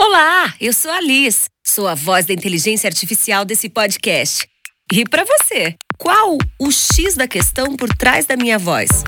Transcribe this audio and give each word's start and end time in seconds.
Olá, 0.00 0.54
eu 0.60 0.72
sou 0.72 0.92
a 0.92 1.00
Liz. 1.00 1.50
Sou 1.66 1.88
a 1.88 1.94
voz 1.96 2.24
da 2.24 2.32
inteligência 2.32 2.86
artificial 2.86 3.44
desse 3.44 3.68
podcast. 3.68 4.48
E 4.92 5.04
para 5.04 5.24
você, 5.24 5.74
qual 5.98 6.38
o 6.56 6.70
X 6.70 7.16
da 7.16 7.26
questão 7.26 7.76
por 7.76 7.88
trás 7.96 8.24
da 8.24 8.36
minha 8.36 8.60
voz? 8.60 9.02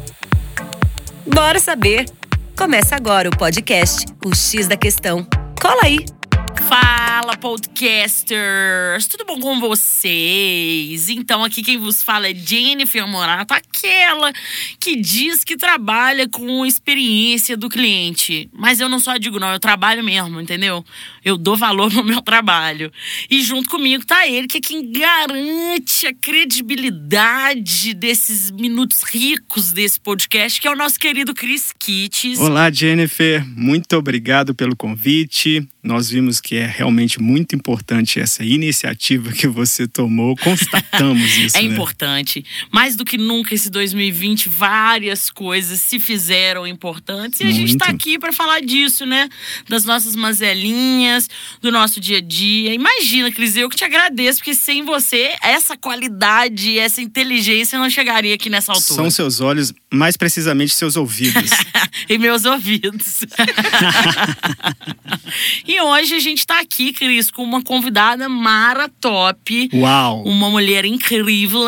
Bora 1.24 1.60
saber! 1.60 2.06
Começa 2.58 2.96
agora 2.96 3.28
o 3.28 3.36
podcast 3.36 4.04
O 4.26 4.34
X 4.34 4.66
da 4.66 4.76
Questão. 4.76 5.24
Cola 5.62 5.82
aí! 5.84 5.98
Fala, 6.68 6.99
podcasters! 7.28 9.06
Tudo 9.06 9.26
bom 9.26 9.38
com 9.40 9.60
vocês? 9.60 11.08
Então, 11.10 11.44
aqui 11.44 11.62
quem 11.62 11.76
vos 11.76 12.02
fala 12.02 12.28
é 12.28 12.34
Jennifer 12.34 13.06
Morato, 13.06 13.52
aquela 13.52 14.32
que 14.78 14.96
diz 14.96 15.44
que 15.44 15.56
trabalha 15.56 16.26
com 16.28 16.64
experiência 16.64 17.56
do 17.56 17.68
cliente. 17.68 18.48
Mas 18.52 18.80
eu 18.80 18.88
não 18.88 18.98
só 18.98 19.18
digo, 19.18 19.38
não, 19.38 19.52
eu 19.52 19.60
trabalho 19.60 20.02
mesmo, 20.02 20.40
entendeu? 20.40 20.84
Eu 21.22 21.36
dou 21.36 21.56
valor 21.56 21.92
no 21.94 22.02
meu 22.02 22.22
trabalho. 22.22 22.90
E 23.28 23.42
junto 23.42 23.68
comigo 23.68 24.04
tá 24.04 24.26
ele, 24.26 24.46
que 24.46 24.58
é 24.58 24.60
quem 24.60 24.90
garante 24.90 26.06
a 26.06 26.14
credibilidade 26.14 27.92
desses 27.94 28.50
minutos 28.50 29.02
ricos 29.02 29.72
desse 29.72 30.00
podcast, 30.00 30.60
que 30.60 30.66
é 30.66 30.70
o 30.70 30.76
nosso 30.76 30.98
querido 30.98 31.34
Chris 31.34 31.72
Kitts. 31.78 32.38
Olá, 32.38 32.70
Jennifer. 32.70 33.44
Muito 33.46 33.94
obrigado 33.96 34.54
pelo 34.54 34.74
convite. 34.74 35.68
Nós 35.82 36.10
vimos 36.10 36.40
que 36.40 36.56
é 36.56 36.66
realmente 36.66 37.09
muito 37.18 37.56
importante 37.56 38.20
essa 38.20 38.44
iniciativa 38.44 39.32
que 39.32 39.46
você 39.46 39.88
tomou. 39.88 40.36
Constatamos 40.36 41.30
isso. 41.36 41.56
é 41.56 41.62
né? 41.62 41.68
importante. 41.68 42.44
Mais 42.70 42.96
do 42.96 43.04
que 43.04 43.16
nunca, 43.16 43.54
esse 43.54 43.70
2020, 43.70 44.48
várias 44.48 45.30
coisas 45.30 45.80
se 45.80 45.98
fizeram 45.98 46.66
importantes. 46.66 47.40
E 47.40 47.44
a 47.44 47.50
gente 47.50 47.76
tá 47.76 47.86
Muito. 47.86 48.02
aqui 48.02 48.18
para 48.18 48.32
falar 48.32 48.60
disso, 48.60 49.06
né? 49.06 49.28
Das 49.68 49.84
nossas 49.84 50.14
mazelinhas, 50.14 51.28
do 51.60 51.72
nosso 51.72 52.00
dia 52.00 52.18
a 52.18 52.20
dia. 52.20 52.74
Imagina, 52.74 53.32
Cris, 53.32 53.56
eu 53.56 53.68
que 53.68 53.76
te 53.76 53.84
agradeço, 53.84 54.38
porque 54.38 54.54
sem 54.54 54.84
você, 54.84 55.34
essa 55.42 55.76
qualidade, 55.76 56.78
essa 56.78 57.00
inteligência 57.00 57.78
não 57.78 57.88
chegaria 57.88 58.34
aqui 58.34 58.50
nessa 58.50 58.72
altura. 58.72 58.94
São 58.94 59.10
seus 59.10 59.40
olhos, 59.40 59.72
mais 59.90 60.16
precisamente 60.16 60.74
seus 60.74 60.96
ouvidos. 60.96 61.50
e 62.08 62.18
meus 62.18 62.44
ouvidos. 62.44 63.20
e 65.66 65.80
hoje 65.80 66.14
a 66.14 66.18
gente 66.18 66.46
tá 66.46 66.60
aqui, 66.60 66.92
Cris, 67.00 67.30
com 67.30 67.42
uma 67.42 67.62
convidada 67.62 68.28
mara 68.28 68.86
top. 69.00 69.70
Uau! 69.72 70.22
Uma 70.22 70.50
mulher 70.50 70.84
incrível. 70.84 71.66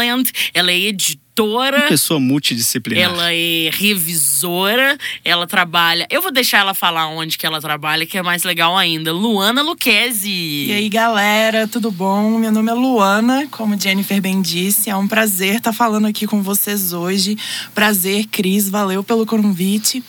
Ela 0.52 0.70
é 0.70 0.78
editora. 0.78 1.78
Uma 1.78 1.88
pessoa 1.88 2.20
multidisciplinar. 2.20 3.02
Ela 3.02 3.32
é 3.32 3.70
revisora, 3.72 4.98
ela 5.24 5.46
trabalha. 5.46 6.06
Eu 6.10 6.20
vou 6.20 6.30
deixar 6.30 6.58
ela 6.58 6.74
falar 6.74 7.08
onde 7.08 7.38
que 7.38 7.46
ela 7.46 7.62
trabalha, 7.62 8.04
que 8.04 8.18
é 8.18 8.22
mais 8.22 8.42
legal 8.42 8.76
ainda. 8.76 9.10
Luana 9.10 9.62
Luquezzi. 9.62 10.66
E 10.66 10.72
aí, 10.74 10.90
galera, 10.90 11.66
tudo 11.66 11.90
bom? 11.90 12.38
Meu 12.38 12.52
nome 12.52 12.70
é 12.70 12.74
Luana, 12.74 13.48
como 13.50 13.80
Jennifer 13.80 14.20
bem 14.20 14.42
disse. 14.42 14.90
É 14.90 14.96
um 14.96 15.08
prazer 15.08 15.56
estar 15.56 15.72
falando 15.72 16.06
aqui 16.06 16.26
com 16.26 16.42
vocês 16.42 16.92
hoje. 16.92 17.38
Prazer, 17.74 18.26
Cris, 18.26 18.68
valeu 18.68 19.02
pelo 19.02 19.24
convite. 19.24 20.04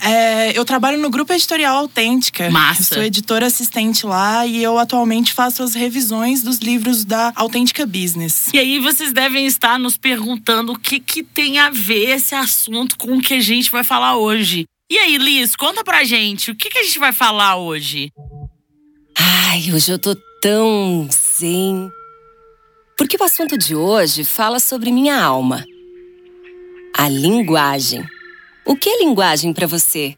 É, 0.00 0.56
eu 0.56 0.64
trabalho 0.64 0.98
no 0.98 1.10
Grupo 1.10 1.32
Editorial 1.32 1.76
Autêntica. 1.76 2.50
Massa. 2.50 2.94
Sou 2.94 3.02
editora 3.02 3.46
assistente 3.46 4.06
lá 4.06 4.46
e 4.46 4.62
eu 4.62 4.78
atualmente 4.78 5.32
faço 5.32 5.62
as 5.62 5.74
revisões 5.74 6.42
dos 6.42 6.58
livros 6.58 7.04
da 7.04 7.32
Autêntica 7.34 7.86
Business. 7.86 8.48
E 8.52 8.58
aí 8.58 8.78
vocês 8.78 9.12
devem 9.12 9.46
estar 9.46 9.78
nos 9.78 9.96
perguntando 9.96 10.72
o 10.72 10.78
que, 10.78 11.00
que 11.00 11.22
tem 11.22 11.58
a 11.58 11.70
ver 11.70 12.10
esse 12.10 12.34
assunto 12.34 12.96
com 12.98 13.16
o 13.16 13.20
que 13.20 13.34
a 13.34 13.40
gente 13.40 13.70
vai 13.70 13.82
falar 13.82 14.16
hoje. 14.16 14.66
E 14.88 14.98
aí, 14.98 15.18
Liz, 15.18 15.56
conta 15.56 15.82
pra 15.82 16.04
gente, 16.04 16.50
o 16.50 16.54
que, 16.54 16.68
que 16.68 16.78
a 16.78 16.82
gente 16.84 16.98
vai 16.98 17.12
falar 17.12 17.56
hoje? 17.56 18.12
Ai, 19.18 19.72
hoje 19.72 19.90
eu 19.90 19.98
tô 19.98 20.14
tão 20.40 21.08
zen. 21.10 21.90
Porque 22.96 23.16
o 23.18 23.24
assunto 23.24 23.58
de 23.58 23.74
hoje 23.74 24.24
fala 24.24 24.60
sobre 24.60 24.92
minha 24.92 25.20
alma. 25.20 25.64
A 26.96 27.08
linguagem. 27.08 28.06
O 28.66 28.74
que 28.74 28.88
é 28.88 28.98
linguagem 28.98 29.52
pra 29.52 29.64
você? 29.64 30.16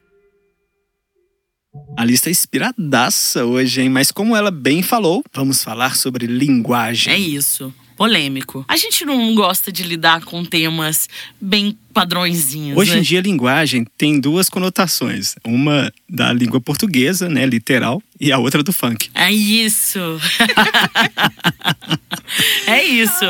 A 1.99 2.05
lista 2.05 2.31
é 2.31 2.33
inspiradaça 2.33 3.45
hoje, 3.45 3.83
hein? 3.83 3.91
Mas 3.91 4.11
como 4.11 4.35
ela 4.35 4.51
bem 4.51 4.83
falou, 4.83 5.23
vamos 5.35 5.63
falar 5.63 5.95
sobre 5.95 6.27
linguagem. 6.27 7.13
É 7.13 7.19
isso. 7.19 7.73
Polêmico. 7.95 8.65
A 8.67 8.77
gente 8.77 9.05
não 9.05 9.35
gosta 9.35 9.71
de 9.71 9.83
lidar 9.83 10.25
com 10.25 10.45
temas 10.45 11.09
bem 11.39 11.77
padrõezinhos. 11.93 12.79
Hoje 12.79 12.93
né? 12.93 12.99
em 12.99 13.03
dia, 13.03 13.21
linguagem 13.21 13.85
tem 13.99 14.19
duas 14.19 14.49
conotações. 14.49 15.35
Uma 15.45 15.93
da 16.09 16.33
língua 16.33 16.61
portuguesa, 16.61 17.29
né, 17.29 17.45
literal, 17.45 18.03
e 18.21 18.33
a 18.33 18.39
outra 18.39 18.63
do 18.63 18.73
funk. 18.73 19.11
É 19.15 19.31
isso. 19.33 19.99
é 22.67 22.85
isso. 22.85 23.25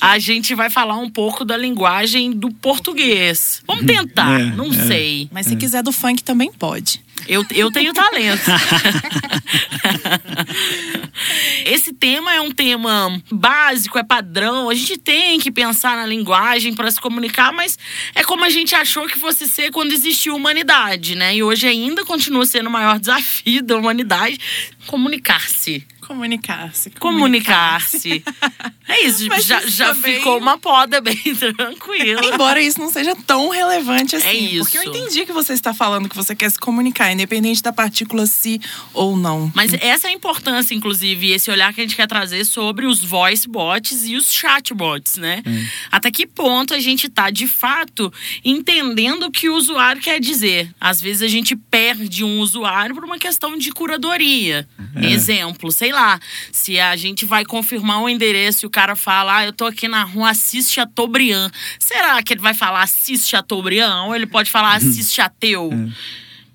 A 0.00 0.18
gente 0.18 0.54
vai 0.54 0.70
falar 0.70 0.96
um 0.96 1.10
pouco 1.10 1.44
da 1.44 1.56
linguagem 1.56 2.32
do 2.32 2.50
português. 2.50 3.62
Vamos 3.66 3.86
tentar, 3.86 4.40
É, 4.40 4.44
não 4.46 4.72
é. 4.72 4.86
sei. 4.86 5.28
Mas 5.30 5.46
se 5.46 5.56
quiser 5.56 5.82
do 5.82 5.92
funk 5.92 6.22
também 6.22 6.52
pode. 6.52 7.02
Eu, 7.28 7.44
eu 7.54 7.70
tenho 7.70 7.92
talento. 7.92 8.42
Esse 11.64 11.92
tema 11.92 12.34
é 12.34 12.40
um 12.40 12.50
tema 12.50 13.20
básico, 13.30 13.98
é 13.98 14.02
padrão. 14.02 14.68
A 14.68 14.74
gente 14.74 14.98
tem 14.98 15.38
que 15.38 15.50
pensar 15.50 15.96
na 15.96 16.06
linguagem 16.06 16.74
para 16.74 16.90
se 16.90 17.00
comunicar, 17.00 17.52
mas 17.52 17.78
é 18.14 18.22
como 18.22 18.44
a 18.44 18.50
gente 18.50 18.74
achou 18.74 19.06
que 19.06 19.18
fosse 19.18 19.48
ser 19.48 19.70
quando 19.70 19.92
existiu 19.92 20.36
humanidade, 20.36 21.14
né? 21.14 21.36
E 21.36 21.42
hoje 21.42 21.66
ainda 21.66 22.04
continua 22.04 22.44
sendo 22.46 22.68
o 22.68 22.72
maior 22.72 22.98
desafio 22.98 23.62
da 23.62 23.76
humanidade 23.76 24.38
comunicar-se. 24.86 25.86
Comunicar-se. 26.06 26.90
Comunicar-se. 26.90 28.22
É 28.86 29.06
isso, 29.06 29.26
Mas 29.28 29.44
já, 29.46 29.58
isso 29.60 29.70
já 29.70 29.94
também- 29.94 30.16
ficou 30.16 30.38
uma 30.38 30.58
poda 30.58 31.00
bem 31.00 31.16
tranquila. 31.56 32.20
Embora 32.26 32.60
isso 32.60 32.78
não 32.78 32.90
seja 32.90 33.16
tão 33.26 33.48
relevante 33.48 34.16
assim. 34.16 34.26
É 34.28 34.34
isso. 34.34 34.64
Porque 34.64 34.78
eu 34.78 34.82
entendi 34.84 35.24
que 35.26 35.32
você 35.32 35.52
está 35.52 35.72
falando 35.72 36.08
que 36.08 36.16
você 36.16 36.34
quer 36.34 36.50
se 36.50 36.58
comunicar, 36.58 37.10
independente 37.12 37.62
da 37.62 37.72
partícula 37.72 38.26
se 38.26 38.60
ou 38.92 39.16
não. 39.16 39.50
Mas 39.54 39.72
essa 39.74 40.06
é 40.08 40.10
a 40.10 40.12
importância, 40.12 40.74
inclusive, 40.74 41.30
esse 41.32 41.50
olhar 41.50 41.72
que 41.72 41.80
a 41.80 41.84
gente 41.84 41.96
quer 41.96 42.06
trazer 42.06 42.44
sobre 42.44 42.86
os 42.86 43.02
voice 43.02 43.48
bots 43.48 44.06
e 44.06 44.16
os 44.16 44.32
chatbots, 44.32 45.16
né? 45.16 45.42
Até 45.90 46.10
que 46.10 46.26
ponto 46.26 46.74
a 46.74 46.80
gente 46.80 47.08
tá, 47.08 47.30
de 47.30 47.46
fato, 47.46 48.12
entendendo 48.44 49.24
o 49.26 49.30
que 49.30 49.48
o 49.48 49.54
usuário 49.56 50.00
quer 50.02 50.20
dizer. 50.20 50.70
Às 50.80 51.00
vezes 51.00 51.22
a 51.22 51.28
gente 51.28 51.56
perde 51.56 52.22
um 52.22 52.38
usuário 52.40 52.94
por 52.94 53.04
uma 53.04 53.18
questão 53.18 53.56
de 53.56 53.72
curadoria. 53.72 54.68
Exemplo, 54.96 55.72
sei 55.72 55.92
lá, 55.94 56.20
se 56.52 56.78
a 56.78 56.94
gente 56.96 57.24
vai 57.24 57.44
confirmar 57.44 58.02
um 58.02 58.08
endereço 58.08 58.64
e 58.64 58.66
o 58.66 58.70
cara 58.70 58.94
fala, 58.94 59.38
ah, 59.38 59.44
eu 59.46 59.52
tô 59.52 59.64
aqui 59.64 59.88
na 59.88 60.02
rua 60.02 60.30
Assis 60.30 60.70
Chateaubriand. 60.70 61.50
Será 61.78 62.22
que 62.22 62.34
ele 62.34 62.40
vai 62.40 62.52
falar 62.52 62.82
Assis 62.82 63.26
Chateaubriand 63.26 64.06
ou 64.06 64.14
ele 64.14 64.26
pode 64.26 64.50
falar 64.50 64.74
Assis 64.74 65.12
Chateu? 65.12 65.70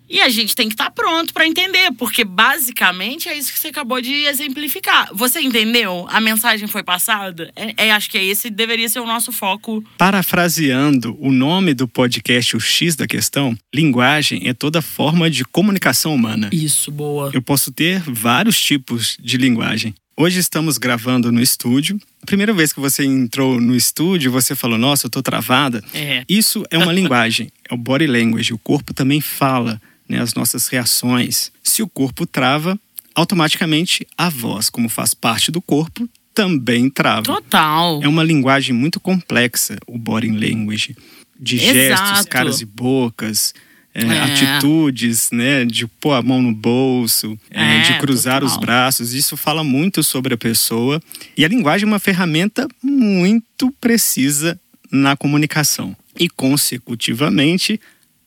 E 0.09 0.21
a 0.21 0.29
gente 0.29 0.55
tem 0.55 0.67
que 0.67 0.73
estar 0.73 0.89
pronto 0.89 1.33
para 1.33 1.45
entender, 1.45 1.91
porque 1.97 2.25
basicamente 2.25 3.29
é 3.29 3.37
isso 3.37 3.53
que 3.53 3.59
você 3.59 3.67
acabou 3.67 4.01
de 4.01 4.11
exemplificar. 4.25 5.09
Você 5.13 5.39
entendeu? 5.39 6.07
A 6.09 6.19
mensagem 6.19 6.67
foi 6.67 6.81
passada? 6.81 7.51
É, 7.55 7.87
é, 7.87 7.91
acho 7.91 8.09
que 8.09 8.17
é 8.17 8.23
esse 8.23 8.49
deveria 8.49 8.89
ser 8.89 8.99
o 8.99 9.05
nosso 9.05 9.31
foco. 9.31 9.83
Parafraseando 9.97 11.15
o 11.19 11.31
nome 11.31 11.73
do 11.73 11.87
podcast 11.87 12.57
O 12.57 12.59
X 12.59 12.95
da 12.95 13.05
questão, 13.05 13.55
linguagem 13.73 14.47
é 14.47 14.53
toda 14.53 14.81
forma 14.81 15.29
de 15.29 15.45
comunicação 15.45 16.15
humana. 16.15 16.49
Isso, 16.51 16.91
boa. 16.91 17.29
Eu 17.33 17.41
posso 17.41 17.71
ter 17.71 18.01
vários 18.01 18.59
tipos 18.59 19.15
de 19.19 19.37
linguagem. 19.37 19.93
Hoje 20.21 20.37
estamos 20.39 20.77
gravando 20.77 21.31
no 21.31 21.41
estúdio. 21.41 21.97
A 22.21 22.25
primeira 22.25 22.51
vez 22.51 22.73
que 22.73 22.79
você 22.81 23.05
entrou 23.05 23.61
no 23.61 23.73
estúdio, 23.73 24.29
você 24.29 24.53
falou: 24.53 24.77
Nossa, 24.77 25.05
eu 25.05 25.09
tô 25.09 25.21
travada. 25.21 25.81
É. 25.93 26.25
Isso 26.27 26.65
é 26.69 26.77
uma 26.77 26.91
linguagem, 26.93 27.49
é 27.69 27.73
o 27.73 27.77
body 27.77 28.05
language. 28.05 28.53
O 28.53 28.57
corpo 28.57 28.93
também 28.93 29.21
fala, 29.21 29.81
né, 30.09 30.19
as 30.19 30.33
nossas 30.33 30.67
reações. 30.67 31.51
Se 31.63 31.81
o 31.83 31.87
corpo 31.87 32.25
trava, 32.25 32.77
automaticamente 33.13 34.05
a 34.17 34.27
voz, 34.29 34.69
como 34.69 34.89
faz 34.89 35.13
parte 35.13 35.51
do 35.51 35.61
corpo, 35.61 36.09
também 36.33 36.89
trava. 36.89 37.23
Total. 37.23 38.01
É 38.01 38.07
uma 38.07 38.23
linguagem 38.23 38.73
muito 38.73 38.99
complexa, 38.99 39.77
o 39.87 39.97
body 39.97 40.29
language. 40.31 40.95
De 41.39 41.57
gestos, 41.57 42.09
Exato. 42.11 42.27
caras 42.29 42.59
e 42.61 42.65
bocas, 42.65 43.53
é, 43.93 44.03
É. 44.03 44.19
atitudes, 44.21 45.29
né? 45.31 45.63
De 45.65 45.87
pôr 45.87 46.13
a 46.13 46.21
mão 46.21 46.41
no 46.41 46.53
bolso, 46.53 47.37
é, 47.49 47.77
É, 47.77 47.81
de 47.81 47.99
cruzar 47.99 48.43
os 48.43 48.51
total. 48.53 48.65
braços. 48.65 49.13
Isso 49.13 49.37
fala 49.37 49.63
muito 49.63 50.03
sobre 50.03 50.33
a 50.33 50.37
pessoa. 50.37 51.01
E 51.37 51.43
a 51.45 51.47
linguagem 51.47 51.85
é 51.85 51.87
uma 51.91 51.99
ferramenta 51.99 52.67
muito 52.83 53.71
precisa 53.79 54.59
na 54.91 55.15
comunicação. 55.15 55.95
E, 56.19 56.27
consecutivamente, 56.29 57.79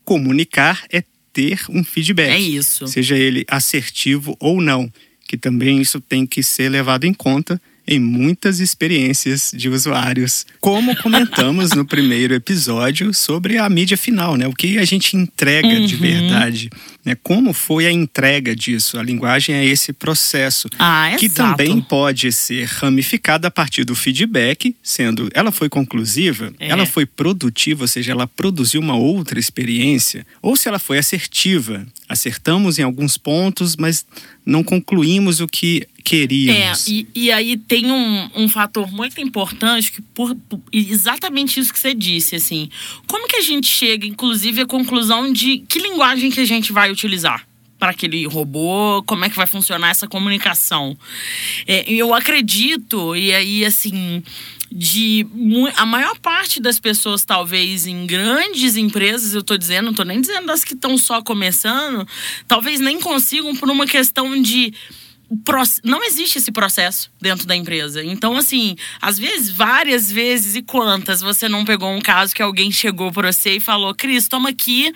comunicar 0.05 0.83
é 0.91 1.03
ter 1.33 1.61
um 1.69 1.83
feedback. 1.85 2.31
É 2.31 2.39
isso. 2.41 2.87
Seja 2.87 3.17
ele 3.17 3.45
assertivo 3.49 4.37
ou 4.41 4.61
não. 4.61 4.93
Que 5.27 5.37
também 5.37 5.81
isso 5.81 6.01
tem 6.01 6.27
que 6.27 6.43
ser 6.43 6.69
levado 6.69 7.05
em 7.05 7.15
conta 7.15 7.61
em 7.89 7.99
muitas 7.99 8.61
experiências 8.61 9.51
de 9.53 9.69
usuários. 9.69 10.47
Como 10.61 10.95
comentamos 11.03 11.71
no 11.73 11.85
primeiro 11.85 12.33
episódio 12.35 13.13
sobre 13.13 13.59
a 13.59 13.69
mídia 13.69 13.97
final, 13.97 14.37
né? 14.37 14.47
O 14.47 14.53
que 14.53 14.79
a 14.79 14.85
gente 14.85 15.17
entrega 15.17 15.81
de 15.81 15.95
Uhum. 15.95 16.01
verdade. 16.01 16.71
Né? 17.05 17.17
Como 17.23 17.53
foi 17.53 17.87
a 17.87 17.93
entrega 17.93 18.55
disso? 18.55 18.97
A 18.99 19.03
linguagem 19.03 19.55
é 19.55 19.65
esse 19.65 19.93
processo. 19.93 20.69
Ah, 20.79 21.15
que 21.19 21.27
exato. 21.27 21.57
também 21.57 21.81
pode 21.81 22.31
ser 22.31 22.65
ramificada 22.67 23.49
a 23.49 23.51
partir 23.51 23.83
do 23.85 23.95
feedback, 23.97 24.75
sendo 24.83 25.29
ela 25.35 25.51
foi 25.51 25.69
conclusiva, 25.69 26.53
É. 26.61 26.69
ela 26.69 26.87
foi 26.87 27.05
produtiva, 27.05 27.83
ou 27.83 27.89
seja, 27.89 28.13
ela 28.13 28.27
produziu 28.29 28.81
uma 28.81 28.95
outra 28.97 29.39
experiência, 29.41 30.25
ou 30.41 30.55
se 30.57 30.69
ela 30.69 30.79
foi 30.79 30.99
assertiva. 30.99 31.85
Acertamos 32.09 32.79
em 32.79 32.83
alguns 32.83 33.17
pontos, 33.17 33.75
mas 33.77 34.05
não 34.45 34.63
concluímos 34.63 35.41
o 35.41 35.47
que 35.49 35.83
É, 35.83 36.03
queríamos. 36.05 36.89
e, 36.89 37.07
e 37.15 37.31
aí 37.33 37.57
tem 37.57 37.91
um, 37.91 38.29
um 38.35 38.49
fator 38.49 38.91
muito 38.91 39.21
importante 39.21 39.93
que 39.93 40.03
por, 40.03 40.35
por- 40.35 40.61
exatamente 40.73 41.59
isso 41.61 41.73
que 41.73 41.79
você 41.79 41.95
disse, 41.95 42.35
assim. 42.37 42.69
Como 43.07 43.27
que 43.29 43.37
a 43.37 43.41
gente 43.41 43.67
chega, 43.69 44.05
inclusive, 44.07 44.61
à 44.63 44.67
conclusão 44.67 45.33
de 45.33 45.59
que 45.69 45.79
linguagem 45.79 46.31
que 46.31 46.41
a 46.41 46.45
gente 46.45 46.73
vai 46.73 46.92
utilizar? 46.93 47.47
Para 47.79 47.91
aquele 47.91 48.25
robô, 48.27 49.03
como 49.05 49.25
é 49.25 49.31
que 49.31 49.35
vai 49.35 49.47
funcionar 49.47 49.89
essa 49.89 50.07
comunicação? 50.07 50.97
É, 51.67 51.91
eu 51.93 52.15
acredito, 52.15 53.17
e 53.17 53.35
aí, 53.35 53.65
assim, 53.65 54.23
de 54.71 55.27
a 55.77 55.85
maior 55.85 56.19
parte 56.19 56.61
das 56.61 56.79
pessoas, 56.79 57.25
talvez 57.25 57.87
em 57.87 58.07
grandes 58.07 58.77
empresas, 58.77 59.35
eu 59.35 59.43
tô 59.43 59.57
dizendo, 59.57 59.87
não 59.87 59.95
tô 59.95 60.03
nem 60.03 60.21
dizendo 60.21 60.47
das 60.47 60.65
que 60.65 60.75
estão 60.75 60.97
só 60.97 61.21
começando, 61.21 62.07
talvez 62.49 62.81
nem 62.81 63.01
consigam 63.01 63.55
por 63.57 63.69
uma 63.69 63.87
questão 63.87 64.41
de 64.41 64.73
não 65.83 66.05
existe 66.05 66.39
esse 66.39 66.53
processo 66.53 67.11
dentro 67.21 67.47
da 67.47 67.57
empresa. 67.57 68.05
Então, 68.05 68.37
assim, 68.37 68.77
às 69.01 69.19
vezes, 69.19 69.51
várias 69.51 70.11
vezes 70.11 70.55
e 70.55 70.63
quantas 70.63 71.21
você 71.21 71.49
não 71.49 71.65
pegou 71.65 71.91
um 71.91 72.01
caso 72.01 72.35
que 72.35 72.43
alguém 72.43 72.71
chegou 72.71 73.11
pra 73.11 73.33
você 73.33 73.57
e 73.57 73.61
falou: 73.61 73.95
Cris, 73.95 74.29
toma 74.29 74.51
aqui. 74.51 74.93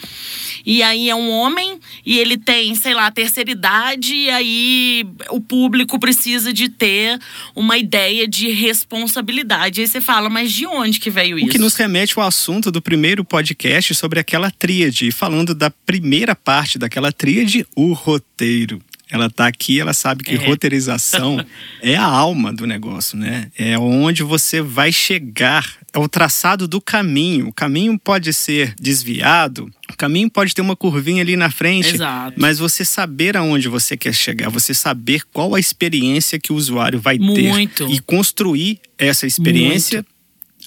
E 0.65 0.83
aí 0.83 1.09
é 1.09 1.15
um 1.15 1.31
homem 1.31 1.79
e 2.05 2.19
ele 2.19 2.37
tem, 2.37 2.75
sei 2.75 2.95
lá, 2.95 3.11
terceira 3.11 3.51
idade, 3.51 4.15
e 4.15 4.31
aí 4.31 5.07
o 5.31 5.41
público 5.41 5.99
precisa 5.99 6.53
de 6.53 6.69
ter 6.69 7.19
uma 7.55 7.79
ideia 7.79 8.27
de 8.29 8.51
responsabilidade. 8.51 9.81
Aí 9.81 9.87
você 9.87 10.01
fala, 10.01 10.29
mas 10.29 10.53
de 10.53 10.67
onde 10.67 11.01
que 11.01 11.11
veio 11.11 11.39
isso? 11.39 11.49
O 11.49 11.51
que 11.51 11.59
nos 11.59 11.75
remete 11.75 12.19
ao 12.19 12.27
assunto 12.27 12.71
do 12.71 12.83
primeiro 12.83 13.25
podcast 13.25 13.95
sobre 13.95 14.21
aquela 14.21 14.51
tríade, 14.51 15.11
falando 15.11 15.55
da 15.55 15.71
primeira 15.71 16.35
parte 16.35 16.79
daquela 16.79 17.13
tríade, 17.13 17.67
o 17.75 17.93
roteiro. 17.93 18.83
Ela 19.17 19.29
tá 19.31 19.47
aqui, 19.47 19.81
ela 19.81 19.93
sabe 19.93 20.23
que 20.23 20.35
É. 20.35 20.47
roteirização 20.47 21.45
é 21.83 21.97
a 21.97 22.05
alma 22.05 22.53
do 22.53 22.67
negócio, 22.67 23.17
né? 23.19 23.51
É 23.59 23.79
onde 23.79 24.23
você 24.23 24.61
vai 24.61 24.93
chegar, 24.93 25.77
é 25.93 25.99
o 25.99 26.09
traçado 26.09 26.69
do 26.69 26.81
caminho. 26.81 27.49
O 27.49 27.53
caminho 27.53 27.99
pode 27.99 28.33
ser 28.33 28.75
desviado, 28.81 29.71
o 29.91 29.97
caminho 29.97 30.31
pode 30.31 30.55
ter 30.55 30.61
uma 30.63 30.77
curvinha 30.77 31.23
ali 31.23 31.37
na 31.37 31.51
frente, 31.51 31.95
Exato. 31.95 32.35
mas 32.39 32.59
você 32.59 32.85
saber 32.85 33.37
aonde 33.37 33.69
você 33.69 33.97
quer 33.97 34.15
chegar, 34.15 34.49
você 34.51 34.73
saber 34.75 35.23
qual 35.33 35.55
a 35.55 35.61
experiência 35.61 36.39
que 36.39 36.53
o 36.53 36.57
usuário 36.57 37.01
vai 37.01 37.19
Muito. 37.19 37.87
ter 37.87 37.93
e 37.93 37.99
construir 38.01 38.79
essa 38.99 39.27
experiência 39.27 40.05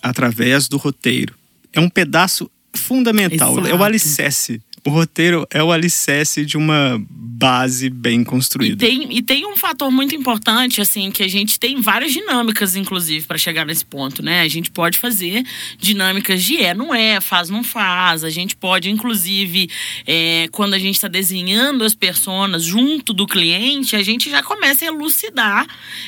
através 0.01 0.67
do 0.67 0.77
roteiro. 0.77 1.33
É 1.73 1.79
um 1.79 1.89
pedaço 1.89 2.49
fundamental, 2.73 3.57
é 3.59 3.61
o 3.61 3.67
Exato. 3.67 3.83
alicerce. 3.83 4.61
O 4.85 4.89
roteiro 4.89 5.47
é 5.49 5.63
o 5.63 5.71
alicerce 5.71 6.45
de 6.45 6.57
uma 6.57 7.01
base 7.39 7.89
bem 7.89 8.21
E 8.21 8.25
construída. 8.25 8.85
tem, 8.85 9.17
e 9.17 9.21
tem 9.21 9.45
um 9.45 9.55
fator 9.55 9.89
muito 9.89 10.13
importante, 10.13 10.81
assim, 10.81 11.09
que 11.09 11.23
a 11.23 11.27
gente 11.27 11.57
tem 11.57 11.79
várias 11.79 12.11
dinâmicas, 12.11 12.75
inclusive, 12.75 13.25
para 13.25 13.37
chegar 13.37 13.65
nesse 13.65 13.85
ponto, 13.85 14.21
né? 14.21 14.41
A 14.41 14.47
gente 14.49 14.69
pode 14.69 14.97
fazer 14.97 15.45
dinâmicas 15.77 16.43
de 16.43 16.57
é, 16.57 16.73
não 16.73 16.93
é, 16.93 17.21
faz, 17.21 17.49
não 17.49 17.63
faz. 17.63 18.25
A 18.25 18.29
gente 18.29 18.57
pode, 18.57 18.89
inclusive, 18.89 19.69
é, 20.05 20.49
quando 20.51 20.73
a 20.73 20.79
gente 20.79 20.95
está 20.95 21.07
desenhando 21.07 21.85
as 21.85 21.95
personas 21.95 22.63
junto 22.63 23.13
do 23.13 23.25
cliente, 23.25 23.95
a 23.95 24.03
gente 24.03 24.29
já 24.29 24.43
começa 24.43 24.83
a 24.83 24.89
elucidar 24.89 25.65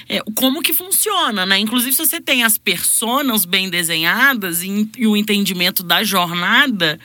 é, 0.10 0.20
como 0.36 0.62
que 0.62 0.74
funciona, 0.74 1.46
né? 1.46 1.58
Inclusive, 1.60 1.94
se 1.94 2.06
você 2.06 2.20
tem 2.20 2.44
as 2.44 2.58
personas 2.58 3.46
bem 3.46 3.70
desenhadas 3.70 4.64
e, 4.64 4.90
e 4.98 5.08
o 5.08 5.16
entendimento 5.16 5.82
da 5.82 6.04
jornada 6.04 7.00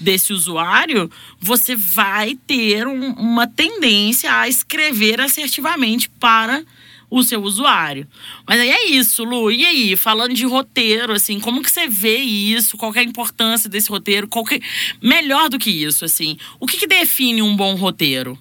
desse 0.00 0.32
usuário, 0.32 1.10
você 1.40 1.76
vai 1.76 2.36
ter 2.46 2.86
um- 2.86 3.12
uma 3.12 3.46
tendência 3.46 4.32
a 4.32 4.48
escrever 4.48 5.20
assertivamente 5.20 6.08
para 6.08 6.64
o 7.10 7.22
seu 7.22 7.42
usuário. 7.42 8.06
Mas 8.46 8.60
aí 8.60 8.70
é 8.70 8.88
isso, 8.90 9.22
Lu. 9.24 9.50
E 9.50 9.64
aí, 9.64 9.96
falando 9.96 10.34
de 10.34 10.44
roteiro, 10.44 11.12
assim, 11.12 11.38
como 11.38 11.62
que 11.62 11.70
você 11.70 11.86
vê 11.86 12.18
isso? 12.18 12.76
Qual 12.76 12.92
é 12.94 13.00
a 13.00 13.04
importância 13.04 13.70
desse 13.70 13.88
roteiro? 13.88 14.26
Qual 14.26 14.44
que... 14.44 14.60
Melhor 15.00 15.48
do 15.48 15.58
que 15.58 15.70
isso, 15.70 16.04
assim, 16.04 16.36
o 16.58 16.66
que, 16.66 16.78
que 16.78 16.86
define 16.86 17.42
um 17.42 17.54
bom 17.54 17.74
roteiro? 17.74 18.36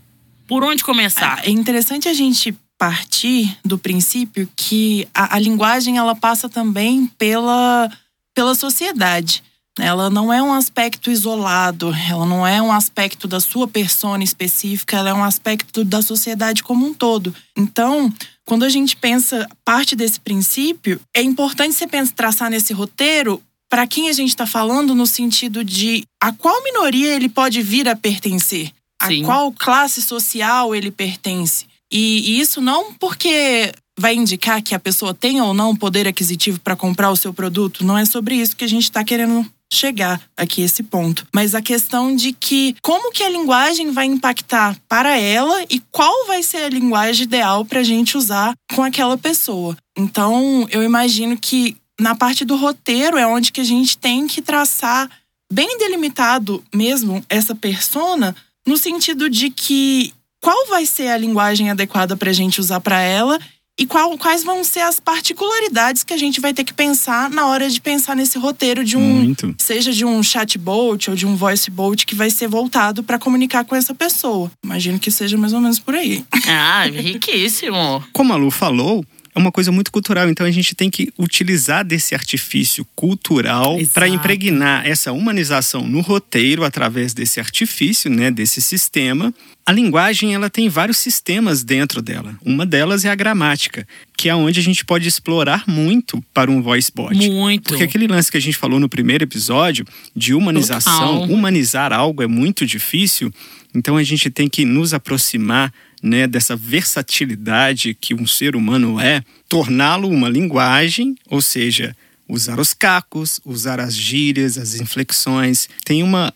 Por 0.47 0.63
onde 0.63 0.83
começar? 0.83 1.41
É 1.45 1.49
interessante 1.49 2.07
a 2.07 2.13
gente 2.13 2.55
partir 2.77 3.57
do 3.63 3.77
princípio 3.77 4.49
que 4.55 5.07
a, 5.13 5.35
a 5.35 5.39
linguagem 5.39 5.97
ela 5.97 6.15
passa 6.15 6.49
também 6.49 7.07
pela, 7.17 7.89
pela 8.33 8.53
sociedade. 8.53 9.43
Ela 9.77 10.09
não 10.09 10.31
é 10.31 10.41
um 10.41 10.53
aspecto 10.53 11.11
isolado, 11.11 11.93
ela 12.09 12.25
não 12.25 12.47
é 12.47 12.61
um 12.61 12.71
aspecto 12.71 13.27
da 13.27 13.41
sua 13.41 13.67
persona 13.67 14.23
específica, 14.23 14.97
ela 14.97 15.09
é 15.09 15.13
um 15.13 15.23
aspecto 15.23 15.83
da 15.83 16.01
sociedade 16.01 16.63
como 16.63 16.85
um 16.85 16.93
todo. 16.93 17.35
Então, 17.57 18.11
quando 18.45 18.63
a 18.63 18.69
gente 18.69 18.95
pensa 18.95 19.47
parte 19.65 19.95
desse 19.95 20.19
princípio, 20.19 21.01
é 21.13 21.21
importante 21.21 21.75
você 21.75 21.87
pensar, 21.87 22.13
traçar 22.13 22.49
nesse 22.49 22.71
roteiro 22.71 23.41
para 23.69 23.85
quem 23.85 24.07
a 24.07 24.13
gente 24.13 24.29
está 24.29 24.45
falando 24.45 24.95
no 24.95 25.05
sentido 25.05 25.63
de 25.63 26.05
a 26.21 26.31
qual 26.31 26.63
minoria 26.63 27.13
ele 27.13 27.27
pode 27.27 27.61
vir 27.61 27.89
a 27.89 27.95
pertencer, 27.95 28.71
a 29.01 29.07
Sim. 29.07 29.23
qual 29.23 29.51
classe 29.51 30.01
social 30.01 30.73
ele 30.73 30.91
pertence. 30.91 31.65
E, 31.91 32.31
e 32.31 32.39
isso 32.39 32.61
não 32.61 32.93
porque 32.93 33.73
vai 33.97 34.15
indicar 34.15 34.61
que 34.61 34.75
a 34.75 34.79
pessoa 34.79 35.13
tem 35.13 35.41
ou 35.41 35.53
não 35.53 35.75
poder 35.75 36.07
aquisitivo 36.07 36.59
para 36.59 36.75
comprar 36.75 37.11
o 37.11 37.15
seu 37.15 37.33
produto, 37.33 37.85
não 37.85 37.97
é 37.97 38.05
sobre 38.05 38.35
isso 38.35 38.55
que 38.55 38.65
a 38.65 38.69
gente 38.69 38.83
está 38.83 39.03
querendo 39.03 39.45
chegar 39.75 40.21
aqui 40.35 40.61
esse 40.61 40.83
ponto, 40.83 41.27
mas 41.33 41.53
a 41.53 41.61
questão 41.61 42.15
de 42.15 42.33
que 42.33 42.75
como 42.81 43.11
que 43.11 43.23
a 43.23 43.29
linguagem 43.29 43.91
vai 43.91 44.05
impactar 44.05 44.77
para 44.87 45.17
ela 45.17 45.63
e 45.69 45.79
qual 45.91 46.25
vai 46.25 46.41
ser 46.41 46.63
a 46.63 46.69
linguagem 46.69 47.23
ideal 47.23 47.65
para 47.65 47.81
a 47.81 47.83
gente 47.83 48.17
usar 48.17 48.53
com 48.73 48.83
aquela 48.83 49.17
pessoa. 49.17 49.77
Então, 49.97 50.67
eu 50.69 50.83
imagino 50.83 51.37
que 51.37 51.77
na 51.99 52.15
parte 52.15 52.43
do 52.43 52.55
roteiro 52.55 53.17
é 53.17 53.25
onde 53.25 53.51
que 53.51 53.61
a 53.61 53.65
gente 53.65 53.97
tem 53.97 54.27
que 54.27 54.41
traçar 54.41 55.09
bem 55.51 55.77
delimitado 55.77 56.63
mesmo 56.73 57.23
essa 57.29 57.55
persona 57.55 58.35
no 58.65 58.77
sentido 58.77 59.29
de 59.29 59.49
que 59.49 60.13
qual 60.41 60.67
vai 60.67 60.85
ser 60.85 61.07
a 61.07 61.17
linguagem 61.17 61.69
adequada 61.71 62.15
para 62.15 62.29
a 62.29 62.33
gente 62.33 62.59
usar 62.59 62.79
para 62.79 62.99
ela 62.99 63.39
e 63.77 63.85
qual- 63.85 64.17
quais 64.17 64.43
vão 64.43 64.63
ser 64.63 64.79
as 64.81 64.99
particularidades 64.99 66.03
que 66.03 66.13
a 66.13 66.17
gente 66.17 66.39
vai 66.39 66.53
ter 66.53 66.63
que 66.63 66.73
pensar 66.73 67.29
na 67.29 67.47
hora 67.47 67.69
de 67.69 67.81
pensar 67.81 68.15
nesse 68.15 68.37
roteiro 68.37 68.83
de 68.85 68.95
um 68.95 69.01
Muito. 69.23 69.53
seja 69.57 69.91
de 69.91 70.05
um 70.05 70.23
chatbot 70.23 71.09
ou 71.09 71.15
de 71.15 71.25
um 71.25 71.35
voicebot 71.35 72.05
que 72.05 72.15
vai 72.15 72.29
ser 72.29 72.47
voltado 72.47 73.03
para 73.03 73.19
comunicar 73.19 73.65
com 73.65 73.75
essa 73.75 73.93
pessoa. 73.93 74.49
Imagino 74.63 74.97
que 74.97 75.11
seja 75.11 75.37
mais 75.37 75.51
ou 75.53 75.59
menos 75.59 75.79
por 75.79 75.93
aí. 75.95 76.23
Ah, 76.47 76.85
riquíssimo. 76.85 78.03
Como 78.13 78.31
a 78.31 78.35
Lu 78.35 78.49
falou, 78.51 79.03
é 79.33 79.39
uma 79.39 79.51
coisa 79.51 79.71
muito 79.71 79.91
cultural, 79.91 80.29
então 80.29 80.45
a 80.45 80.51
gente 80.51 80.73
tem 80.75 80.89
que 80.89 81.11
utilizar 81.17 81.83
desse 81.83 82.15
artifício 82.15 82.85
cultural 82.95 83.77
para 83.93 84.07
impregnar 84.07 84.87
essa 84.87 85.11
humanização 85.11 85.85
no 85.87 85.99
roteiro 86.01 86.63
através 86.63 87.13
desse 87.13 87.39
artifício, 87.39 88.09
né, 88.09 88.31
desse 88.31 88.61
sistema. 88.61 89.33
A 89.67 89.71
linguagem 89.71 90.35
ela 90.35 90.47
tem 90.47 90.69
vários 90.69 90.97
sistemas 90.97 91.63
dentro 91.63 91.99
dela. 91.99 92.37
Uma 92.45 92.67
delas 92.67 93.03
é 93.03 93.09
a 93.09 93.15
gramática, 93.15 93.87
que 94.15 94.29
é 94.29 94.35
onde 94.35 94.59
a 94.59 94.63
gente 94.63 94.85
pode 94.85 95.07
explorar 95.07 95.63
muito 95.67 96.23
para 96.31 96.51
um 96.51 96.61
voice 96.61 96.91
bot. 96.93 97.15
Muito. 97.15 97.69
Porque 97.69 97.83
aquele 97.83 98.05
lance 98.05 98.31
que 98.31 98.37
a 98.37 98.41
gente 98.41 98.57
falou 98.57 98.79
no 98.79 98.87
primeiro 98.87 99.23
episódio 99.23 99.83
de 100.15 100.35
humanização, 100.35 101.21
Total. 101.21 101.35
humanizar 101.35 101.91
algo 101.91 102.21
é 102.21 102.27
muito 102.27 102.63
difícil, 102.63 103.33
então 103.73 103.97
a 103.97 104.03
gente 104.03 104.29
tem 104.29 104.47
que 104.47 104.65
nos 104.65 104.93
aproximar 104.93 105.73
né, 106.01 106.27
dessa 106.27 106.55
versatilidade 106.55 107.97
que 107.99 108.13
um 108.13 108.27
ser 108.27 108.55
humano 108.55 108.99
é, 108.99 109.23
torná-lo 109.49 110.07
uma 110.09 110.29
linguagem, 110.29 111.15
ou 111.27 111.41
seja, 111.41 111.95
usar 112.29 112.59
os 112.59 112.75
cacos, 112.75 113.39
usar 113.43 113.79
as 113.79 113.95
gírias, 113.95 114.59
as 114.59 114.75
inflexões. 114.75 115.67
Tem 115.83 116.03
uma 116.03 116.31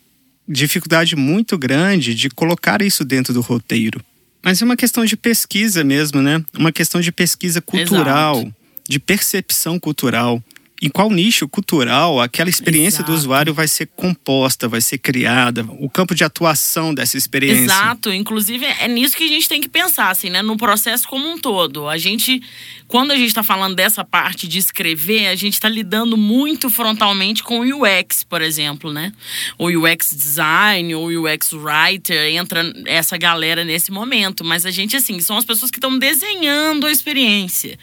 dificuldade 0.49 1.15
muito 1.15 1.57
grande 1.57 2.15
de 2.15 2.29
colocar 2.29 2.81
isso 2.81 3.05
dentro 3.05 3.31
do 3.33 3.41
roteiro. 3.41 4.03
Mas 4.43 4.61
é 4.61 4.65
uma 4.65 4.75
questão 4.75 5.05
de 5.05 5.15
pesquisa 5.15 5.83
mesmo, 5.83 6.21
né? 6.21 6.43
Uma 6.57 6.71
questão 6.71 6.99
de 6.99 7.11
pesquisa 7.11 7.61
cultural, 7.61 8.37
Exato. 8.37 8.55
de 8.87 8.99
percepção 8.99 9.79
cultural. 9.79 10.43
Em 10.81 10.89
qual 10.89 11.09
nicho 11.09 11.47
cultural 11.47 12.21
aquela 12.21 12.49
experiência 12.49 12.99
Exato. 12.99 13.11
do 13.11 13.17
usuário 13.17 13.53
vai 13.53 13.67
ser 13.67 13.87
composta, 13.95 14.67
vai 14.67 14.81
ser 14.81 14.97
criada, 14.97 15.65
o 15.79 15.89
campo 15.89 16.15
de 16.15 16.23
atuação 16.23 16.93
dessa 16.93 17.17
experiência. 17.17 17.65
Exato, 17.65 18.13
inclusive 18.13 18.65
é 18.65 18.87
nisso 18.87 19.15
que 19.15 19.23
a 19.23 19.27
gente 19.27 19.47
tem 19.47 19.59
que 19.59 19.69
pensar, 19.69 20.09
assim, 20.09 20.29
né? 20.29 20.41
No 20.41 20.57
processo 20.57 21.07
como 21.07 21.29
um 21.29 21.37
todo. 21.37 21.87
A 21.87 21.97
gente, 21.97 22.41
quando 22.87 23.11
a 23.11 23.15
gente 23.15 23.27
está 23.27 23.43
falando 23.43 23.75
dessa 23.75 24.03
parte 24.03 24.47
de 24.47 24.57
escrever, 24.57 25.27
a 25.27 25.35
gente 25.35 25.53
está 25.53 25.67
lidando 25.67 26.15
muito 26.15 26.69
frontalmente 26.69 27.43
com 27.43 27.59
o 27.59 27.83
UX, 27.83 28.23
por 28.23 28.41
exemplo, 28.41 28.93
né? 28.93 29.11
O 29.57 29.67
UX 29.67 30.15
design, 30.15 30.95
ou 30.95 31.07
UX 31.07 31.53
writer, 31.53 32.33
entra 32.33 32.61
essa 32.85 33.17
galera 33.17 33.63
nesse 33.63 33.91
momento. 33.91 34.43
Mas 34.43 34.65
a 34.65 34.71
gente, 34.71 34.95
assim, 34.95 35.19
são 35.19 35.37
as 35.37 35.45
pessoas 35.45 35.71
que 35.71 35.77
estão 35.77 35.97
desenhando 35.97 36.87
a 36.87 36.91
experiência. 36.91 37.77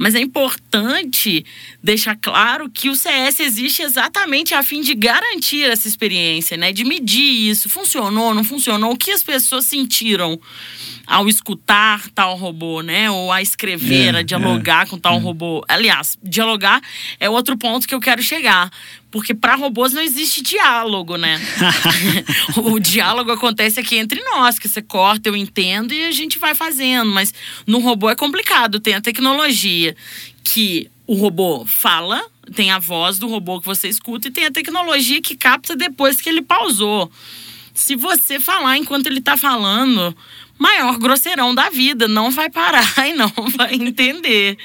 Mas 0.00 0.14
é 0.14 0.20
importante 0.20 1.44
deixar 1.82 2.16
claro 2.16 2.70
que 2.70 2.88
o 2.88 2.96
CS 2.96 3.38
existe 3.40 3.82
exatamente 3.82 4.54
a 4.54 4.62
fim 4.62 4.80
de 4.80 4.94
garantir 4.94 5.62
essa 5.64 5.86
experiência, 5.86 6.56
né? 6.56 6.72
De 6.72 6.86
medir 6.86 7.50
isso. 7.50 7.68
Funcionou, 7.68 8.32
não 8.32 8.42
funcionou? 8.42 8.92
O 8.92 8.96
que 8.96 9.10
as 9.10 9.22
pessoas 9.22 9.66
sentiram 9.66 10.40
ao 11.10 11.28
escutar 11.28 12.08
tal 12.10 12.36
robô, 12.36 12.82
né? 12.82 13.10
Ou 13.10 13.32
a 13.32 13.42
escrever, 13.42 14.14
É, 14.14 14.18
a 14.18 14.22
dialogar 14.22 14.86
com 14.86 14.96
tal 14.96 15.18
robô. 15.18 15.64
Aliás, 15.66 16.16
dialogar 16.22 16.80
é 17.18 17.28
outro 17.28 17.58
ponto 17.58 17.88
que 17.88 17.92
eu 17.92 17.98
quero 17.98 18.22
chegar. 18.22 18.70
Porque 19.10 19.34
para 19.34 19.56
robôs 19.56 19.92
não 19.92 20.00
existe 20.00 20.40
diálogo, 20.40 21.16
né? 21.16 21.40
o 22.56 22.78
diálogo 22.78 23.32
acontece 23.32 23.80
aqui 23.80 23.96
entre 23.96 24.22
nós, 24.22 24.56
que 24.56 24.68
você 24.68 24.80
corta, 24.80 25.28
eu 25.28 25.34
entendo 25.34 25.92
e 25.92 26.04
a 26.04 26.12
gente 26.12 26.38
vai 26.38 26.54
fazendo. 26.54 27.10
Mas 27.10 27.34
no 27.66 27.80
robô 27.80 28.08
é 28.08 28.14
complicado. 28.14 28.78
Tem 28.78 28.94
a 28.94 29.00
tecnologia 29.00 29.96
que 30.44 30.88
o 31.08 31.14
robô 31.14 31.66
fala, 31.66 32.24
tem 32.54 32.70
a 32.70 32.78
voz 32.78 33.18
do 33.18 33.26
robô 33.26 33.60
que 33.60 33.66
você 33.66 33.88
escuta 33.88 34.28
e 34.28 34.30
tem 34.30 34.46
a 34.46 34.52
tecnologia 34.52 35.20
que 35.20 35.34
capta 35.34 35.74
depois 35.74 36.20
que 36.20 36.28
ele 36.28 36.40
pausou. 36.40 37.10
Se 37.74 37.96
você 37.96 38.38
falar 38.38 38.76
enquanto 38.76 39.08
ele 39.08 39.20
tá 39.20 39.36
falando, 39.36 40.16
maior 40.60 40.98
grosseirão 40.98 41.54
da 41.54 41.70
vida, 41.70 42.06
não 42.06 42.30
vai 42.30 42.50
parar 42.50 42.92
e 43.08 43.14
não 43.14 43.32
vai 43.56 43.74
entender. 43.74 44.58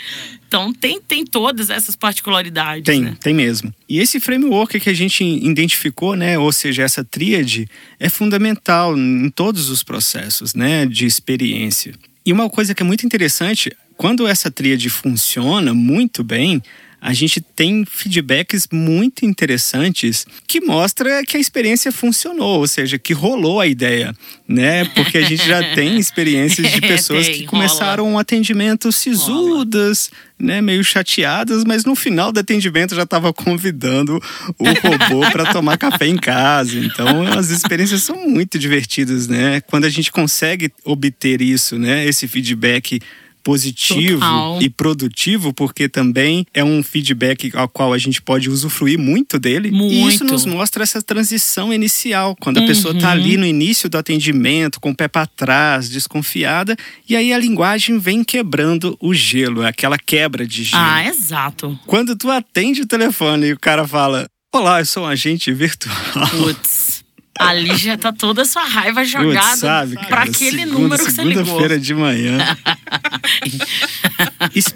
Então 0.46 0.74
tem, 0.74 1.00
tem 1.00 1.26
todas 1.26 1.70
essas 1.70 1.96
particularidades. 1.96 2.84
Tem, 2.84 3.02
né? 3.02 3.18
tem 3.22 3.34
mesmo. 3.34 3.74
E 3.88 4.00
esse 4.00 4.20
framework 4.20 4.80
que 4.80 4.90
a 4.90 4.94
gente 4.94 5.24
identificou, 5.24 6.16
né, 6.16 6.38
ou 6.38 6.52
seja, 6.52 6.84
essa 6.84 7.04
tríade, 7.04 7.68
é 7.98 8.10
fundamental 8.10 8.98
em 8.98 9.30
todos 9.30 9.70
os 9.70 9.82
processos, 9.82 10.54
né, 10.54 10.86
de 10.86 11.06
experiência. 11.06 11.94
E 12.26 12.34
uma 12.34 12.50
coisa 12.50 12.76
que 12.76 12.84
é 12.84 12.86
muito 12.86 13.06
interessante, 13.06 13.72
quando 13.96 14.28
essa 14.28 14.52
tríade 14.52 14.90
funciona 14.90 15.74
muito 15.74 16.24
bem, 16.24 16.62
a 17.06 17.14
gente 17.14 17.40
tem 17.40 17.86
feedbacks 17.86 18.68
muito 18.72 19.28
interessantes 19.28 20.26
que 20.48 20.60
mostra 20.60 21.24
que 21.24 21.38
a 21.38 21.40
experiência 21.40 21.92
funcionou, 21.92 22.62
ou 22.62 22.68
seja, 22.68 22.98
que 22.98 23.14
rolou 23.14 23.62
a 23.62 23.68
ideia, 23.68 24.12
né? 24.48 24.86
Porque 24.86 25.20
a 25.20 25.22
gente 25.22 25.48
já 25.48 25.76
tem 25.76 25.98
experiências 26.02 26.72
de 26.72 26.82
pessoas 26.82 27.28
Tem, 27.28 27.36
que 27.36 27.46
rola. 27.46 27.50
começaram 27.52 28.10
um 28.12 28.18
atendimento 28.18 28.92
sisudas, 28.92 30.10
né, 30.40 30.62
meio 30.62 30.84
chateadas, 30.84 31.64
mas 31.64 31.86
no 31.86 31.94
final 31.96 32.32
do 32.32 32.40
atendimento 32.40 32.96
já 32.96 33.04
estava 33.04 33.32
convidando 33.32 34.20
o 34.58 34.66
robô 34.66 35.30
para 35.32 35.54
tomar 35.54 35.78
café 35.78 36.08
em 36.08 36.18
casa. 36.18 36.76
Então, 36.76 37.22
as 37.38 37.52
experiências 37.52 38.02
são 38.02 38.28
muito 38.28 38.58
divertidas, 38.58 39.28
né? 39.28 39.62
Quando 39.62 39.86
a 39.86 39.90
gente 39.90 40.12
consegue 40.12 40.72
obter 40.84 41.40
isso, 41.40 41.78
né, 41.78 42.04
esse 42.04 42.28
feedback 42.28 43.00
positivo 43.46 44.20
Total. 44.20 44.60
e 44.60 44.70
produtivo, 44.72 45.54
porque 45.54 45.88
também 45.88 46.48
é 46.52 46.64
um 46.64 46.82
feedback 46.82 47.52
ao 47.54 47.70
qual 47.70 47.94
a 47.94 47.98
gente 48.00 48.20
pode 48.20 48.50
usufruir 48.50 48.98
muito 48.98 49.38
dele. 49.38 49.70
E 49.70 50.08
isso 50.08 50.24
Muito. 50.24 50.34
nos 50.34 50.46
mostra 50.48 50.82
essa 50.82 51.00
transição 51.00 51.72
inicial, 51.72 52.36
quando 52.42 52.58
a 52.58 52.66
pessoa 52.66 52.96
está 52.96 53.12
ali 53.12 53.38
no 53.38 53.46
início 53.46 53.88
do 53.88 54.00
atendimento, 54.00 54.80
com 54.80 54.90
o 54.90 54.96
pé 54.96 55.08
para 55.08 55.28
trás, 55.28 55.88
desconfiada, 55.88 56.76
e 57.08 57.16
aí 57.16 57.32
a 57.32 57.38
linguagem 57.38 58.00
vem 58.00 58.24
quebrando 58.24 58.98
o 59.00 59.14
gelo, 59.14 59.62
é 59.62 59.68
aquela 59.68 60.00
quebra 60.00 60.48
de 60.48 60.64
gelo. 60.64 60.82
Ah, 60.84 61.06
exato. 61.06 61.80
Quando 61.86 62.16
tu 62.16 62.32
atende 62.32 62.82
o 62.82 62.88
telefone 62.88 63.48
e 63.48 63.54
o 63.54 63.60
cara 63.60 63.88
fala: 63.88 64.28
Olá, 64.52 64.82
eu 64.82 64.86
sou 64.86 65.04
um 65.04 65.08
agente 65.08 65.54
virtual. 65.54 65.96
Putz. 66.32 66.95
Ali 67.38 67.76
já 67.76 67.98
tá 67.98 68.14
toda 68.14 68.44
a 68.44 68.46
sua 68.46 68.64
raiva 68.64 69.02
Putz, 69.02 69.12
jogada 69.12 69.58
sabe, 69.58 69.96
pra 70.08 70.24
aquele 70.24 70.60
segunda- 70.60 70.80
número 70.80 71.06
que 71.06 71.12
você 71.12 71.24
ligou. 71.24 71.44
Segunda-feira 71.46 71.80
de 71.80 71.94
manhã. 71.94 72.38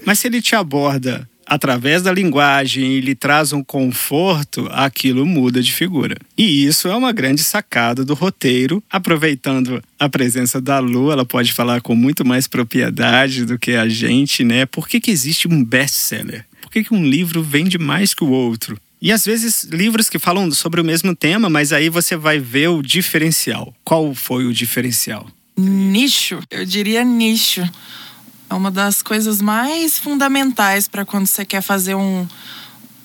Mas 0.06 0.20
se 0.20 0.28
ele 0.28 0.42
te 0.42 0.56
aborda 0.56 1.28
através 1.46 2.04
da 2.04 2.12
linguagem 2.14 2.94
e 2.94 3.02
lhe 3.02 3.16
traz 3.16 3.52
um 3.54 3.64
conforto, 3.64 4.68
aquilo 4.72 5.26
muda 5.26 5.64
de 5.64 5.74
figura. 5.74 6.16
E 6.38 6.66
isso 6.66 6.88
é 6.88 6.96
uma 6.96 7.12
grande 7.12 7.44
sacada 7.44 8.06
do 8.06 8.14
roteiro. 8.14 8.84
Aproveitando 8.90 9.82
a 9.98 10.08
presença 10.08 10.62
da 10.62 10.78
Lu, 10.80 11.12
ela 11.12 11.26
pode 11.26 11.52
falar 11.52 11.82
com 11.82 11.96
muito 11.96 12.24
mais 12.26 12.48
propriedade 12.48 13.46
do 13.46 13.58
que 13.58 13.72
a 13.72 13.90
gente, 13.90 14.44
né? 14.44 14.66
Por 14.68 14.88
que, 14.88 15.00
que 15.00 15.10
existe 15.10 15.48
um 15.48 15.64
best-seller? 15.64 16.46
Por 16.62 16.70
que, 16.72 16.84
que 16.84 16.94
um 16.94 17.04
livro 17.04 17.42
vende 17.42 17.80
mais 17.80 18.14
que 18.14 18.24
o 18.24 18.30
outro? 18.30 18.78
E 19.02 19.12
às 19.12 19.26
vezes 19.26 19.64
livros 19.64 20.10
que 20.10 20.20
falam 20.20 20.52
sobre 20.52 20.82
o 20.82 20.84
mesmo 20.84 21.16
tema, 21.16 21.50
mas 21.50 21.72
aí 21.72 21.90
você 21.90 22.18
vai 22.18 22.40
ver 22.40 22.68
o 22.68 22.82
diferencial. 22.82 23.74
Qual 23.84 24.14
foi 24.14 24.46
o 24.46 24.54
diferencial? 24.54 25.28
Nicho, 25.58 26.40
eu 26.52 26.66
diria 26.66 27.04
nicho. 27.04 27.62
É 28.50 28.54
uma 28.54 28.72
das 28.72 29.02
coisas 29.02 29.42
mais 29.42 30.00
fundamentais 30.00 30.88
para 30.88 31.06
quando 31.06 31.28
você 31.28 31.46
quer 31.46 31.62
fazer 31.62 31.96
um, 31.96 32.28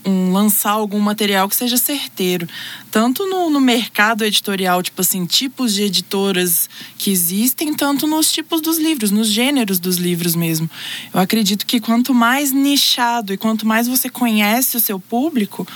um 0.05 0.33
lançar 0.33 0.73
algum 0.73 1.01
material 1.01 1.49
que 1.49 1.57
seja 1.57 1.77
certeiro. 1.77 2.49
Tanto 2.91 3.27
no, 3.27 3.51
no 3.51 3.61
mercado 3.61 4.25
editorial, 4.25 4.83
tipo 4.83 5.01
assim, 5.01 5.25
tipos 5.25 5.75
de 5.75 5.83
editoras 5.83 6.69
que 6.99 7.11
existem, 7.11 7.75
tanto 7.75 8.07
nos 8.07 8.31
tipos 8.31 8.61
dos 8.61 8.79
livros, 8.79 9.11
nos 9.11 9.29
gêneros 9.29 9.79
dos 9.79 9.97
livros 9.97 10.35
mesmo. 10.35 10.69
Eu 11.13 11.21
acredito 11.21 11.67
que 11.67 11.81
quanto 11.81 12.15
mais 12.15 12.53
nichado 12.53 13.33
e 13.33 13.37
quanto 13.37 13.67
mais 13.67 13.89
você 13.89 14.09
conhece 14.09 14.77
o 14.77 14.81
seu 14.81 15.01
público, 15.01 15.67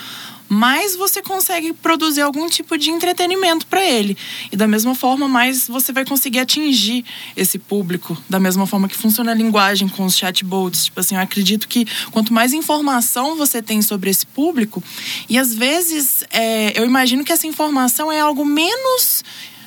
mais 0.49 0.97
você 0.97 1.21
consegue 1.21 1.73
produzir 1.73 2.23
algum 2.23 2.49
tipo 2.49 2.78
de 2.78 2.90
entretenimento 2.90 3.67
para 3.67 3.85
ele. 3.85 4.17
E 4.50 4.57
da 4.57 4.67
mesma 4.67 4.95
forma, 4.95 5.28
mais 5.28 5.69
você 5.69 5.93
vai 5.93 6.05
conseguir 6.05 6.38
atingir 6.38 7.05
esse 7.37 7.59
público. 7.59 8.17
Da 8.28 8.40
mesma 8.40 8.67
forma 8.67 8.88
que 8.88 8.97
funciona 8.97 9.33
a 9.33 9.35
linguagem 9.35 9.88
com 9.88 10.05
os 10.05 10.17
chatbots. 10.17 10.87
Tipo 10.87 11.00
assim, 11.00 11.14
eu 11.14 11.21
acredito 11.21 11.69
que 11.69 11.87
quanto 12.11 12.33
mais 12.33 12.52
informação 12.52 13.37
você 13.37 13.61
tem 13.61 13.83
sobre 13.83 14.11
esse 14.11 14.26
público, 14.26 14.83
e 15.28 15.38
às 15.38 15.55
vezes 15.55 16.25
é, 16.31 16.78
eu 16.78 16.85
imagino 16.85 17.25
que 17.25 17.33
essa 17.33 17.47
informação 17.47 18.11
é 18.11 18.21
algo 18.21 18.45
menos 18.45 19.25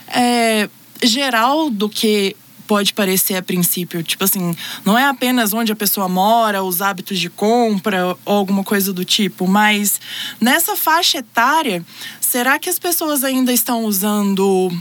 é, 0.07 0.69
geral 1.03 1.69
do 1.69 1.89
que 1.89 2.35
pode 2.71 2.93
parecer 2.93 3.35
a 3.35 3.41
princípio. 3.41 4.01
Tipo 4.01 4.23
assim, 4.23 4.55
não 4.85 4.97
é 4.97 5.03
apenas 5.03 5.51
onde 5.51 5.73
a 5.73 5.75
pessoa 5.75 6.07
mora, 6.07 6.63
os 6.63 6.81
hábitos 6.81 7.19
de 7.19 7.29
compra 7.29 8.15
ou 8.23 8.37
alguma 8.37 8.63
coisa 8.63 8.93
do 8.93 9.03
tipo, 9.03 9.45
mas 9.45 9.99
nessa 10.39 10.73
faixa 10.77 11.17
etária, 11.17 11.85
será 12.21 12.57
que 12.57 12.69
as 12.69 12.79
pessoas 12.79 13.25
ainda 13.25 13.51
estão 13.51 13.83
usando 13.83 14.71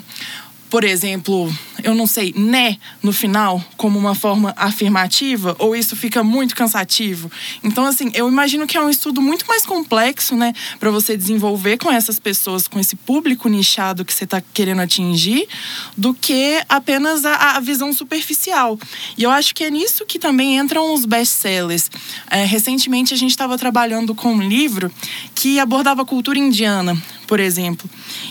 por 0.71 0.85
exemplo, 0.85 1.53
eu 1.83 1.95
não 1.95 2.07
sei, 2.07 2.33
né, 2.37 2.79
no 3.03 3.13
final, 3.13 3.63
como 3.77 3.99
uma 3.99 4.15
forma 4.15 4.55
afirmativa, 4.57 5.57
ou 5.59 5.75
isso 5.75 5.97
fica 5.97 6.23
muito 6.23 6.55
cansativo? 6.55 7.31
Então, 7.63 7.85
assim, 7.85 8.11
eu 8.15 8.29
imagino 8.29 8.67
que 8.69 8.77
é 8.77 8.81
um 8.81 8.89
estudo 8.89 9.21
muito 9.21 9.47
mais 9.47 9.67
complexo, 9.67 10.37
né, 10.37 10.53
para 10.79 10.91
você 10.93 11.17
desenvolver 11.17 11.77
com 11.77 11.91
essas 11.91 12.21
pessoas, 12.21 12.69
com 12.69 12.79
esse 12.79 12.95
público 12.95 13.49
nichado 13.49 14.05
que 14.05 14.15
você 14.15 14.25
está 14.25 14.41
querendo 14.41 14.81
atingir, 14.81 15.49
do 15.97 16.15
que 16.15 16.63
apenas 16.69 17.25
a, 17.25 17.57
a 17.57 17.61
visão 17.61 17.93
superficial. 17.93 18.79
E 19.19 19.25
eu 19.25 19.31
acho 19.31 19.55
que 19.55 19.65
é 19.65 19.71
nisso 19.71 20.07
que 20.07 20.19
também 20.19 20.57
entram 20.57 20.95
os 20.95 21.05
best-sellers. 21.05 21.91
É, 22.31 22.45
recentemente, 22.45 23.13
a 23.13 23.17
gente 23.17 23.33
estava 23.33 23.59
trabalhando 23.59 24.15
com 24.15 24.35
um 24.35 24.41
livro 24.41 24.91
que 25.35 25.59
abordava 25.59 26.03
a 26.03 26.05
cultura 26.05 26.39
indiana, 26.39 26.97
por 27.31 27.39
exemplo. 27.39 27.89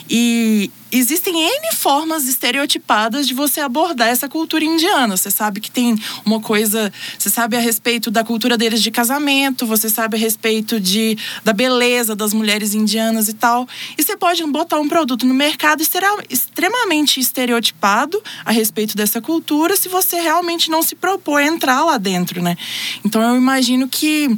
E 0.09 0.69
existem 0.91 1.33
N 1.41 1.73
formas 1.73 2.27
estereotipadas 2.27 3.25
de 3.25 3.33
você 3.33 3.61
abordar 3.61 4.09
essa 4.09 4.27
cultura 4.27 4.61
indiana. 4.61 5.15
Você 5.15 5.31
sabe 5.31 5.61
que 5.61 5.71
tem 5.71 5.97
uma 6.25 6.41
coisa, 6.41 6.91
você 7.17 7.29
sabe 7.29 7.55
a 7.55 7.61
respeito 7.61 8.11
da 8.11 8.25
cultura 8.25 8.57
deles 8.57 8.83
de 8.83 8.91
casamento, 8.91 9.65
você 9.65 9.89
sabe 9.89 10.17
a 10.17 10.19
respeito 10.19 10.81
de, 10.81 11.17
da 11.45 11.53
beleza 11.53 12.13
das 12.13 12.33
mulheres 12.33 12.73
indianas 12.73 13.29
e 13.29 13.33
tal. 13.33 13.65
E 13.97 14.03
você 14.03 14.17
pode 14.17 14.45
botar 14.47 14.77
um 14.81 14.89
produto 14.89 15.25
no 15.25 15.33
mercado 15.33 15.81
extremamente 16.29 17.21
estereotipado 17.21 18.21
a 18.43 18.51
respeito 18.51 18.97
dessa 18.97 19.21
cultura 19.21 19.77
se 19.77 19.87
você 19.87 20.19
realmente 20.19 20.69
não 20.69 20.83
se 20.83 20.93
propor 20.93 21.37
a 21.37 21.45
entrar 21.45 21.85
lá 21.85 21.97
dentro, 21.97 22.41
né? 22.41 22.57
Então 23.05 23.21
eu 23.21 23.37
imagino 23.37 23.87
que 23.87 24.37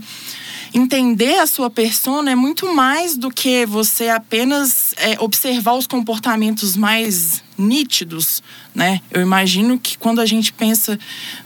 entender 0.73 1.35
a 1.39 1.47
sua 1.47 1.69
persona 1.69 2.31
é 2.31 2.35
muito 2.35 2.73
mais 2.73 3.17
do 3.17 3.29
que 3.29 3.65
você 3.65 4.09
apenas 4.09 4.93
é, 4.97 5.17
observar 5.19 5.73
os 5.73 5.85
comportamentos 5.85 6.75
mais 6.75 7.43
nítidos, 7.57 8.41
né? 8.73 9.01
Eu 9.11 9.21
imagino 9.21 9.77
que 9.77 9.97
quando 9.97 10.19
a 10.19 10.25
gente 10.25 10.51
pensa 10.53 10.97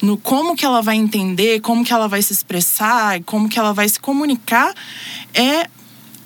no 0.02 0.18
como 0.18 0.56
que 0.56 0.66
ela 0.66 0.82
vai 0.82 0.96
entender, 0.96 1.60
como 1.62 1.84
que 1.84 1.92
ela 1.92 2.08
vai 2.08 2.22
se 2.22 2.32
expressar, 2.32 3.22
como 3.24 3.50
que 3.50 3.60
ela 3.60 3.74
vai 3.74 3.90
se 3.90 4.00
comunicar, 4.00 4.74
é 5.34 5.68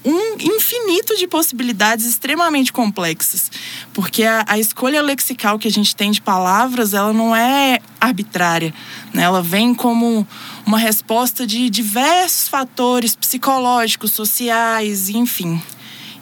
um 0.03 0.37
infinito 0.39 1.17
de 1.17 1.27
possibilidades 1.27 2.05
extremamente 2.05 2.71
complexas. 2.71 3.51
Porque 3.93 4.23
a, 4.23 4.45
a, 4.47 4.57
escolha 4.57 5.01
lexical 5.01 5.59
que 5.59 5.67
a 5.67 5.71
gente 5.71 5.95
tem 5.95 6.11
de 6.11 6.21
palavras, 6.21 6.93
ela 6.93 7.11
não 7.11 7.35
é 7.35 7.79
arbitrária. 7.99 8.73
Né? 9.13 9.23
Ela 9.23 9.41
vem 9.41 9.73
como 9.73 10.25
uma 10.65 10.77
resposta 10.77 11.45
de 11.45 11.69
diversos 11.69 12.47
fatores 12.47 13.15
psicológicos, 13.15 14.11
sociais, 14.11 15.09
enfim. 15.09 15.61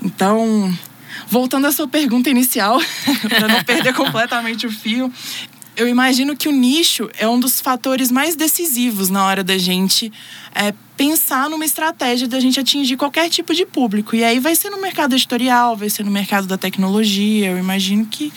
Então, 0.01 0.73
voltando 1.27 1.67
à 1.67 1.71
sua 1.71 1.87
pergunta 1.87 2.29
inicial, 2.29 2.79
para 3.29 3.47
não 3.47 3.63
perder 3.63 3.93
completamente 3.95 4.67
o 4.67 4.71
fio, 4.71 5.11
eu 5.77 5.87
imagino 5.87 6.35
que 6.35 6.49
o 6.49 6.51
nicho 6.51 7.07
é 7.19 7.27
um 7.27 7.39
dos 7.39 7.61
fatores 7.61 8.11
mais 8.11 8.35
decisivos 8.35 9.09
na 9.09 9.23
hora 9.23 9.43
da 9.43 9.59
gente 9.59 10.11
é, 10.55 10.73
pensar 10.97 11.47
numa 11.47 11.63
estratégia 11.63 12.27
da 12.27 12.39
gente 12.39 12.59
atingir 12.59 12.97
qualquer 12.97 13.29
tipo 13.29 13.53
de 13.53 13.63
público. 13.63 14.15
E 14.15 14.23
aí 14.23 14.39
vai 14.39 14.55
ser 14.55 14.71
no 14.71 14.81
mercado 14.81 15.13
editorial, 15.13 15.77
vai 15.77 15.87
ser 15.87 16.03
no 16.03 16.09
mercado 16.09 16.47
da 16.47 16.57
tecnologia, 16.57 17.51
eu 17.51 17.59
imagino 17.59 18.07
que. 18.07 18.33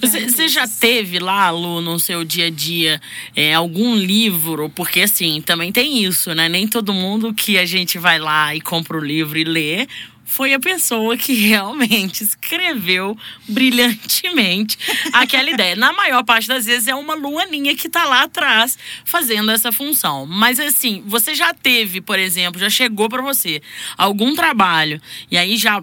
Você, 0.00 0.28
você 0.28 0.46
já 0.46 0.68
teve 0.68 1.18
lá, 1.18 1.50
Lu, 1.50 1.80
no 1.80 1.98
seu 1.98 2.22
dia 2.22 2.46
a 2.46 2.50
dia, 2.50 3.00
é, 3.34 3.54
algum 3.54 3.96
livro? 3.96 4.68
Porque 4.68 5.00
assim, 5.00 5.40
também 5.40 5.72
tem 5.72 6.04
isso, 6.04 6.34
né? 6.34 6.48
Nem 6.48 6.68
todo 6.68 6.92
mundo 6.92 7.32
que 7.32 7.56
a 7.56 7.64
gente 7.64 7.98
vai 7.98 8.18
lá 8.18 8.54
e 8.54 8.60
compra 8.60 8.98
o 8.98 9.04
livro 9.04 9.38
e 9.38 9.42
lê 9.42 9.88
foi 10.34 10.52
a 10.52 10.58
pessoa 10.58 11.16
que 11.16 11.32
realmente 11.32 12.24
escreveu 12.24 13.16
brilhantemente 13.48 14.76
aquela 15.12 15.48
ideia. 15.48 15.76
Na 15.76 15.92
maior 15.92 16.24
parte 16.24 16.48
das 16.48 16.66
vezes 16.66 16.88
é 16.88 16.94
uma 16.94 17.14
luaninha 17.14 17.72
que 17.76 17.86
está 17.86 18.04
lá 18.04 18.24
atrás 18.24 18.76
fazendo 19.04 19.52
essa 19.52 19.70
função. 19.70 20.26
Mas 20.26 20.58
assim, 20.58 21.04
você 21.06 21.36
já 21.36 21.54
teve, 21.54 22.00
por 22.00 22.18
exemplo, 22.18 22.60
já 22.60 22.68
chegou 22.68 23.08
para 23.08 23.22
você 23.22 23.62
algum 23.96 24.34
trabalho 24.34 25.00
e 25.30 25.38
aí 25.38 25.56
já 25.56 25.80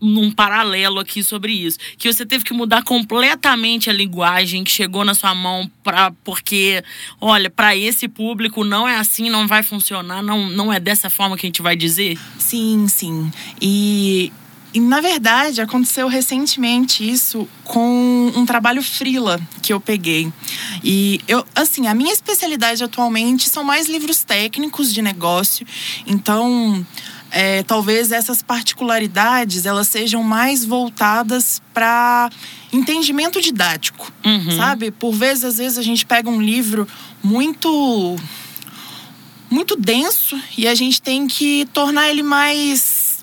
num 0.00 0.30
paralelo 0.30 1.00
aqui 1.00 1.22
sobre 1.22 1.52
isso, 1.52 1.78
que 1.96 2.12
você 2.12 2.24
teve 2.26 2.44
que 2.44 2.52
mudar 2.52 2.82
completamente 2.82 3.88
a 3.88 3.92
linguagem 3.92 4.64
que 4.64 4.70
chegou 4.70 5.04
na 5.04 5.14
sua 5.14 5.34
mão 5.34 5.70
para 5.82 6.12
porque, 6.24 6.82
olha, 7.20 7.48
para 7.48 7.76
esse 7.76 8.08
público 8.08 8.64
não 8.64 8.86
é 8.86 8.96
assim, 8.96 9.30
não 9.30 9.46
vai 9.46 9.62
funcionar, 9.62 10.22
não 10.22 10.48
não 10.50 10.72
é 10.72 10.78
dessa 10.78 11.08
forma 11.08 11.36
que 11.36 11.46
a 11.46 11.48
gente 11.48 11.62
vai 11.62 11.76
dizer? 11.76 12.18
Sim, 12.38 12.86
sim. 12.88 13.30
E 13.60 14.32
e, 14.76 14.80
na 14.80 15.00
verdade, 15.00 15.62
aconteceu 15.62 16.06
recentemente 16.06 17.02
isso 17.02 17.48
com 17.64 18.30
um 18.36 18.44
trabalho 18.44 18.82
frila 18.82 19.40
que 19.62 19.72
eu 19.72 19.80
peguei. 19.80 20.30
E 20.84 21.18
eu, 21.26 21.42
assim, 21.54 21.86
a 21.86 21.94
minha 21.94 22.12
especialidade 22.12 22.84
atualmente 22.84 23.48
são 23.48 23.64
mais 23.64 23.88
livros 23.88 24.22
técnicos 24.22 24.92
de 24.92 25.00
negócio. 25.00 25.66
Então, 26.06 26.86
é, 27.38 27.62
talvez 27.62 28.12
essas 28.12 28.40
particularidades 28.40 29.66
elas 29.66 29.88
sejam 29.88 30.22
mais 30.22 30.64
voltadas 30.64 31.60
para 31.74 32.30
entendimento 32.72 33.42
didático, 33.42 34.10
uhum. 34.24 34.56
sabe? 34.56 34.90
Por 34.90 35.12
vezes, 35.12 35.44
às 35.44 35.58
vezes 35.58 35.76
a 35.76 35.82
gente 35.82 36.06
pega 36.06 36.30
um 36.30 36.40
livro 36.40 36.88
muito 37.22 38.16
muito 39.50 39.76
denso 39.76 40.40
e 40.56 40.66
a 40.66 40.74
gente 40.74 41.00
tem 41.02 41.26
que 41.26 41.68
tornar 41.74 42.08
ele 42.08 42.22
mais 42.22 43.22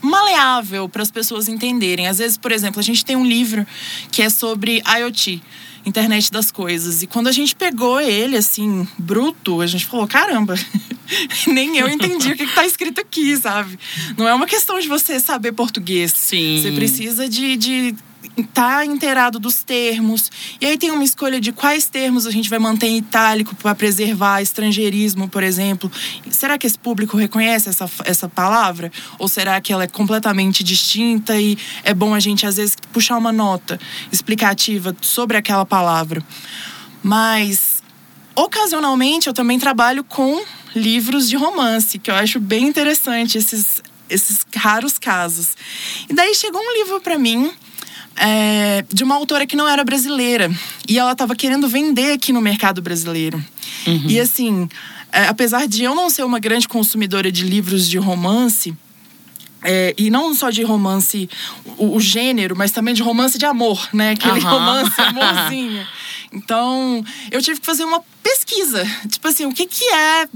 maleável 0.00 0.88
para 0.88 1.02
as 1.02 1.10
pessoas 1.10 1.46
entenderem. 1.46 2.08
Às 2.08 2.16
vezes, 2.16 2.38
por 2.38 2.52
exemplo, 2.52 2.80
a 2.80 2.82
gente 2.82 3.04
tem 3.04 3.14
um 3.14 3.26
livro 3.26 3.66
que 4.10 4.22
é 4.22 4.30
sobre 4.30 4.82
IoT, 4.86 5.42
internet 5.84 6.30
das 6.30 6.50
coisas. 6.50 7.02
E 7.02 7.06
quando 7.06 7.28
a 7.28 7.32
gente 7.32 7.54
pegou 7.54 8.00
ele, 8.00 8.36
assim, 8.36 8.86
bruto, 8.98 9.60
a 9.60 9.66
gente 9.66 9.86
falou: 9.86 10.06
caramba, 10.06 10.54
nem 11.46 11.78
eu 11.78 11.88
entendi 11.88 12.32
o 12.32 12.36
que 12.36 12.44
está 12.44 12.64
escrito 12.64 13.00
aqui, 13.00 13.36
sabe? 13.36 13.78
Não 14.16 14.28
é 14.28 14.34
uma 14.34 14.46
questão 14.46 14.78
de 14.78 14.88
você 14.88 15.18
saber 15.18 15.52
português. 15.52 16.12
Sim. 16.12 16.60
Você 16.62 16.72
precisa 16.72 17.28
de, 17.28 17.56
de 17.56 17.94
tá 18.52 18.84
inteirado 18.84 19.38
dos 19.38 19.62
termos. 19.62 20.30
E 20.60 20.66
aí 20.66 20.76
tem 20.76 20.90
uma 20.90 21.04
escolha 21.04 21.40
de 21.40 21.52
quais 21.52 21.88
termos 21.88 22.26
a 22.26 22.30
gente 22.30 22.48
vai 22.48 22.58
manter 22.58 22.86
em 22.86 22.98
itálico 22.98 23.54
para 23.56 23.74
preservar 23.74 24.42
estrangeirismo, 24.42 25.28
por 25.28 25.42
exemplo. 25.42 25.90
Será 26.30 26.58
que 26.58 26.66
esse 26.66 26.78
público 26.78 27.16
reconhece 27.16 27.68
essa, 27.68 27.90
essa 28.04 28.28
palavra? 28.28 28.92
Ou 29.18 29.28
será 29.28 29.60
que 29.60 29.72
ela 29.72 29.84
é 29.84 29.86
completamente 29.86 30.62
distinta 30.62 31.40
e 31.40 31.56
é 31.82 31.94
bom 31.94 32.14
a 32.14 32.20
gente, 32.20 32.46
às 32.46 32.56
vezes, 32.56 32.76
puxar 32.92 33.16
uma 33.16 33.32
nota 33.32 33.78
explicativa 34.12 34.94
sobre 35.00 35.36
aquela 35.36 35.64
palavra? 35.64 36.22
Mas, 37.02 37.82
ocasionalmente, 38.34 39.26
eu 39.26 39.32
também 39.32 39.58
trabalho 39.58 40.04
com 40.04 40.42
livros 40.74 41.28
de 41.28 41.36
romance, 41.36 41.98
que 41.98 42.10
eu 42.10 42.14
acho 42.14 42.38
bem 42.38 42.68
interessante 42.68 43.38
esses, 43.38 43.82
esses 44.08 44.46
raros 44.54 44.98
casos. 44.98 45.56
E 46.08 46.14
daí 46.14 46.34
chegou 46.34 46.60
um 46.60 46.72
livro 46.74 47.00
para 47.00 47.18
mim 47.18 47.50
é, 48.20 48.84
de 48.92 49.02
uma 49.02 49.14
autora 49.14 49.46
que 49.46 49.56
não 49.56 49.66
era 49.66 49.82
brasileira. 49.82 50.50
E 50.86 50.98
ela 50.98 51.12
estava 51.12 51.34
querendo 51.34 51.66
vender 51.66 52.12
aqui 52.12 52.32
no 52.32 52.40
mercado 52.40 52.82
brasileiro. 52.82 53.42
Uhum. 53.86 54.04
E 54.06 54.20
assim, 54.20 54.68
é, 55.10 55.24
apesar 55.26 55.66
de 55.66 55.82
eu 55.82 55.94
não 55.94 56.10
ser 56.10 56.22
uma 56.22 56.38
grande 56.38 56.68
consumidora 56.68 57.32
de 57.32 57.44
livros 57.44 57.88
de 57.88 57.96
romance, 57.96 58.76
é, 59.62 59.94
e 59.96 60.10
não 60.10 60.34
só 60.34 60.50
de 60.50 60.62
romance, 60.62 61.28
o, 61.78 61.96
o, 61.96 62.00
gênero, 62.00 62.54
mas 62.56 62.72
também 62.72 62.94
de 62.94 63.02
romance 63.02 63.38
de 63.38 63.46
amor, 63.46 63.88
né? 63.92 64.12
Aquele 64.12 64.40
uhum. 64.40 64.50
romance 64.50 64.92
amorzinho. 65.00 65.86
Então, 66.32 67.04
eu 67.30 67.42
tive 67.42 67.58
que 67.60 67.66
fazer 67.66 67.84
uma 67.84 68.02
pesquisa. 68.22 68.84
Tipo 69.08 69.28
assim, 69.28 69.46
o 69.46 69.52
que, 69.52 69.66
que 69.66 69.84
é 69.84 70.28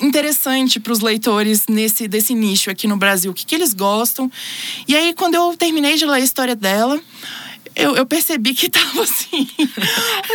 interessante 0.00 0.78
para 0.80 0.92
os 0.92 1.00
leitores 1.00 1.66
nesse 1.68 2.08
desse 2.08 2.34
nicho 2.34 2.70
aqui 2.70 2.86
no 2.86 2.96
Brasil, 2.96 3.30
o 3.30 3.34
que, 3.34 3.46
que 3.46 3.54
eles 3.54 3.72
gostam. 3.72 4.30
E 4.86 4.96
aí, 4.96 5.14
quando 5.14 5.34
eu 5.34 5.56
terminei 5.56 5.96
de 5.96 6.04
ler 6.04 6.14
a 6.14 6.20
história 6.20 6.56
dela, 6.56 7.00
eu, 7.76 7.94
eu, 7.94 8.06
percebi 8.06 8.54
que 8.54 8.70
tava 8.70 9.02
assim, 9.02 9.46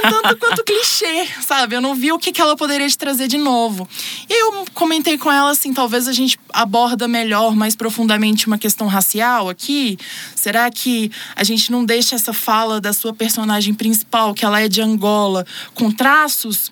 tanto 0.03 0.37
quanto 0.37 0.63
clichê, 0.63 1.27
sabe? 1.41 1.75
Eu 1.75 1.81
não 1.81 1.95
vi 1.95 2.11
o 2.11 2.19
que, 2.19 2.31
que 2.31 2.39
ela 2.39 2.55
poderia 2.55 2.87
te 2.87 2.95
trazer 2.95 3.27
de 3.27 3.37
novo. 3.37 3.89
E 4.29 4.41
eu 4.41 4.65
comentei 4.75 5.17
com 5.17 5.31
ela 5.31 5.49
assim: 5.49 5.73
talvez 5.73 6.07
a 6.07 6.13
gente 6.13 6.39
aborda 6.53 7.07
melhor, 7.07 7.55
mais 7.55 7.75
profundamente, 7.75 8.45
uma 8.45 8.59
questão 8.59 8.85
racial 8.85 9.49
aqui. 9.49 9.97
Será 10.35 10.69
que 10.69 11.11
a 11.35 11.43
gente 11.43 11.71
não 11.71 11.83
deixa 11.83 12.13
essa 12.13 12.31
fala 12.31 12.79
da 12.79 12.93
sua 12.93 13.11
personagem 13.11 13.73
principal, 13.73 14.35
que 14.35 14.45
ela 14.45 14.61
é 14.61 14.67
de 14.67 14.81
Angola, 14.81 15.45
com 15.73 15.91
traços 15.91 16.71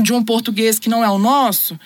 de 0.00 0.12
um 0.12 0.22
português 0.22 0.78
que 0.78 0.88
não 0.88 1.04
é 1.04 1.10
o 1.10 1.18
nosso. 1.18 1.78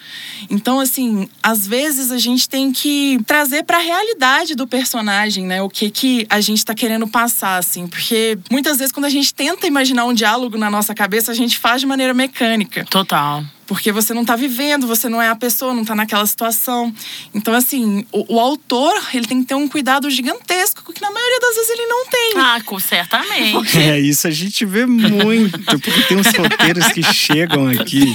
Então, 0.50 0.80
assim, 0.80 1.28
às 1.42 1.66
vezes 1.66 2.10
a 2.10 2.18
gente 2.18 2.48
tem 2.48 2.72
que 2.72 3.18
trazer 3.26 3.64
para 3.64 3.78
a 3.78 3.80
realidade 3.80 4.54
do 4.54 4.66
personagem, 4.66 5.44
né? 5.46 5.62
O 5.62 5.68
que 5.68 5.90
que 5.90 6.26
a 6.28 6.40
gente 6.40 6.58
está 6.58 6.74
querendo 6.74 7.06
passar, 7.06 7.58
assim, 7.58 7.86
porque 7.86 8.38
muitas 8.50 8.78
vezes 8.78 8.92
quando 8.92 9.06
a 9.06 9.10
gente 9.10 9.32
tenta 9.34 9.66
imaginar 9.66 10.04
um 10.04 10.14
diálogo 10.14 10.56
na 10.56 10.70
nossa 10.70 10.94
cabeça, 10.94 11.32
a 11.32 11.34
gente 11.34 11.58
faz 11.58 11.80
de 11.80 11.86
maneira 11.86 12.14
mecânica. 12.14 12.84
Total. 12.90 13.44
Porque 13.66 13.90
você 13.92 14.12
não 14.12 14.22
está 14.22 14.36
vivendo, 14.36 14.86
você 14.86 15.08
não 15.08 15.20
é 15.20 15.28
a 15.28 15.36
pessoa, 15.36 15.72
não 15.72 15.82
está 15.82 15.94
naquela 15.94 16.26
situação. 16.26 16.94
Então, 17.34 17.54
assim, 17.54 18.04
o, 18.12 18.36
o, 18.36 18.40
autor, 18.40 18.94
ele 19.12 19.26
tem 19.26 19.40
que 19.40 19.48
ter 19.48 19.54
um 19.54 19.68
cuidado 19.68 20.10
gigantesco, 20.10 20.92
que 20.92 21.00
na 21.00 21.10
maioria 21.10 21.40
das 21.40 21.54
vezes 21.54 21.70
ele 21.70 21.86
não 21.86 22.06
tem. 22.06 22.32
Ah, 22.36 22.60
certamente. 22.80 23.52
Porque... 23.52 23.78
É, 23.78 24.00
isso 24.00 24.26
a 24.26 24.30
gente 24.30 24.64
vê 24.64 24.86
muito, 24.86 25.58
porque 25.80 26.02
tem 26.02 26.16
uns 26.16 26.26
roteiros 26.26 26.86
que 26.88 27.02
chegam 27.02 27.68
aqui. 27.68 28.14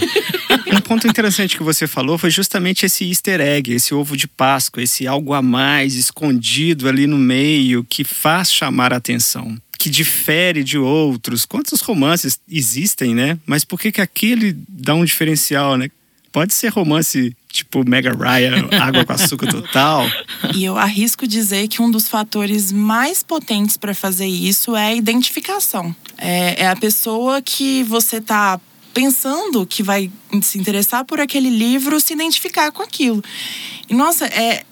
Um 0.72 0.82
ponto 0.82 1.08
interessante 1.08 1.58
que 1.58 1.64
você 1.64 1.88
falou 1.88 2.18
foi 2.18 2.30
justamente 2.30 2.86
esse 2.86 3.08
easter 3.08 3.42
egg, 3.42 3.74
esse 3.74 3.94
ovo 3.94 4.16
de 4.16 4.28
Páscoa, 4.28 4.84
esse 4.84 5.08
algo 5.08 5.34
a 5.34 5.42
mais 5.42 5.96
escondido 5.96 6.88
ali 6.88 7.08
no 7.08 7.18
meio 7.18 7.84
que 7.84 8.04
faz 8.04 8.52
chamar 8.52 8.94
a 8.94 8.98
atenção 8.98 9.58
que 9.80 9.90
difere 9.90 10.62
de 10.62 10.78
outros. 10.78 11.46
Quantos 11.46 11.80
romances 11.80 12.38
existem, 12.52 13.16
né? 13.16 13.40
Mas 13.46 13.64
por 13.64 13.80
que 13.80 13.94
que 13.94 14.02
aquele 14.02 14.56
dá 14.68 14.94
um 14.94 15.06
diferencial, 15.06 15.78
né? 15.78 15.90
Pode 16.34 16.54
ser 16.54 16.68
romance 16.68 17.36
tipo 17.52 17.88
Mega 17.88 18.12
Ryan, 18.12 18.68
Água 18.78 19.06
com 19.06 19.14
Açúcar 19.14 19.48
Total. 19.48 20.06
E 20.54 20.66
eu 20.66 20.78
arrisco 20.78 21.26
dizer 21.26 21.70
que 21.70 21.82
um 21.82 21.90
dos 21.90 22.10
fatores 22.10 22.74
mais 22.74 23.24
potentes 23.24 23.78
para 23.78 23.96
fazer 23.96 24.28
isso 24.28 24.76
é 24.76 24.88
a 24.88 24.96
identificação. 24.96 25.96
É, 26.18 26.64
é 26.64 26.68
a 26.68 26.76
pessoa 26.76 27.42
que 27.42 27.82
você 27.84 28.18
está 28.18 28.60
pensando 28.94 29.66
que 29.66 29.82
vai 29.82 30.12
se 30.42 30.60
interessar 30.60 31.06
por 31.06 31.22
aquele 31.22 31.50
livro 31.50 32.02
se 32.02 32.14
identificar 32.14 32.70
com 32.72 32.84
aquilo. 32.84 33.24
E 33.88 33.94
nossa, 33.94 34.26
é, 34.26 34.64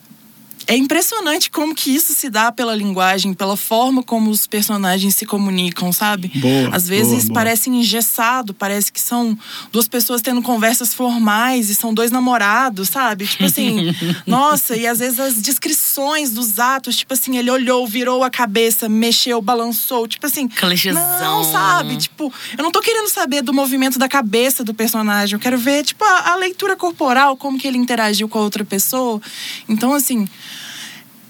é 0.65 0.75
impressionante 0.75 1.49
como 1.49 1.75
que 1.75 1.93
isso 1.93 2.13
se 2.13 2.29
dá 2.29 2.51
pela 2.51 2.75
linguagem, 2.75 3.33
pela 3.33 3.55
forma 3.55 4.01
como 4.01 4.29
os 4.29 4.47
personagens 4.47 5.15
se 5.15 5.25
comunicam, 5.25 5.91
sabe? 5.93 6.31
Boa, 6.35 6.75
Às 6.75 6.87
vezes 6.87 7.09
boa, 7.09 7.25
boa. 7.25 7.33
parece 7.35 7.69
engessado, 7.69 8.53
parece 8.53 8.91
que 8.91 8.99
são 8.99 9.37
duas 9.71 9.87
pessoas 9.87 10.21
tendo 10.21 10.41
conversas 10.41 10.93
formais 10.93 11.69
e 11.69 11.75
são 11.75 11.93
dois 11.93 12.11
namorados, 12.11 12.89
sabe? 12.89 13.27
Tipo 13.27 13.45
assim, 13.45 13.95
nossa, 14.25 14.75
e 14.75 14.87
às 14.87 14.99
vezes 14.99 15.19
as 15.19 15.35
descrições 15.41 16.31
dos 16.31 16.59
atos, 16.59 16.97
tipo 16.97 17.13
assim, 17.13 17.37
ele 17.37 17.51
olhou, 17.51 17.85
virou 17.87 18.23
a 18.23 18.29
cabeça, 18.29 18.89
mexeu, 18.89 19.41
balançou, 19.41 20.07
tipo 20.07 20.25
assim. 20.25 20.47
Clichêzão. 20.47 21.01
Não, 21.19 21.43
sabe? 21.43 21.97
Tipo, 21.97 22.33
eu 22.57 22.63
não 22.63 22.71
tô 22.71 22.81
querendo 22.81 23.07
saber 23.09 23.41
do 23.41 23.53
movimento 23.53 23.99
da 23.99 24.09
cabeça 24.09 24.63
do 24.63 24.73
personagem, 24.73 25.35
eu 25.35 25.39
quero 25.39 25.57
ver, 25.57 25.83
tipo, 25.83 26.03
a, 26.03 26.31
a 26.31 26.35
leitura 26.35 26.75
corporal, 26.75 27.37
como 27.37 27.57
que 27.57 27.67
ele 27.67 27.77
interagiu 27.77 28.27
com 28.27 28.39
a 28.39 28.41
outra 28.41 28.65
pessoa. 28.65 29.21
Então, 29.69 29.93
assim. 29.93 30.27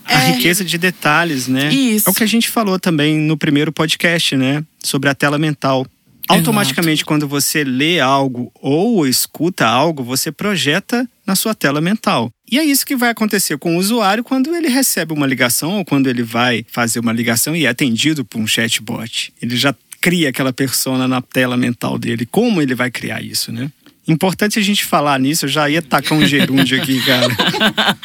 A 0.07 0.23
é- 0.23 0.31
riqueza 0.31 0.63
de 0.63 0.77
detalhes, 0.77 1.47
né? 1.47 1.73
Isso. 1.73 2.07
É 2.07 2.11
o 2.11 2.13
que 2.13 2.23
a 2.23 2.27
gente 2.27 2.49
falou 2.49 2.79
também 2.79 3.17
no 3.17 3.37
primeiro 3.37 3.71
podcast, 3.71 4.35
né? 4.35 4.63
Sobre 4.83 5.09
a 5.09 5.15
tela 5.15 5.37
mental. 5.37 5.85
Automaticamente, 6.27 7.05
quando 7.05 7.27
você 7.27 7.63
lê 7.63 8.01
algo 8.01 8.51
ou 8.55 9.07
escuta 9.07 9.65
algo, 9.65 10.03
você 10.03 10.29
projeta 10.29 11.07
na 11.25 11.35
sua 11.35 11.55
tela 11.55 11.79
mental. 11.79 12.29
E 12.49 12.59
é 12.59 12.63
isso 12.63 12.85
que 12.85 12.95
vai 12.95 13.09
acontecer 13.09 13.57
com 13.57 13.75
o 13.75 13.79
usuário 13.79 14.23
quando 14.23 14.53
ele 14.53 14.67
recebe 14.67 15.13
uma 15.13 15.25
ligação 15.25 15.77
ou 15.77 15.85
quando 15.85 16.07
ele 16.07 16.23
vai 16.23 16.65
fazer 16.69 16.99
uma 16.99 17.13
ligação 17.13 17.55
e 17.55 17.65
é 17.65 17.69
atendido 17.69 18.25
por 18.25 18.39
um 18.39 18.47
chatbot. 18.47 19.33
Ele 19.41 19.55
já 19.55 19.73
cria 20.01 20.29
aquela 20.29 20.51
persona 20.51 21.07
na 21.07 21.21
tela 21.21 21.55
mental 21.55 21.97
dele. 21.97 22.25
Como 22.25 22.61
ele 22.61 22.75
vai 22.75 22.91
criar 22.91 23.21
isso, 23.21 23.51
né? 23.51 23.71
Importante 24.07 24.57
a 24.57 24.61
gente 24.61 24.85
falar 24.85 25.19
nisso, 25.19 25.45
eu 25.45 25.49
já 25.49 25.69
ia 25.69 25.81
tacar 25.81 26.17
um 26.17 26.25
gerúndio 26.25 26.81
aqui, 26.81 27.01
cara. 27.03 27.27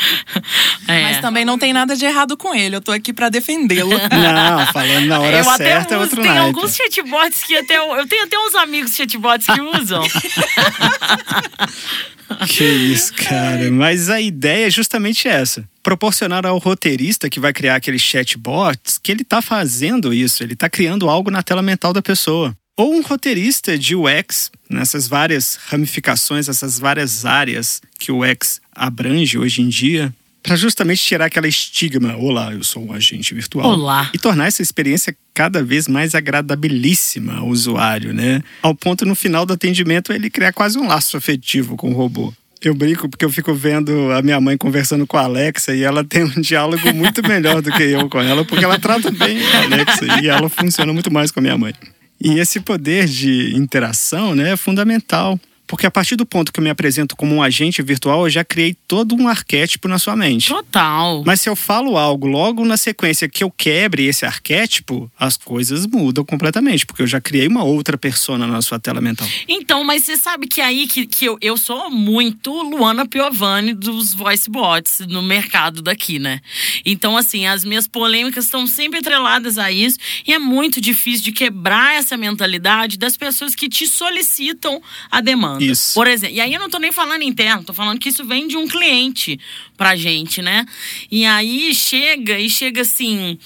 É. 0.89 1.03
Mas 1.03 1.21
também 1.21 1.45
não 1.45 1.57
tem 1.57 1.73
nada 1.73 1.95
de 1.95 2.05
errado 2.05 2.37
com 2.37 2.53
ele, 2.55 2.75
eu 2.75 2.81
tô 2.81 2.91
aqui 2.91 3.13
pra 3.13 3.29
defendê-lo. 3.29 3.93
Não, 4.11 4.67
falando 4.73 5.07
na 5.07 5.21
hora 5.21 5.39
eu 5.39 5.49
até 5.49 5.65
certa 5.65 5.95
é 5.95 5.97
uso, 5.97 6.05
outro 6.05 6.21
tem 6.21 6.31
naipe. 6.31 6.47
alguns 6.47 6.75
chatbots 6.75 7.45
que 7.45 7.57
até 7.57 7.79
eu, 7.79 7.97
eu 7.97 8.07
tenho 8.07 8.25
até 8.25 8.37
uns 8.37 8.55
amigos 8.57 8.95
chatbots 8.95 9.47
que 9.47 9.61
usam. 9.61 10.03
Que 12.49 12.65
isso, 12.65 13.13
cara. 13.15 13.71
Mas 13.71 14.09
a 14.09 14.21
ideia 14.21 14.67
é 14.67 14.71
justamente 14.71 15.29
essa. 15.29 15.69
Proporcionar 15.83 16.47
ao 16.47 16.57
roteirista 16.59 17.29
que 17.29 17.39
vai 17.39 17.53
criar 17.53 17.77
aqueles 17.77 18.01
chatbots 18.01 18.99
que 19.03 19.13
ele 19.13 19.23
tá 19.23 19.43
fazendo 19.43 20.15
isso, 20.15 20.43
ele 20.43 20.57
tá 20.57 20.69
criando 20.71 21.11
algo 21.11 21.31
na 21.31 21.43
tela 21.43 21.61
mental 21.63 21.93
da 21.93 22.01
pessoa. 22.01 22.57
Ou 22.75 22.95
um 22.95 23.03
roteirista 23.03 23.77
de 23.77 23.95
UX, 23.95 24.51
nessas 24.69 25.07
várias 25.07 25.59
ramificações, 25.67 26.49
essas 26.49 26.79
várias 26.79 27.27
áreas 27.27 27.83
que 27.99 28.11
o 28.11 28.25
UX 28.25 28.63
abrange 28.75 29.37
hoje 29.37 29.61
em 29.61 29.69
dia, 29.69 30.13
para 30.43 30.57
justamente 30.57 31.03
tirar 31.03 31.27
aquela 31.27 31.47
estigma, 31.47 32.17
olá, 32.17 32.53
eu 32.53 32.65
sou 32.65 32.85
um 32.85 32.93
agente 32.93 33.35
virtual. 33.35 33.69
Olá. 33.69 34.11
E 34.15 34.19
tornar 34.19 34.47
essa 34.47 34.63
experiência 34.63 35.15
cada 35.35 35.63
vez 35.63 35.87
mais 35.87 36.15
agradabilíssima 36.15 37.37
ao 37.37 37.49
usuário, 37.49 38.15
né? 38.15 38.43
Ao 38.63 38.75
ponto 38.75 39.05
no 39.05 39.15
final 39.15 39.45
do 39.45 39.53
atendimento 39.53 40.13
ele 40.13 40.31
criar 40.31 40.53
quase 40.53 40.79
um 40.79 40.89
laço 40.89 41.17
afetivo 41.17 41.77
com 41.77 41.91
o 41.93 41.95
robô. 41.95 42.33
Eu 42.61 42.75
brinco 42.75 43.09
porque 43.09 43.25
eu 43.25 43.31
fico 43.31 43.55
vendo 43.55 44.11
a 44.13 44.23
minha 44.23 44.41
mãe 44.41 44.57
conversando 44.57 45.07
com 45.07 45.19
a 45.19 45.25
Alexa 45.25 45.77
e 45.77 45.83
ela 45.85 46.03
tem 46.09 46.25
um 46.25 46.41
diálogo 46.41 46.93
muito 46.95 47.23
melhor 47.23 47.61
do 47.61 47.71
que 47.71 47.83
eu 47.83 48.09
com 48.09 48.21
ela, 48.21 48.45
porque 48.45 48.65
ela 48.65 48.79
trata 48.79 49.11
bem 49.11 49.39
a 49.47 49.63
Alexa 49.65 50.23
e 50.23 50.29
ela 50.29 50.49
funciona 50.49 50.93
muito 50.93 51.13
mais 51.13 51.31
com 51.31 51.39
a 51.39 51.43
minha 51.43 51.59
mãe. 51.59 51.75
E 52.25 52.39
esse 52.39 52.61
poder 52.61 53.07
de 53.07 53.57
interação 53.57 54.35
né, 54.35 54.53
é 54.53 54.57
fundamental. 54.57 55.39
Porque 55.73 55.87
a 55.87 55.91
partir 55.91 56.17
do 56.17 56.27
ponto 56.27 56.53
que 56.53 56.61
eu 56.61 56.63
me 56.63 56.69
apresento 56.69 57.17
como 57.17 57.35
um 57.35 57.43
agente 57.43 57.81
virtual, 57.81 58.27
eu 58.27 58.31
já 58.31 58.45
criei 58.45 58.77
todo 58.87 59.15
um 59.15 59.27
arquétipo 59.27 59.89
na 59.89 59.99
sua 59.99 60.15
mente. 60.15 60.51
Total. 60.51 61.23
Mas 61.25 61.41
se 61.41 61.49
eu 61.49 61.57
falo 61.57 61.97
algo 61.97 62.27
logo 62.27 62.63
na 62.63 62.77
sequência 62.77 63.27
que 63.27 63.43
eu 63.43 63.51
quebre 63.51 64.05
esse 64.05 64.27
arquétipo, 64.27 65.11
as 65.19 65.39
coisas 65.39 65.87
mudam 65.87 66.27
completamente, 66.27 66.85
porque 66.85 67.01
eu 67.01 67.07
já 67.07 67.23
criei 67.23 67.49
uma 67.49 67.65
outra 67.65 67.97
persona 67.97 68.47
na 68.47 68.61
sua 68.61 68.79
tela 68.79 69.01
mental. 69.01 69.27
Então, 69.49 69.83
mas 69.83 70.03
você 70.03 70.19
sabe 70.19 70.47
que 70.47 70.61
aí 70.61 70.87
que, 70.87 71.07
que 71.07 71.25
eu, 71.25 71.39
eu 71.41 71.57
sou 71.57 71.91
muito 71.91 72.53
Luana 72.53 73.09
Piovani 73.09 73.73
dos 73.73 74.13
voice 74.13 74.51
bots 74.51 74.99
no 75.09 75.23
mercado 75.23 75.81
daqui, 75.81 76.19
né? 76.19 76.43
Então, 76.85 77.17
assim, 77.17 77.47
as 77.47 77.65
minhas 77.65 77.89
polêmicas 77.89 78.45
estão 78.45 78.67
sempre 78.67 78.99
atreladas 78.99 79.57
a 79.57 79.73
isso 79.73 79.97
e 80.27 80.35
é 80.35 80.39
muito 80.39 80.83
difícil 80.83 81.25
de 81.25 81.33
quebrar 81.33 81.95
essa 81.95 82.15
mentalidade 82.15 82.99
das 82.99 83.17
pessoas 83.17 83.55
que 83.55 83.71
te 83.71 83.87
solicitam 83.87 84.83
a 85.11 85.23
demanda. 85.23 85.62
Isso. 85.71 85.95
Por 85.95 86.07
exemplo, 86.07 86.35
e 86.37 86.41
aí 86.41 86.53
eu 86.53 86.61
não 86.61 86.69
tô 86.71 86.79
nem 86.79 86.93
falando 86.93 87.23
interno, 87.23 87.65
tô 87.65 87.73
falando 87.75 87.99
que 87.99 88.09
isso 88.09 88.25
vem 88.25 88.47
de 88.49 88.57
um 88.57 88.67
cliente 88.67 89.39
pra 89.77 89.97
gente, 89.97 90.41
né? 90.43 90.65
E 91.11 91.25
aí 91.25 91.75
chega 91.75 92.39
e 92.39 92.49
chega 92.49 92.83
assim. 92.83 93.39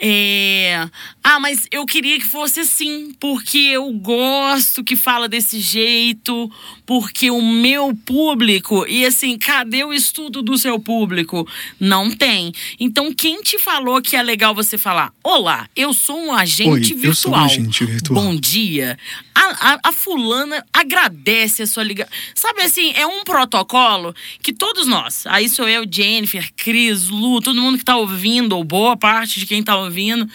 é, 0.00 0.88
Ah, 1.22 1.38
mas 1.38 1.66
eu 1.70 1.86
queria 1.86 2.18
que 2.18 2.26
fosse 2.26 2.60
assim, 2.60 3.12
porque 3.20 3.58
eu 3.58 3.90
gosto 3.92 4.82
que 4.84 4.96
fala 4.96 5.28
desse 5.28 5.60
jeito, 5.60 6.50
porque 6.84 7.30
o 7.30 7.40
meu 7.40 7.94
público. 8.04 8.84
E 8.88 9.06
assim, 9.06 9.38
cadê 9.38 9.84
o 9.84 9.92
estudo 9.92 10.42
do 10.42 10.58
seu 10.58 10.78
público? 10.80 11.46
Não 11.78 12.10
tem. 12.10 12.52
Então, 12.78 13.12
quem 13.14 13.40
te 13.42 13.58
falou 13.58 14.02
que 14.02 14.16
é 14.16 14.22
legal 14.22 14.54
você 14.54 14.76
falar: 14.76 15.12
Olá, 15.22 15.68
eu 15.76 15.94
sou 15.94 16.18
um 16.18 16.32
agente 16.34 16.92
Oi, 16.92 17.00
virtual. 17.00 17.04
eu 17.04 17.14
sou 17.14 17.32
um 17.32 17.36
agente 17.36 17.84
virtual." 17.84 18.22
Bom 18.22 18.34
dia. 18.36 18.98
A, 19.34 19.72
a, 19.74 19.78
a 19.88 19.92
fulana 19.92 20.64
agradece 20.72 21.62
a 21.64 21.66
sua 21.66 21.82
ligação. 21.82 22.12
Sabe 22.34 22.62
assim, 22.62 22.92
é 22.94 23.06
um 23.06 23.24
protocolo 23.24 24.14
que 24.42 24.52
todos 24.52 24.86
nós, 24.86 25.26
aí 25.26 25.48
sou 25.48 25.68
eu, 25.68 25.84
Jennifer, 25.90 26.50
Cris, 26.56 27.08
Lu, 27.08 27.40
todo 27.40 27.60
mundo 27.60 27.78
que 27.78 27.84
tá 27.84 27.96
ouvindo, 27.96 28.56
ou 28.56 28.64
boa 28.64 28.96
parte 28.96 29.40
de 29.40 29.46
quem 29.46 29.62
tá 29.62 29.76
ouvindo, 29.76 30.28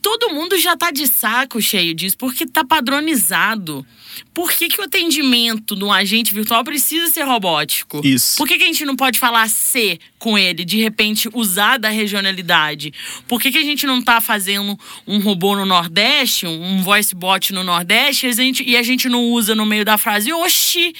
todo 0.00 0.30
mundo 0.30 0.56
já 0.58 0.76
tá 0.76 0.90
de 0.90 1.06
saco 1.06 1.60
cheio 1.60 1.94
disso, 1.94 2.16
porque 2.16 2.46
tá 2.46 2.64
padronizado. 2.64 3.86
Por 4.34 4.52
que, 4.52 4.68
que 4.68 4.80
o 4.80 4.84
atendimento 4.84 5.76
de 5.76 5.84
um 5.84 5.92
agente 5.92 6.32
virtual 6.34 6.64
precisa 6.64 7.08
ser 7.08 7.22
robótico? 7.22 8.00
Isso. 8.04 8.36
Por 8.36 8.48
que, 8.48 8.56
que 8.56 8.64
a 8.64 8.66
gente 8.66 8.84
não 8.84 8.96
pode 8.96 9.18
falar 9.18 9.48
C 9.48 9.98
com 10.18 10.36
ele, 10.36 10.64
de 10.64 10.80
repente 10.80 11.28
usar 11.32 11.78
da 11.78 11.88
regionalidade? 11.88 12.92
Por 13.26 13.40
que, 13.40 13.50
que 13.50 13.58
a 13.58 13.64
gente 13.64 13.86
não 13.86 14.02
tá 14.02 14.20
fazendo 14.20 14.78
um 15.06 15.20
robô 15.20 15.54
no 15.56 15.66
Nordeste, 15.66 16.46
um 16.46 16.82
voice 16.82 17.14
bot 17.14 17.52
no 17.52 17.62
Nordeste, 17.62 18.26
e 18.26 18.28
a 18.28 18.32
gente, 18.32 18.62
e 18.62 18.76
a 18.76 18.82
gente 18.82 19.08
não 19.08 19.24
usa 19.24 19.54
no 19.54 19.66
meio 19.66 19.84
da 19.84 19.98
frase, 19.98 20.32
oxi, 20.32 20.94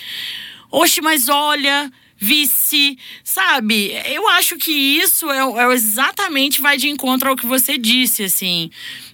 oxi, 0.70 1.00
mas 1.00 1.28
olha. 1.28 1.90
Vice, 2.18 2.98
sabe? 3.22 3.92
Eu 4.06 4.28
acho 4.30 4.56
que 4.56 4.72
isso 4.72 5.30
é, 5.30 5.38
é 5.38 5.72
exatamente 5.72 6.60
vai 6.60 6.76
de 6.76 6.88
encontro 6.88 7.28
ao 7.30 7.36
que 7.36 7.46
você 7.46 7.78
disse, 7.78 8.24
assim. 8.24 8.70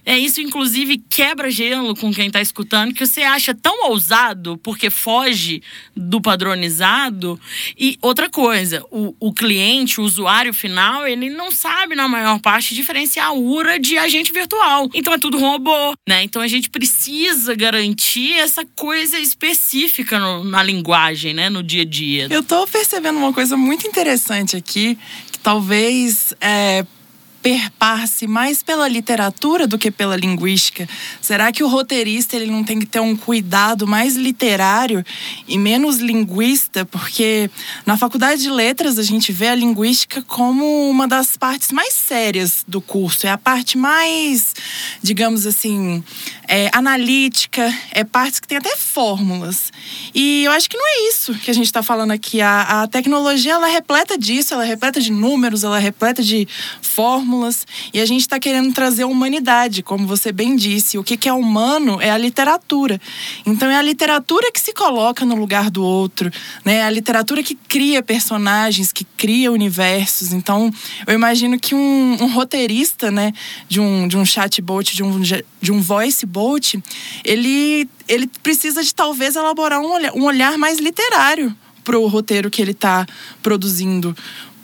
É 0.07 0.17
isso, 0.17 0.39
inclusive, 0.41 0.97
quebra 1.09 1.49
gelo 1.49 1.95
com 1.95 2.13
quem 2.13 2.29
tá 2.29 2.39
escutando, 2.41 2.93
que 2.93 3.05
você 3.05 3.21
acha 3.23 3.53
tão 3.55 3.89
ousado 3.89 4.57
porque 4.57 4.89
foge 4.89 5.61
do 5.95 6.21
padronizado. 6.21 7.39
E 7.77 7.97
outra 8.01 8.29
coisa, 8.29 8.83
o, 8.91 9.15
o 9.19 9.33
cliente, 9.33 9.99
o 9.99 10.03
usuário 10.03 10.53
final, 10.53 11.07
ele 11.07 11.29
não 11.29 11.51
sabe, 11.51 11.95
na 11.95 12.07
maior 12.07 12.39
parte, 12.39 12.75
diferenciar 12.75 13.27
a 13.27 13.33
URA 13.33 13.79
de 13.79 13.97
agente 13.97 14.31
virtual. 14.31 14.89
Então 14.93 15.13
é 15.13 15.17
tudo 15.17 15.37
robô, 15.39 15.95
né? 16.07 16.23
Então 16.23 16.41
a 16.41 16.47
gente 16.47 16.69
precisa 16.69 17.55
garantir 17.55 18.33
essa 18.33 18.65
coisa 18.75 19.17
específica 19.19 20.19
no- 20.19 20.43
na 20.43 20.61
linguagem, 20.61 21.33
né? 21.33 21.49
No 21.49 21.63
dia 21.63 21.81
a 21.81 21.85
dia. 21.85 22.27
Eu 22.29 22.43
tô 22.43 22.65
percebendo 22.67 22.94
uma 23.17 23.33
coisa 23.33 23.55
muito 23.57 23.87
interessante 23.87 24.55
aqui, 24.55 24.97
que 25.31 25.39
talvez 25.39 26.33
é, 26.39 26.85
perpasse 27.45 28.25
mais 28.25 28.63
pela 28.63 28.87
literatura 28.87 29.67
do 29.67 29.77
que 29.77 29.91
pela 29.91 30.15
linguística. 30.15 30.89
Será 31.21 31.51
que 31.51 31.63
o 31.63 31.67
roteirista 31.67 32.35
ele 32.35 32.47
não 32.47 32.63
tem 32.63 32.79
que 32.79 32.87
ter 32.87 32.99
um 32.99 33.15
cuidado 33.15 33.85
mais 33.85 34.15
literário 34.15 35.05
e 35.47 35.55
menos 35.55 35.97
linguista? 35.97 36.85
Porque 36.85 37.47
na 37.85 37.97
faculdade 37.97 38.41
de 38.41 38.49
letras 38.49 38.97
a 38.97 39.03
gente 39.03 39.31
vê 39.31 39.49
a 39.49 39.53
linguística 39.53 40.23
como 40.23 40.89
uma 40.89 41.07
das 41.07 41.37
partes 41.37 41.71
mais 41.71 41.93
sérias 41.93 42.65
do 42.67 42.81
curso. 42.81 43.27
É 43.27 43.29
a 43.29 43.37
parte 43.37 43.77
mais, 43.77 44.55
digamos 45.03 45.45
assim, 45.45 46.03
é, 46.47 46.71
analítica, 46.73 47.71
é 47.91 48.03
partes 48.03 48.39
que 48.39 48.47
tem 48.47 48.57
até 48.57 48.75
fórmulas. 48.75 49.71
E 50.15 50.45
eu 50.45 50.51
acho 50.51 50.67
que 50.67 50.77
não 50.77 50.87
é 50.87 51.09
isso 51.09 51.35
que 51.35 51.51
a 51.51 51.53
gente 51.53 51.67
está 51.67 51.83
falando 51.83 52.09
aqui. 52.09 52.41
A, 52.41 52.81
a 52.81 52.87
tecnologia 52.87 53.53
ela 53.53 53.69
é 53.69 53.71
repleta 53.71 54.17
disso, 54.17 54.55
ela 54.55 54.65
é 54.65 54.67
repleta 54.67 54.99
de 54.99 55.11
números, 55.11 55.63
ela 55.63 55.77
é 55.77 55.81
repleta 55.81 56.23
de 56.23 56.47
fórmulas. 56.81 57.34
E 57.93 57.99
a 57.99 58.05
gente 58.05 58.21
está 58.21 58.39
querendo 58.39 58.73
trazer 58.73 59.03
a 59.03 59.07
humanidade, 59.07 59.83
como 59.83 60.07
você 60.07 60.31
bem 60.31 60.55
disse. 60.55 60.97
O 60.97 61.03
que, 61.03 61.27
é 61.27 61.33
humano 61.33 61.99
é 62.01 62.11
a 62.11 62.17
literatura. 62.17 62.99
Então 63.45 63.69
é 63.69 63.77
a 63.77 63.81
literatura 63.81 64.51
que 64.51 64.59
se 64.59 64.73
coloca 64.73 65.25
no 65.25 65.35
lugar 65.35 65.69
do 65.69 65.83
outro, 65.83 66.31
né? 66.63 66.75
É 66.75 66.83
a 66.83 66.89
literatura 66.89 67.41
que 67.41 67.55
cria 67.55 68.03
personagens, 68.03 68.91
que 68.91 69.03
cria 69.03 69.51
universos. 69.51 70.33
Então 70.33 70.71
eu 71.07 71.13
imagino 71.13 71.59
que 71.59 71.73
um, 71.73 72.17
um 72.21 72.31
roteirista, 72.31 73.11
né, 73.11 73.33
de 73.67 73.79
um, 73.79 74.07
de 74.07 74.17
um 74.17 74.25
chatbot, 74.25 74.95
de 74.95 75.03
um, 75.03 75.21
de 75.21 75.71
um 75.71 75.81
voice 75.81 76.25
bot, 76.25 76.81
ele, 77.23 77.89
ele 78.07 78.27
precisa 78.41 78.83
de 78.83 78.93
talvez 78.93 79.35
elaborar 79.35 79.79
um 79.81 79.91
olhar, 79.91 80.13
um 80.13 80.23
olhar 80.25 80.57
mais 80.57 80.79
literário 80.79 81.55
para 81.83 81.97
o 81.99 82.07
roteiro 82.07 82.49
que 82.49 82.61
ele 82.61 82.71
está 82.71 83.05
produzindo. 83.41 84.15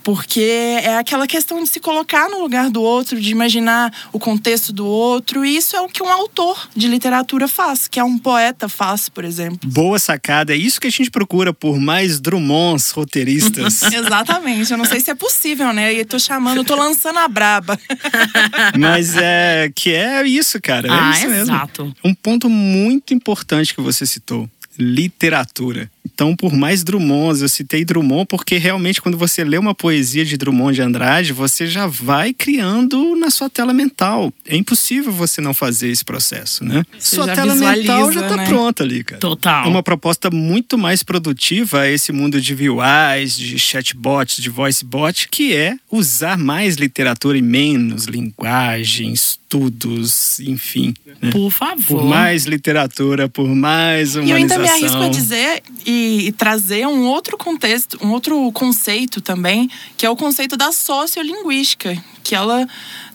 Porque 0.04 0.42
é 0.84 0.98
aquela 0.98 1.28
questão 1.28 1.62
de 1.64 1.70
se 1.70 1.80
colocar 1.80 2.30
no 2.30 2.42
lugar 2.42 2.70
do 2.70 2.82
outro, 2.82 3.20
de 3.20 3.32
imaginar 3.32 3.94
o 4.12 4.20
contexto 4.20 4.74
do 4.74 4.86
outro. 4.86 5.46
E 5.46 5.56
isso 5.56 5.76
é 5.76 5.82
o 5.82 5.88
que 5.88 6.02
um 6.02 6.10
autor 6.10 6.70
de 6.76 6.88
literatura 6.88 7.48
faz, 7.48 7.88
que 7.88 8.00
é 8.00 8.04
um 8.04 8.18
poeta 8.18 8.68
faz, 8.68 9.10
por 9.10 9.24
exemplo. 9.24 9.60
Boa 9.64 10.00
sacada. 10.00 10.54
É 10.54 10.58
isso 10.58 10.80
que 10.82 10.88
a 10.88 10.92
gente 10.92 11.12
procura 11.12 11.54
por 11.54 11.80
mais 11.80 12.20
Drummonds 12.20 12.92
roteiristas. 12.92 13.84
Exatamente. 13.94 14.72
Eu 14.72 14.78
não 14.78 14.86
sei 14.86 15.00
se 15.00 15.12
é 15.12 15.16
possível, 15.16 15.72
né? 15.74 15.94
E 15.94 16.06
tô 16.06 16.20
chamando, 16.20 16.64
tô 16.64 16.76
lançando 16.76 17.20
a 17.20 17.28
braba. 17.28 17.80
Mas 18.78 19.16
é 19.16 19.72
que 19.74 19.94
é 19.94 20.26
isso, 20.28 20.60
cara. 20.62 20.88
É 20.88 20.92
ah, 20.92 21.12
isso 21.12 21.28
mesmo. 21.28 21.54
exato. 21.54 21.94
Um 22.04 22.14
ponto 22.14 22.50
muito 22.50 23.14
importante 23.14 23.74
que 23.74 23.82
você 23.82 24.06
citou: 24.06 24.50
literatura. 24.78 25.90
Então, 26.22 26.36
por 26.36 26.54
mais 26.54 26.84
Drummond, 26.84 27.42
eu 27.42 27.50
citei 27.50 27.84
Drummond 27.84 28.28
porque 28.28 28.60
realmente 28.60 29.02
quando 29.02 29.18
você 29.18 29.44
lê 29.44 29.58
uma 29.58 29.74
poesia 29.74 30.24
de 30.24 30.38
Drummond 30.38 30.76
de 30.76 30.82
Andrade, 30.84 31.34
você 31.34 31.66
já 31.66 31.88
vai 31.88 32.32
criando 32.32 33.16
na 33.16 33.32
sua 33.32 33.50
tela 33.50 33.74
mental. 33.74 34.32
É 34.46 34.56
impossível 34.56 35.12
você 35.12 35.42
não 35.42 35.52
fazer 35.52 35.90
esse 35.90 36.06
processo, 36.06 36.64
né? 36.64 36.86
Você 37.00 37.16
sua 37.16 37.26
tela 37.26 37.56
mental 37.56 38.12
já 38.12 38.30
tá 38.30 38.38
né? 38.38 38.46
pronta 38.46 38.84
ali, 38.84 39.04
cara. 39.04 39.20
Total. 39.20 39.66
É 39.66 39.68
uma 39.68 39.82
proposta 39.82 40.30
muito 40.30 40.78
mais 40.78 41.02
produtiva 41.02 41.80
a 41.80 41.90
esse 41.90 42.12
mundo 42.12 42.40
de 42.40 42.54
VUIs, 42.54 43.36
de 43.36 43.58
chatbots, 43.58 44.38
de 44.38 44.50
voice 44.52 44.86
bot, 44.86 45.28
que 45.28 45.56
é 45.56 45.76
usar 45.92 46.38
mais 46.38 46.76
literatura 46.76 47.36
e 47.36 47.42
menos 47.42 48.06
linguagem, 48.06 49.16
estudos, 49.52 50.40
enfim. 50.40 50.94
né? 51.22 51.30
Por 51.32 51.52
favor. 51.52 52.00
Por 52.00 52.04
mais 52.06 52.46
literatura, 52.46 53.28
por 53.28 53.48
mais 53.48 54.16
E 54.16 54.20
eu 54.20 54.24
humanização. 54.24 54.36
ainda 54.36 54.60
me 54.60 54.70
arrisco 54.70 55.02
a 55.02 55.10
dizer 55.10 55.64
e, 55.86 56.28
e 56.28 56.32
trazer 56.32 56.88
um 56.88 57.04
outro 57.06 57.38
contexto, 57.38 57.98
um 58.02 58.12
outro 58.12 58.50
conceito 58.54 59.20
também, 59.20 59.70
que 59.98 60.06
é 60.06 60.10
o 60.10 60.16
conceito 60.16 60.56
da 60.56 60.72
sociolinguística, 60.72 62.02
que 62.24 62.34
ela 62.34 62.66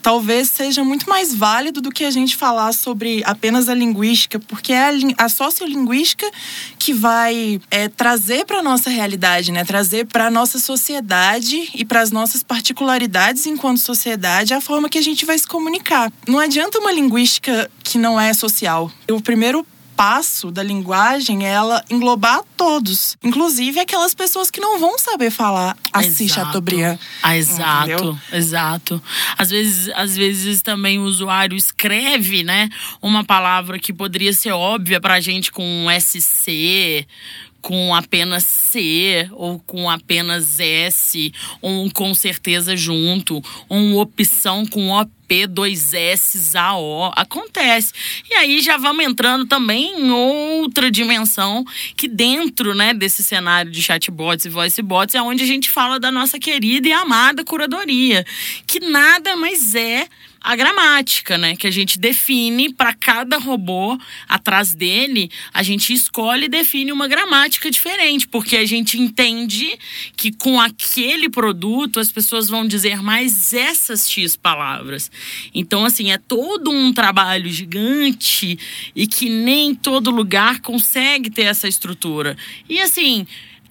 talvez 0.07 0.51
seja 0.51 0.85
muito 0.85 1.09
mais 1.09 1.35
válido 1.35 1.81
do 1.81 1.91
que 1.91 2.05
a 2.05 2.13
gente 2.13 2.37
falar 2.37 2.73
sobre 2.73 3.25
apenas 3.27 3.69
a 3.69 3.75
linguística, 3.75 4.39
porque 4.39 4.73
é 4.73 4.91
a, 4.91 5.25
a 5.25 5.29
sociolinguística 5.29 6.31
que 6.79 6.93
vai 6.93 7.61
é, 7.73 7.89
trazer 7.89 8.45
para 8.45 8.61
a 8.61 8.63
nossa 8.63 8.89
realidade, 8.89 9.51
né? 9.51 9.65
trazer 9.65 10.07
para 10.07 10.29
a 10.29 10.31
nossa 10.31 10.61
sociedade 10.61 11.71
e 11.75 11.85
para 11.85 12.03
as 12.03 12.13
nossas 12.13 12.45
particularidades 12.45 13.47
enquanto 13.47 13.79
sociedade 13.79 14.55
a 14.55 14.61
forma 14.61 14.89
que 14.89 14.97
a 14.97 15.03
gente 15.03 15.25
vai 15.25 15.37
se 15.37 15.49
comunicar. 15.49 16.13
Não 16.29 16.39
adianta 16.39 16.79
uma 16.79 16.93
linguística 16.93 17.69
que 17.83 17.99
não 17.99 18.21
é 18.21 18.33
social. 18.33 18.89
O 19.11 19.21
primeiro 19.21 19.67
passo 19.97 20.51
da 20.51 20.63
linguagem 20.63 21.47
é 21.47 21.51
ela 21.51 21.83
englobar 21.91 22.43
todos, 22.57 23.17
inclusive 23.23 23.81
aquelas 23.81 24.15
pessoas 24.15 24.51
que 24.51 24.61
não 24.61 24.79
vão 24.79 24.99
saber 24.99 25.31
falar 25.31 25.77
assim. 25.93 26.29
Chateaubriand. 26.29 26.99
Ah, 27.23 27.37
exato, 27.37 27.91
Entendeu? 27.91 28.19
exato. 28.33 29.03
Às 29.39 29.51
vezes, 29.51 29.93
às 29.95 30.17
vezes 30.17 30.63
também 30.63 30.99
o 30.99 31.05
usuário 31.05 31.57
escreve, 31.57 32.43
né, 32.45 32.69
uma 33.01 33.25
palavra 33.25 33.79
que 33.79 33.93
poderia 33.93 34.33
ser 34.33 34.53
óbvia 34.53 35.01
pra 35.01 35.21
gente 35.21 35.51
com 35.51 35.65
um 35.65 35.87
SC, 36.01 37.07
com 37.67 37.93
apenas 37.93 38.45
C 38.45 39.29
ou 39.33 39.59
com 39.59 39.91
apenas 39.91 40.61
S, 40.61 41.33
ou 41.61 41.85
um 41.85 41.91
com 41.91 42.15
certeza 42.15 42.77
junto, 42.77 43.43
ou 43.69 43.77
uma 43.77 44.03
opção 44.03 44.65
com 44.65 44.91
OP, 44.91 45.49
dois 45.49 45.93
S, 45.93 46.57
AO. 46.57 47.11
Acontece. 47.17 47.93
E 48.31 48.35
aí 48.35 48.61
já 48.61 48.77
vamos 48.77 49.05
entrando 49.05 49.47
também 49.47 50.01
em 50.01 50.13
outra 50.13 50.93
dimensão 50.93 51.65
que 51.97 52.07
dentro, 52.07 52.73
né, 52.73 52.95
desse 52.95 53.25
cenário 53.25 53.73
de 53.73 53.83
chatbots 53.83 54.47
e 54.47 54.49
voicebots 54.49 55.17
é 55.17 55.21
onde 55.21 55.43
a 55.43 55.47
gente 55.47 55.69
fala 55.69 55.99
da 55.99 56.13
nossa 56.13 56.39
querida 56.39 56.87
e 56.87 56.93
amada 56.93 57.45
curadoria, 57.45 58.25
que 58.65 58.79
nada 58.79 59.35
mais 59.35 59.75
é 59.75 60.07
a 60.47 60.55
gramática, 60.55 61.37
né? 61.37 61.57
Que 61.57 61.67
a 61.67 61.73
gente 61.73 61.99
define 61.99 62.73
para 62.73 62.95
cada 62.95 63.37
robô 63.37 63.99
atrás 64.29 64.77
dele, 64.77 65.29
a 65.53 65.61
gente 65.61 65.93
escolhe 65.93 66.45
e 66.45 66.49
define 66.49 66.93
uma 66.93 67.09
gramática 67.09 67.69
diferente, 67.69 68.29
porque 68.29 68.57
a 68.57 68.65
gente 68.65 68.97
entende 68.97 69.77
que 70.17 70.31
com 70.31 70.61
aquele 70.61 71.29
produto 71.29 71.99
as 71.99 72.13
pessoas 72.13 72.49
vão 72.49 72.65
dizer 72.65 73.03
mais 73.03 73.53
essas 73.53 74.09
X 74.09 74.37
palavras. 74.37 75.11
Então, 75.53 75.85
assim, 75.85 76.13
é 76.13 76.19
todo 76.19 76.71
um 76.71 76.93
trabalho 76.93 77.51
gigante 77.51 78.57
e 78.95 79.05
que 79.09 79.29
nem 79.29 79.75
todo 79.75 80.13
lugar 80.13 80.61
consegue 80.61 81.29
ter 81.29 81.43
essa 81.43 81.67
estrutura. 81.67 82.37
E 82.69 82.81
assim. 82.81 83.27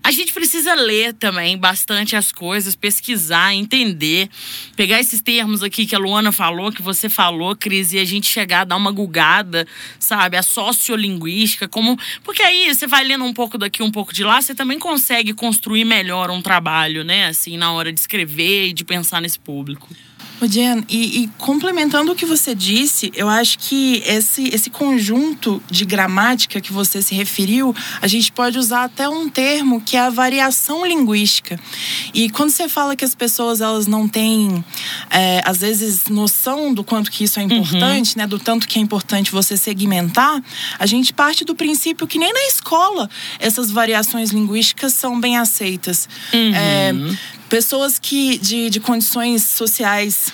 A 0.06 0.12
gente 0.12 0.32
precisa 0.34 0.76
ler 0.76 1.16
também 1.16 1.58
bastante 1.58 2.16
as 2.16 2.32
coisas, 2.32 2.76
pesquisar, 2.76 3.56
entender, 3.56 4.30
pegar 4.76 5.00
esses 5.00 5.20
termos 5.20 5.64
aqui 5.64 5.84
que 5.88 5.96
a 5.96 5.98
Luana 5.98 6.32
falou, 6.32 6.72
que 6.72 6.84
você 6.84 7.10
falou, 7.10 7.56
Cris, 7.56 7.92
e 7.92 7.98
a 7.98 8.06
gente 8.06 8.28
chegar, 8.28 8.66
dar 8.66 8.76
uma 8.76 8.92
gulgada, 8.92 9.66
sabe? 9.98 10.38
A 10.38 10.44
sociolinguística, 10.44 11.68
como. 11.68 11.98
Porque 12.24 12.44
aí 12.44 12.72
você 12.72 12.86
vai 12.86 13.04
lendo 13.04 13.26
um 13.26 13.34
pouco 13.34 13.58
daqui, 13.58 13.82
um 13.82 13.90
pouco 13.90 14.14
de 14.14 14.24
lá, 14.24 14.40
você 14.40 14.54
também 14.54 14.78
consegue 14.78 15.34
construir 15.34 15.86
melhor 15.86 16.30
um 16.30 16.40
trabalho, 16.40 17.04
né? 17.04 17.26
Assim, 17.26 17.58
na 17.58 17.72
hora 17.72 17.92
de 17.92 18.00
escrever 18.00 18.68
e 18.68 18.74
de 18.74 18.86
pensar 18.86 19.20
nesse 19.20 19.40
público. 19.40 19.90
Ô, 20.42 20.48
Jen, 20.48 20.84
e, 20.90 21.24
e 21.24 21.28
complementando 21.38 22.12
o 22.12 22.16
que 22.16 22.26
você 22.26 22.54
disse, 22.54 23.12
eu 23.16 23.30
acho 23.30 23.58
que 23.58 24.04
esse, 24.06 24.50
esse 24.54 24.70
conjunto 24.70 25.64
de 25.72 25.86
gramática 25.86 26.60
que 26.60 26.74
você 26.74 27.02
se 27.02 27.16
referiu, 27.16 27.74
a 28.02 28.08
gente 28.08 28.32
pode 28.32 28.58
usar 28.58 28.84
até 28.84 29.08
um 29.08 29.30
termo 29.30 29.80
que 29.80 29.96
é 29.96 30.02
a 30.02 30.10
variação 30.10 30.86
linguística. 30.86 31.58
E 32.14 32.30
quando 32.30 32.50
você 32.50 32.68
fala 32.68 32.96
que 32.96 33.06
as 33.06 33.16
pessoas 33.16 33.62
elas 33.62 33.88
não 33.88 34.10
têm, 34.10 34.64
é, 35.10 35.42
às 35.46 35.60
vezes, 35.60 36.06
noção 36.10 36.74
do 36.74 36.84
quanto 36.84 37.10
que 37.10 37.24
isso 37.24 37.40
é 37.40 37.44
importante, 37.44 38.18
né, 38.18 38.28
do 38.28 38.38
tanto 38.38 38.68
que 38.68 38.78
é 38.78 38.82
importante 38.82 39.32
você 39.32 39.56
segmentar, 39.56 40.44
a 40.78 40.86
gente 40.86 41.14
parte 41.14 41.46
do 41.46 41.56
princípio 41.56 42.06
que 42.06 42.20
nem 42.20 42.34
na 42.34 42.48
escola 42.48 43.10
essas 43.40 43.72
variações 43.72 44.32
linguísticas 44.32 44.94
são 44.94 45.20
bem 45.20 45.38
aceitas. 45.38 46.10
É, 46.54 46.94
pessoas 47.50 48.00
que 48.00 48.38
de, 48.38 48.70
de 48.70 48.80
condições 48.80 49.44
sociais 49.44 50.25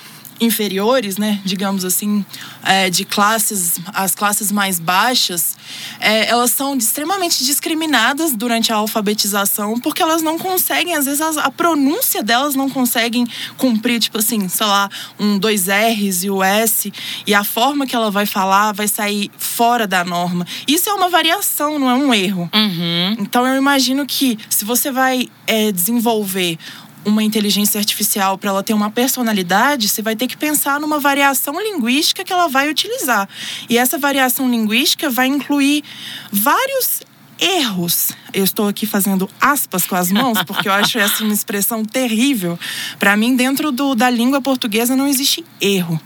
inferiores, 0.41 1.17
né, 1.17 1.39
digamos 1.45 1.86
assim, 1.86 2.25
é, 2.63 2.89
de 2.89 3.06
classes, 3.06 3.80
as 3.93 4.15
classes 4.15 4.51
mais 4.51 4.80
baixas, 4.80 5.56
é, 5.99 6.27
elas 6.27 6.49
são 6.51 6.75
extremamente 6.75 7.45
discriminadas 7.45 8.36
durante 8.36 8.73
a 8.73 8.75
alfabetização 8.75 9.80
porque 9.80 10.01
elas 10.01 10.23
não 10.23 10.39
conseguem, 10.39 10.95
às 10.95 11.06
vezes 11.06 11.21
as- 11.21 11.38
a 11.38 11.51
pronúncia 11.51 12.23
delas 12.23 12.56
não 12.56 12.67
conseguem 12.69 13.25
cumprir, 13.56 13.99
tipo 13.99 14.17
assim, 14.17 14.49
sei 14.49 14.65
lá, 14.65 14.89
um 15.19 15.38
dois 15.38 15.67
R's 15.67 16.23
e 16.23 16.30
o 16.32 16.41
S 16.43 16.91
e 17.27 17.34
a 17.36 17.43
forma 17.43 17.86
que 17.86 17.95
ela 17.95 18.10
vai 18.10 18.25
falar 18.25 18.71
vai 18.73 18.88
sair 18.88 19.30
fora 19.38 19.86
da 19.86 20.04
norma. 20.04 20.45
Isso 20.67 20.89
é 20.89 20.93
uma 20.93 21.08
variação, 21.10 21.77
não 21.77 21.89
é 21.89 21.93
um 21.93 22.12
erro. 22.13 22.49
Uhum. 22.54 23.15
Então 23.19 23.45
eu 23.45 23.56
imagino 23.56 24.06
que 24.08 24.39
se 24.49 24.65
você 24.65 24.91
vai 24.91 25.30
é, 25.45 25.71
desenvolver 25.71 26.58
uma 27.06 27.24
inteligência 27.24 27.80
artificial 27.80 28.38
para 28.38 28.50
ela 28.50 28.64
ter 28.64 28.74
uma 28.74 28.92
personalidade, 28.92 29.90
você 29.90 30.02
vai 30.02 30.16
ter 30.16 30.28
que 30.28 30.38
pensar 30.38 30.80
numa 30.80 31.00
variação 31.00 31.60
linguística 31.60 32.24
que 32.24 32.32
ela 32.32 32.48
vai 32.48 32.70
utilizar. 32.70 33.28
E 33.70 33.78
essa 33.78 33.98
variação 33.98 34.50
linguística 34.50 35.10
vai 35.10 35.28
incluir 35.28 35.84
vários 36.32 37.02
erros. 37.40 38.12
Eu 38.32 38.44
estou 38.44 38.68
aqui 38.68 38.86
fazendo 38.86 39.28
aspas 39.42 39.86
com 39.86 39.96
as 39.96 40.12
mãos, 40.12 40.44
porque 40.44 40.70
eu 40.70 40.74
acho 40.74 41.00
essa 41.00 41.24
uma 41.24 41.34
expressão 41.34 41.84
terrível. 41.84 42.58
Para 43.00 43.18
mim, 43.18 43.36
dentro 43.36 43.72
do, 43.72 43.96
da 43.96 44.10
língua 44.10 44.40
portuguesa 44.42 44.96
não 44.96 45.08
existe 45.08 45.44
erro. 45.60 46.00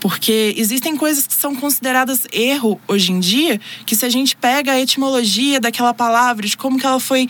Porque 0.00 0.54
existem 0.56 0.96
coisas 0.96 1.26
que 1.26 1.34
são 1.34 1.56
consideradas 1.56 2.24
erro 2.32 2.80
hoje 2.86 3.10
em 3.10 3.18
dia, 3.18 3.60
que 3.84 3.96
se 3.96 4.06
a 4.06 4.08
gente 4.08 4.36
pega 4.36 4.70
a 4.70 4.80
etimologia 4.80 5.60
daquela 5.60 5.92
palavra, 5.92 6.46
de 6.46 6.56
como 6.56 6.78
que 6.78 6.86
ela 6.86 7.00
foi 7.00 7.28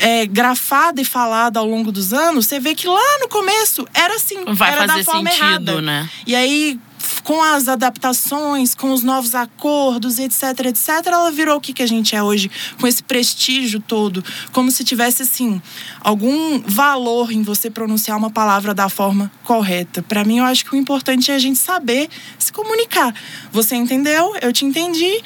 é, 0.00 0.26
grafada 0.26 1.00
e 1.00 1.04
falada 1.04 1.60
ao 1.60 1.66
longo 1.66 1.92
dos 1.92 2.12
anos, 2.12 2.46
você 2.46 2.58
vê 2.58 2.74
que 2.74 2.88
lá 2.88 3.18
no 3.20 3.28
começo 3.28 3.86
era 3.92 4.16
assim, 4.16 4.42
Vai 4.54 4.72
era 4.72 4.86
da 4.86 5.04
forma 5.04 5.30
sentido, 5.30 5.44
errada. 5.44 5.82
né? 5.82 6.10
E 6.26 6.34
aí, 6.34 6.80
com 7.22 7.42
as 7.42 7.68
adaptações, 7.68 8.74
com 8.74 8.92
os 8.92 9.02
novos 9.02 9.34
acordos, 9.34 10.18
etc, 10.18 10.66
etc, 10.66 11.06
ela 11.06 11.30
virou 11.30 11.58
o 11.58 11.60
que, 11.60 11.74
que 11.74 11.82
a 11.82 11.86
gente 11.86 12.16
é 12.16 12.22
hoje, 12.22 12.50
com 12.80 12.86
esse 12.86 13.02
prestígio 13.02 13.78
todo, 13.78 14.24
como 14.52 14.70
se 14.70 14.82
tivesse, 14.84 15.22
assim, 15.22 15.60
algum 16.00 16.60
valor 16.60 17.30
em 17.30 17.42
você 17.42 17.70
pronunciar 17.70 18.16
uma 18.16 18.30
palavra 18.30 18.72
da 18.72 18.88
forma 18.88 19.30
correta. 19.44 20.02
Para 20.02 20.24
mim, 20.24 20.38
eu 20.38 20.44
acho 20.44 20.64
que 20.64 20.74
o 20.74 20.76
importante 20.78 21.30
é 21.30 21.34
a 21.34 21.38
gente 21.38 21.58
saber 21.58 22.08
se 22.38 22.50
comunicar. 22.52 23.14
Você 23.52 23.76
entendeu? 23.76 24.34
Eu 24.40 24.52
te 24.52 24.64
entendi. 24.64 25.22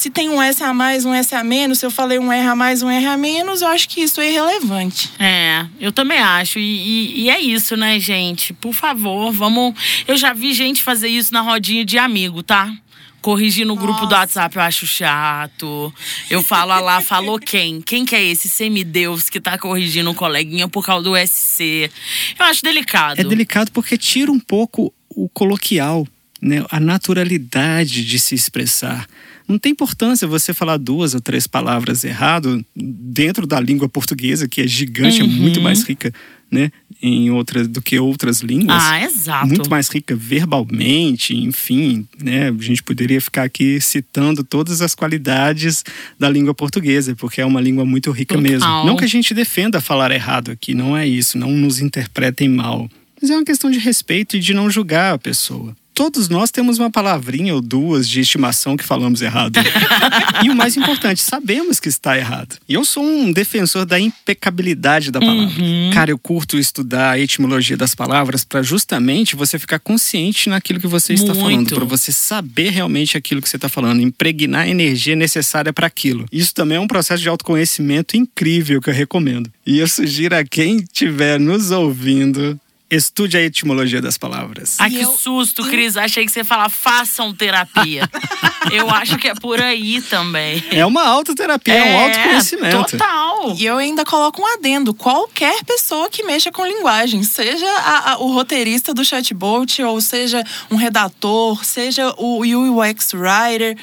Se 0.00 0.08
tem 0.08 0.30
um 0.30 0.40
S 0.40 0.64
a 0.64 0.72
mais, 0.72 1.04
um 1.04 1.12
S 1.12 1.34
a 1.34 1.44
menos, 1.44 1.78
se 1.80 1.84
eu 1.84 1.90
falei 1.90 2.18
um 2.18 2.32
R 2.32 2.48
a 2.48 2.56
mais, 2.56 2.82
um 2.82 2.88
R 2.88 3.04
a 3.04 3.18
menos, 3.18 3.60
eu 3.60 3.68
acho 3.68 3.86
que 3.86 4.00
isso 4.00 4.18
é 4.18 4.30
irrelevante. 4.30 5.10
É, 5.18 5.66
eu 5.78 5.92
também 5.92 6.16
acho. 6.16 6.58
E, 6.58 6.62
e- 6.62 7.20
e 7.24 7.28
é 7.28 7.38
isso, 7.38 7.76
né, 7.76 8.00
gente? 8.00 8.54
Por 8.54 8.72
favor, 8.72 9.30
vamos. 9.30 9.74
Eu 10.08 10.16
já 10.16 10.32
vi 10.32 10.54
gente 10.54 10.82
fazer 10.82 11.08
isso 11.08 11.34
na 11.34 11.42
rodinha 11.42 11.84
de 11.84 11.98
amigo, 11.98 12.42
tá? 12.42 12.74
Corrigir 13.20 13.66
no 13.66 13.76
grupo 13.76 14.00
do 14.00 14.04
Nossa. 14.04 14.16
WhatsApp 14.20 14.56
eu 14.56 14.62
acho 14.62 14.86
chato. 14.86 15.92
Eu 16.30 16.42
falo, 16.42 16.72
ah 16.72 16.80
lá, 16.80 17.00
falou 17.04 17.38
quem? 17.38 17.82
Quem 17.82 18.06
que 18.06 18.16
é 18.16 18.24
esse 18.24 18.48
semideus 18.48 19.28
que 19.28 19.38
tá 19.38 19.58
corrigindo 19.58 20.10
o 20.10 20.14
coleguinha 20.14 20.66
por 20.66 20.82
causa 20.82 21.04
do 21.04 21.14
SC? 21.14 21.90
Eu 22.38 22.46
acho 22.46 22.62
delicado. 22.62 23.20
É 23.20 23.22
delicado 23.24 23.70
porque 23.70 23.98
tira 23.98 24.32
um 24.32 24.40
pouco 24.40 24.94
o 25.10 25.28
coloquial, 25.28 26.08
né? 26.40 26.64
a 26.70 26.80
naturalidade 26.80 28.02
de 28.02 28.18
se 28.18 28.34
expressar. 28.34 29.06
Não 29.50 29.58
tem 29.58 29.72
importância 29.72 30.26
você 30.28 30.54
falar 30.54 30.76
duas 30.76 31.14
ou 31.14 31.20
três 31.20 31.46
palavras 31.46 32.04
errado 32.04 32.64
dentro 32.74 33.46
da 33.46 33.58
língua 33.60 33.88
portuguesa, 33.88 34.48
que 34.48 34.60
é 34.60 34.66
gigante, 34.66 35.20
é 35.20 35.24
muito 35.24 35.56
Uhum. 35.58 35.62
mais 35.64 35.82
rica 35.82 36.12
né? 36.50 36.70
em 37.02 37.30
outras 37.30 37.68
do 37.68 37.80
que 37.80 37.98
outras 37.98 38.40
línguas. 38.40 38.76
Ah, 38.82 39.02
exato. 39.04 39.46
Muito 39.46 39.70
mais 39.70 39.88
rica 39.88 40.14
verbalmente, 40.16 41.34
enfim, 41.36 42.06
né? 42.22 42.48
A 42.48 42.62
gente 42.62 42.82
poderia 42.82 43.20
ficar 43.20 43.44
aqui 43.44 43.80
citando 43.80 44.42
todas 44.44 44.82
as 44.82 44.94
qualidades 44.94 45.84
da 46.18 46.28
língua 46.28 46.54
portuguesa, 46.54 47.14
porque 47.16 47.40
é 47.40 47.46
uma 47.46 47.60
língua 47.60 47.84
muito 47.84 48.10
rica 48.10 48.34
Total. 48.34 48.50
mesmo. 48.50 48.66
Não 48.84 48.96
que 48.96 49.04
a 49.04 49.08
gente 49.08 49.32
defenda 49.32 49.80
falar 49.80 50.10
errado 50.10 50.50
aqui, 50.50 50.74
não 50.74 50.96
é 50.96 51.06
isso, 51.06 51.38
não 51.38 51.50
nos 51.52 51.80
interpretem 51.80 52.48
mal. 52.48 52.88
Mas 53.20 53.30
é 53.30 53.34
uma 53.36 53.44
questão 53.44 53.70
de 53.70 53.78
respeito 53.78 54.36
e 54.36 54.40
de 54.40 54.52
não 54.54 54.70
julgar 54.70 55.14
a 55.14 55.18
pessoa. 55.18 55.76
Todos 56.00 56.30
nós 56.30 56.50
temos 56.50 56.78
uma 56.78 56.90
palavrinha 56.90 57.54
ou 57.54 57.60
duas 57.60 58.08
de 58.08 58.20
estimação 58.20 58.74
que 58.74 58.82
falamos 58.82 59.20
errado. 59.20 59.58
e 60.42 60.48
o 60.48 60.56
mais 60.56 60.74
importante, 60.74 61.20
sabemos 61.20 61.78
que 61.78 61.90
está 61.90 62.16
errado. 62.16 62.56
E 62.66 62.72
eu 62.72 62.86
sou 62.86 63.04
um 63.04 63.30
defensor 63.30 63.84
da 63.84 64.00
impecabilidade 64.00 65.10
da 65.10 65.20
palavra. 65.20 65.62
Uhum. 65.62 65.90
Cara, 65.92 66.10
eu 66.10 66.18
curto 66.18 66.56
estudar 66.56 67.10
a 67.10 67.18
etimologia 67.18 67.76
das 67.76 67.94
palavras 67.94 68.44
para 68.44 68.62
justamente 68.62 69.36
você 69.36 69.58
ficar 69.58 69.78
consciente 69.78 70.48
naquilo 70.48 70.80
que 70.80 70.86
você 70.86 71.12
está 71.12 71.34
falando, 71.34 71.56
Muito. 71.56 71.74
para 71.74 71.84
você 71.84 72.10
saber 72.10 72.70
realmente 72.70 73.18
aquilo 73.18 73.42
que 73.42 73.48
você 73.50 73.56
está 73.56 73.68
falando, 73.68 74.00
impregnar 74.00 74.62
a 74.62 74.68
energia 74.70 75.14
necessária 75.14 75.70
para 75.70 75.86
aquilo. 75.86 76.24
Isso 76.32 76.54
também 76.54 76.78
é 76.78 76.80
um 76.80 76.88
processo 76.88 77.22
de 77.22 77.28
autoconhecimento 77.28 78.16
incrível 78.16 78.80
que 78.80 78.88
eu 78.88 78.94
recomendo. 78.94 79.52
E 79.66 79.80
eu 79.80 79.86
sugiro 79.86 80.34
a 80.34 80.44
quem 80.44 80.78
estiver 80.78 81.38
nos 81.38 81.70
ouvindo, 81.70 82.58
estude 82.90 83.36
a 83.36 83.40
etimologia 83.40 84.00
das 84.02 84.18
palavras. 84.18 84.76
Ai, 84.80 84.90
que 84.90 85.04
susto, 85.04 85.62
Cris. 85.64 85.96
Achei 85.96 86.24
que 86.26 86.32
você 86.32 86.40
ia 86.40 86.44
falar, 86.44 86.68
façam 86.68 87.32
terapia. 87.34 88.08
eu 88.72 88.90
acho 88.90 89.16
que 89.18 89.28
é 89.28 89.34
por 89.34 89.60
aí 89.60 90.00
também. 90.02 90.62
É 90.70 90.84
uma 90.84 91.04
autoterapia, 91.06 91.72
é, 91.74 91.94
um 91.96 92.00
autoconhecimento. 92.00 92.90
Total. 92.98 93.54
E 93.56 93.64
eu 93.64 93.78
ainda 93.78 94.04
coloco 94.04 94.42
um 94.42 94.46
adendo: 94.46 94.92
qualquer 94.92 95.62
pessoa 95.64 96.10
que 96.10 96.22
mexa 96.24 96.50
com 96.50 96.64
linguagem, 96.66 97.22
seja 97.22 97.66
a- 97.66 98.12
a- 98.12 98.18
o 98.18 98.32
roteirista 98.32 98.92
do 98.92 99.04
chatbot, 99.04 99.82
ou 99.82 100.00
seja 100.00 100.44
um 100.70 100.76
redator, 100.76 101.64
seja 101.64 102.12
o 102.18 102.40
UX 102.42 103.14
writer. 103.14 103.76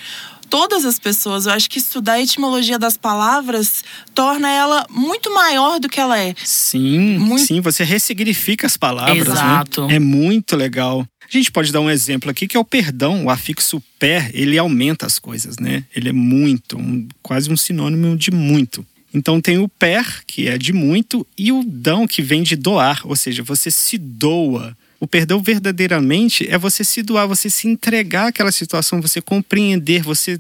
Todas 0.50 0.86
as 0.86 0.98
pessoas, 1.00 1.46
eu 1.46 1.52
acho 1.54 1.70
que 1.70 1.80
estudar 1.80 2.14
a 2.14 2.22
etimologia 2.22 2.80
das 2.80 2.98
palavras 2.98 3.84
torna 4.16 4.50
ela 4.50 4.86
muito 4.90 5.34
maior 5.34 5.80
do 5.80 5.90
que 5.90 6.00
ela 6.00 6.18
é. 6.20 6.34
Sim, 6.44 7.18
Muito- 7.18 7.46
sim, 7.46 7.62
você 7.62 7.84
ressignifica 7.84 8.66
as 8.66 8.78
palavras, 8.78 9.28
Exato. 9.28 9.88
né? 9.88 9.96
É 9.96 10.00
muito 10.00 10.56
legal. 10.56 11.06
A 11.22 11.30
gente 11.30 11.52
pode 11.52 11.72
dar 11.74 11.82
um 11.82 11.90
exemplo 11.90 12.32
aqui 12.32 12.48
que 12.48 12.56
é 12.56 12.60
o 12.60 12.64
perdão, 12.64 13.26
o 13.26 13.30
afixo 13.30 13.84
per, 14.00 14.32
ele 14.34 14.58
aumenta 14.58 15.06
as 15.06 15.20
coisas, 15.20 15.58
né? 15.58 15.84
Ele 15.94 16.10
é 16.10 16.14
muito, 16.14 16.78
um- 16.78 17.06
quase 17.22 17.52
um 17.52 17.58
sinônimo 17.58 18.16
de 18.16 18.32
muito. 18.32 18.86
Então 19.14 19.42
tem 19.42 19.58
o 19.58 19.68
per, 19.68 20.24
que 20.26 20.48
é 20.48 20.58
de 20.58 20.72
muito, 20.72 21.26
e 21.38 21.52
o 21.52 21.64
dão, 21.66 22.08
que 22.08 22.22
vem 22.22 22.44
de 22.44 22.56
doar, 22.56 23.02
ou 23.04 23.16
seja, 23.16 23.44
você 23.44 23.70
se 23.72 23.98
doa. 23.98 24.76
O 25.00 25.08
perdão 25.08 25.42
verdadeiramente 25.42 26.48
é 26.50 26.58
você 26.58 26.84
se 26.84 27.04
doar, 27.04 27.28
você 27.28 27.50
se 27.50 27.68
entregar 27.68 28.28
àquela 28.28 28.52
situação, 28.52 29.02
você 29.02 29.22
compreender, 29.22 30.02
você 30.02 30.40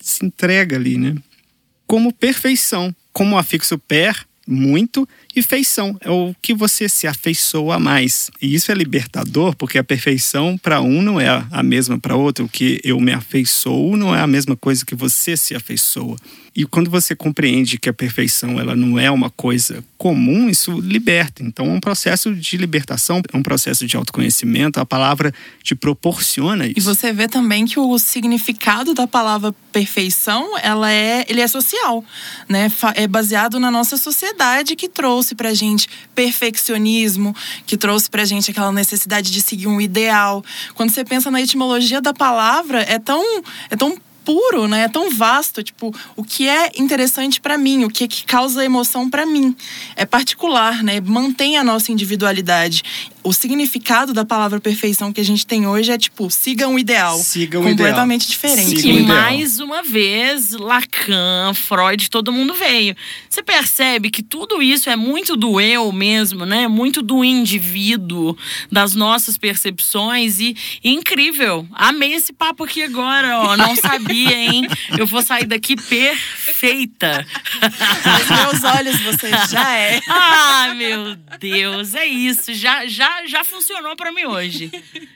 se 0.00 0.24
entrega 0.24 0.76
ali, 0.76 0.96
né? 0.96 1.14
como 1.90 2.12
perfeição, 2.12 2.94
como 3.12 3.36
afixo 3.36 3.76
per, 3.76 4.24
muito, 4.46 5.08
e 5.34 5.42
feição, 5.42 5.96
é 6.00 6.10
o 6.10 6.34
que 6.42 6.52
você 6.52 6.88
se 6.88 7.06
afeiçoa 7.06 7.78
mais. 7.78 8.30
E 8.42 8.54
isso 8.54 8.72
é 8.72 8.74
libertador, 8.74 9.54
porque 9.54 9.78
a 9.78 9.84
perfeição 9.84 10.58
para 10.58 10.80
um 10.80 11.02
não 11.02 11.20
é 11.20 11.44
a 11.50 11.62
mesma 11.62 11.98
para 11.98 12.16
outro. 12.16 12.46
O 12.46 12.48
que 12.48 12.80
eu 12.82 12.98
me 13.00 13.12
afeiçoo 13.12 13.96
não 13.96 14.14
é 14.14 14.20
a 14.20 14.26
mesma 14.26 14.56
coisa 14.56 14.84
que 14.84 14.94
você 14.94 15.36
se 15.36 15.54
afeiçoa. 15.54 16.16
E 16.54 16.66
quando 16.66 16.90
você 16.90 17.14
compreende 17.14 17.78
que 17.78 17.88
a 17.88 17.92
perfeição 17.92 18.58
ela 18.58 18.74
não 18.74 18.98
é 18.98 19.08
uma 19.10 19.30
coisa 19.30 19.84
comum, 19.96 20.48
isso 20.48 20.80
liberta. 20.80 21.42
Então 21.44 21.66
é 21.66 21.70
um 21.70 21.80
processo 21.80 22.34
de 22.34 22.56
libertação, 22.56 23.22
é 23.32 23.36
um 23.36 23.42
processo 23.42 23.86
de 23.86 23.96
autoconhecimento. 23.96 24.80
A 24.80 24.86
palavra 24.86 25.32
te 25.62 25.76
proporciona 25.76 26.66
isso. 26.66 26.78
E 26.78 26.80
você 26.80 27.12
vê 27.12 27.28
também 27.28 27.66
que 27.66 27.78
o 27.78 27.98
significado 27.98 28.94
da 28.94 29.06
palavra 29.06 29.54
perfeição, 29.70 30.58
ela 30.58 30.90
é, 30.90 31.24
ele 31.28 31.40
é 31.40 31.46
social, 31.46 32.04
né? 32.48 32.70
É 32.96 33.06
baseado 33.06 33.60
na 33.60 33.70
nossa 33.70 33.96
sociedade 33.96 34.74
que 34.74 34.88
trouxe 34.88 35.19
pra 35.34 35.54
gente 35.54 35.88
perfeccionismo, 36.14 37.34
que 37.66 37.76
trouxe 37.76 38.08
pra 38.10 38.24
gente 38.24 38.50
aquela 38.50 38.72
necessidade 38.72 39.30
de 39.30 39.40
seguir 39.40 39.66
um 39.66 39.80
ideal. 39.80 40.44
Quando 40.74 40.90
você 40.90 41.04
pensa 41.04 41.30
na 41.30 41.40
etimologia 41.40 42.00
da 42.00 42.12
palavra, 42.12 42.82
é 42.82 42.98
tão 42.98 43.22
é 43.70 43.76
tão 43.76 43.96
puro, 44.24 44.68
né? 44.68 44.82
É 44.82 44.88
tão 44.88 45.10
vasto, 45.10 45.62
tipo, 45.62 45.94
o 46.14 46.22
que 46.22 46.48
é 46.48 46.72
interessante 46.76 47.40
pra 47.40 47.58
mim, 47.58 47.84
o 47.84 47.90
que 47.90 48.06
que 48.06 48.24
causa 48.24 48.64
emoção 48.64 49.08
pra 49.08 49.26
mim. 49.26 49.56
É 49.96 50.04
particular, 50.04 50.82
né? 50.82 51.00
Mantém 51.00 51.56
a 51.56 51.64
nossa 51.64 51.90
individualidade. 51.90 52.82
O 53.22 53.32
significado 53.32 54.12
da 54.12 54.24
palavra 54.24 54.60
perfeição 54.60 55.12
que 55.12 55.20
a 55.20 55.24
gente 55.24 55.46
tem 55.46 55.66
hoje 55.66 55.92
é 55.92 55.98
tipo, 55.98 56.30
siga 56.30 56.66
um 56.68 56.78
ideal. 56.78 57.18
Siga 57.18 57.60
um 57.60 57.64
completamente 57.64 58.24
ideal. 58.24 58.30
diferente. 58.30 58.80
Siga 58.80 58.88
um 58.88 59.00
ideal. 59.00 59.16
mais 59.18 59.60
uma 59.60 59.82
vez, 59.82 60.52
Lacan, 60.52 61.52
Freud, 61.54 62.08
todo 62.08 62.32
mundo 62.32 62.54
veio. 62.54 62.96
Você 63.28 63.42
percebe 63.42 64.10
que 64.10 64.22
tudo 64.22 64.62
isso 64.62 64.88
é 64.88 64.96
muito 64.96 65.36
do 65.36 65.60
eu 65.60 65.92
mesmo, 65.92 66.46
né? 66.46 66.66
Muito 66.66 67.02
do 67.02 67.22
indivíduo, 67.24 68.36
das 68.70 68.94
nossas 68.94 69.36
percepções 69.36 70.40
e, 70.40 70.56
e 70.82 70.90
incrível. 70.90 71.66
Amei 71.72 72.14
esse 72.14 72.32
papo 72.32 72.64
aqui 72.64 72.82
agora, 72.82 73.38
ó. 73.38 73.56
Não 73.56 73.76
sabia, 73.80 74.34
hein? 74.36 74.66
Eu 74.96 75.06
vou 75.06 75.20
sair 75.22 75.46
daqui 75.46 75.76
perfeita. 75.76 77.26
Nos 77.60 78.38
meus 78.38 78.64
olhos 78.64 79.00
você 79.00 79.30
já 79.50 79.76
é. 79.76 80.00
Ah, 80.08 80.74
meu 80.74 81.16
Deus, 81.38 81.94
é 81.94 82.06
isso. 82.06 82.54
Já, 82.54 82.86
já, 82.86 83.09
já 83.26 83.44
funcionou 83.44 83.96
pra 83.96 84.12
mim 84.12 84.24
hoje. 84.24 84.70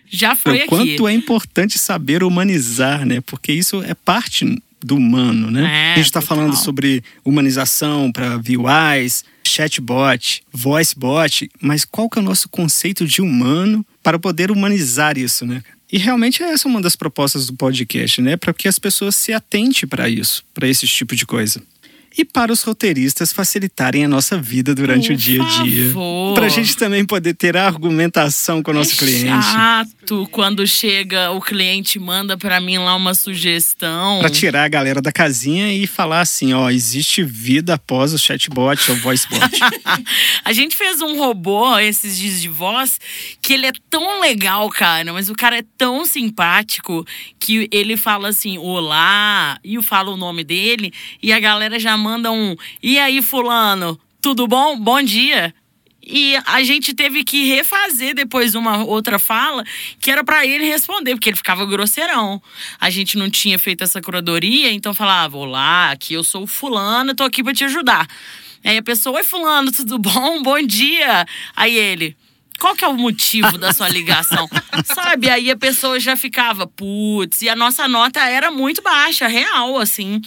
Já 0.08 0.36
foi 0.36 0.52
o 0.52 0.56
aqui. 0.56 0.68
quanto 0.68 1.08
é 1.08 1.12
importante 1.12 1.78
saber 1.78 2.22
humanizar, 2.22 3.04
né? 3.04 3.20
Porque 3.20 3.52
isso 3.52 3.82
é 3.82 3.94
parte 3.94 4.60
do 4.84 4.96
humano, 4.96 5.50
né? 5.50 5.62
É, 5.62 5.92
a 5.92 5.96
gente 5.96 6.06
está 6.06 6.20
falando 6.20 6.54
sobre 6.54 7.02
humanização 7.24 8.12
para 8.12 8.36
VUIs, 8.36 9.24
chatbot, 9.46 10.42
voicebot, 10.52 11.50
mas 11.60 11.84
qual 11.84 12.08
que 12.08 12.18
é 12.18 12.22
o 12.22 12.24
nosso 12.24 12.48
conceito 12.48 13.06
de 13.06 13.22
humano 13.22 13.84
para 14.02 14.18
poder 14.18 14.50
humanizar 14.50 15.16
isso, 15.16 15.46
né? 15.46 15.62
E 15.90 15.98
realmente 15.98 16.42
essa 16.42 16.68
é 16.68 16.70
uma 16.70 16.82
das 16.82 16.96
propostas 16.96 17.46
do 17.46 17.54
podcast, 17.54 18.20
né? 18.20 18.36
Para 18.36 18.52
que 18.52 18.68
as 18.68 18.78
pessoas 18.78 19.14
se 19.14 19.32
atentem 19.32 19.88
para 19.88 20.08
isso, 20.08 20.44
para 20.52 20.68
esse 20.68 20.86
tipo 20.86 21.14
de 21.14 21.24
coisa. 21.24 21.62
E 22.16 22.24
para 22.24 22.52
os 22.52 22.62
roteiristas 22.62 23.32
facilitarem 23.32 24.04
a 24.04 24.08
nossa 24.08 24.38
vida 24.38 24.74
durante 24.74 25.08
Por 25.08 25.14
o 25.14 25.16
dia 25.16 25.42
a 25.42 25.62
dia. 25.62 25.92
Para 26.34 26.46
a 26.46 26.48
gente 26.48 26.76
também 26.76 27.04
poder 27.04 27.34
ter 27.34 27.56
argumentação 27.56 28.62
com 28.62 28.70
o 28.70 28.74
nosso 28.74 28.94
é 28.94 28.96
cliente. 28.96 29.44
chato 29.44 30.28
quando 30.30 30.66
chega, 30.66 31.32
o 31.32 31.40
cliente 31.40 31.98
manda 31.98 32.36
pra 32.36 32.60
mim 32.60 32.78
lá 32.78 32.94
uma 32.94 33.14
sugestão. 33.14 34.20
Pra 34.20 34.30
tirar 34.30 34.64
a 34.64 34.68
galera 34.68 35.02
da 35.02 35.10
casinha 35.10 35.72
e 35.72 35.86
falar 35.86 36.20
assim, 36.20 36.52
ó, 36.52 36.70
existe 36.70 37.24
vida 37.24 37.74
após 37.74 38.12
o 38.12 38.18
chatbot 38.18 38.90
ou 38.90 38.96
voicebot. 38.98 39.40
a 40.44 40.52
gente 40.52 40.76
fez 40.76 41.00
um 41.00 41.18
robô 41.18 41.76
esses 41.78 42.16
dias 42.16 42.40
de 42.40 42.48
voz 42.48 43.00
que 43.42 43.54
ele 43.54 43.66
é 43.66 43.72
tão 43.90 44.20
legal, 44.20 44.68
cara, 44.70 45.12
mas 45.12 45.28
o 45.28 45.34
cara 45.34 45.58
é 45.58 45.64
tão 45.76 46.04
simpático 46.04 47.04
que 47.40 47.68
ele 47.72 47.96
fala 47.96 48.28
assim, 48.28 48.56
olá, 48.58 49.58
e 49.64 49.74
eu 49.74 49.82
falo 49.82 50.12
o 50.12 50.16
nome 50.16 50.44
dele, 50.44 50.92
e 51.22 51.32
a 51.32 51.40
galera 51.40 51.78
já 51.78 51.96
manda 52.04 52.30
um, 52.30 52.54
e 52.82 52.98
aí, 52.98 53.22
fulano, 53.22 53.98
tudo 54.20 54.46
bom? 54.46 54.78
Bom 54.78 55.00
dia. 55.02 55.54
E 56.06 56.36
a 56.44 56.62
gente 56.62 56.92
teve 56.92 57.24
que 57.24 57.48
refazer 57.48 58.14
depois 58.14 58.54
uma 58.54 58.84
outra 58.84 59.18
fala 59.18 59.64
que 59.98 60.10
era 60.10 60.22
pra 60.22 60.44
ele 60.46 60.66
responder, 60.66 61.14
porque 61.14 61.30
ele 61.30 61.36
ficava 61.36 61.64
grosseirão. 61.64 62.42
A 62.78 62.90
gente 62.90 63.16
não 63.16 63.30
tinha 63.30 63.58
feito 63.58 63.82
essa 63.82 64.02
curadoria, 64.02 64.70
então 64.70 64.92
falava: 64.92 65.38
Olá, 65.38 65.92
aqui 65.92 66.12
eu 66.12 66.22
sou 66.22 66.42
o 66.42 66.46
fulano, 66.46 67.14
tô 67.14 67.24
aqui 67.24 67.42
pra 67.42 67.54
te 67.54 67.64
ajudar. 67.64 68.06
Aí 68.62 68.76
a 68.76 68.82
pessoa: 68.82 69.16
Oi, 69.16 69.24
fulano, 69.24 69.72
tudo 69.72 69.98
bom? 69.98 70.42
Bom 70.42 70.60
dia. 70.60 71.24
Aí 71.56 71.74
ele. 71.74 72.14
Qual 72.58 72.74
que 72.74 72.84
é 72.84 72.88
o 72.88 72.96
motivo 72.96 73.58
da 73.58 73.72
sua 73.72 73.88
ligação? 73.88 74.48
Sabe? 74.84 75.28
Aí 75.28 75.50
a 75.50 75.56
pessoa 75.56 75.98
já 76.00 76.16
ficava, 76.16 76.66
putz, 76.66 77.42
e 77.42 77.48
a 77.48 77.56
nossa 77.56 77.86
nota 77.88 78.20
era 78.20 78.50
muito 78.50 78.82
baixa, 78.82 79.26
real, 79.26 79.78
assim. 79.78 80.20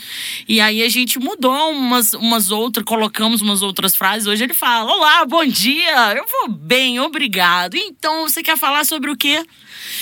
E 0.48 0.60
aí 0.62 0.84
a 0.84 0.90
gente 0.90 1.20
mudou 1.20 1.72
umas, 1.72 2.13
umas 2.13 2.52
outras, 2.52 2.86
colocamos 2.86 3.42
umas 3.42 3.62
outras 3.62 3.96
frases. 3.96 4.28
Hoje 4.28 4.44
ele 4.44 4.54
fala: 4.54 4.92
Olá, 4.92 5.26
bom 5.26 5.46
dia, 5.46 6.13
eu 6.16 6.26
vou 6.26 6.50
bem, 6.50 7.00
obrigado. 7.00 7.76
Então, 7.76 8.28
você 8.28 8.44
quer 8.44 8.58
falar 8.58 8.86
sobre 8.86 9.10
o 9.10 9.16
quê? 9.18 9.44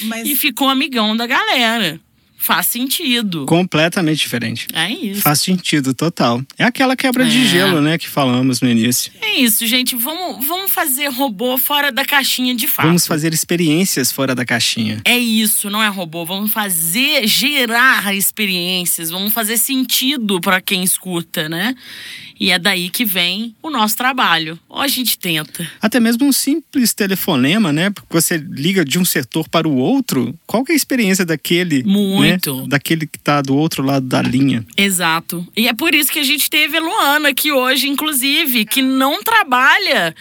Mas 0.04 0.28
E 0.28 0.36
ficou 0.36 0.68
amigão 0.68 1.16
da 1.16 1.28
galera. 1.28 2.00
Faz 2.46 2.68
sentido. 2.68 3.46
Completamente 3.46 4.20
diferente. 4.20 4.68
É 4.74 4.90
isso. 4.90 5.22
Faz 5.22 5.42
sentido, 5.42 5.94
total. 5.94 6.42
É 6.58 6.64
aquela 6.64 6.96
quebra 6.96 7.26
de 7.26 7.42
É. 7.42 7.46
gelo, 7.48 7.82
né, 7.82 7.98
que 7.98 8.08
falamos 8.08 8.62
no 8.62 8.70
início. 8.70 9.12
É 9.22 9.40
isso, 9.40 9.66
gente. 9.66 9.96
Vamos, 9.96 10.46
vamos 10.46 10.72
fazer 10.72 11.08
robô 11.08 11.58
fora 11.58 11.92
da 11.92 12.06
caixinha 12.06 12.54
de 12.56 12.68
fato. 12.68 12.86
Vamos 12.86 13.08
fazer 13.08 13.34
experiências 13.34 14.12
fora 14.12 14.36
da 14.36 14.46
caixinha. 14.46 15.02
É 15.04 15.18
isso, 15.18 15.70
não 15.70 15.82
é 15.82 15.88
robô. 15.88 16.26
Vamos 16.26 16.52
fazer 16.52 17.28
gerar 17.28 18.14
experiências, 18.16 19.10
vamos 19.10 19.34
fazer 19.34 19.58
sentido 19.58 20.40
para 20.40 20.62
quem 20.62 20.84
escuta, 20.84 21.50
né? 21.50 21.76
E 22.38 22.52
é 22.52 22.60
daí 22.60 22.90
que 22.90 23.06
vem 23.06 23.56
o 23.64 23.70
nosso 23.70 23.96
trabalho. 23.96 24.60
Ou 24.68 24.82
a 24.82 24.88
gente 24.90 25.18
tenta. 25.18 25.66
Até 25.82 26.02
mesmo 26.02 26.26
um 26.26 26.34
simples 26.34 26.94
telefonema, 26.94 27.72
né? 27.72 27.90
Porque 27.90 28.12
você 28.12 28.38
liga 28.38 28.84
de 28.84 29.00
um 29.00 29.06
setor 29.06 29.48
para 29.48 29.68
o 29.68 29.78
outro. 29.78 30.38
Qual 30.46 30.64
que 30.66 30.74
é 30.74 30.76
a 30.76 30.76
experiência 30.76 31.26
daquele? 31.26 31.82
Muito. 31.84 32.22
né, 32.22 32.35
Daquele 32.68 33.08
que 33.08 33.20
tá 33.20 33.42
do 33.42 33.56
outro 33.56 33.84
lado 33.84 34.06
da 34.06 34.22
linha. 34.22 34.66
Exato. 34.78 35.46
E 35.56 35.68
é 35.68 35.74
por 35.74 35.94
isso 35.94 36.12
que 36.12 36.20
a 36.20 36.24
gente 36.24 36.50
teve 36.50 36.78
a 36.78 36.82
Luana 36.82 37.30
aqui 37.30 37.52
hoje, 37.52 37.88
inclusive, 37.88 38.66
que 38.66 38.82
não 38.82 39.24
trabalha 39.24 40.16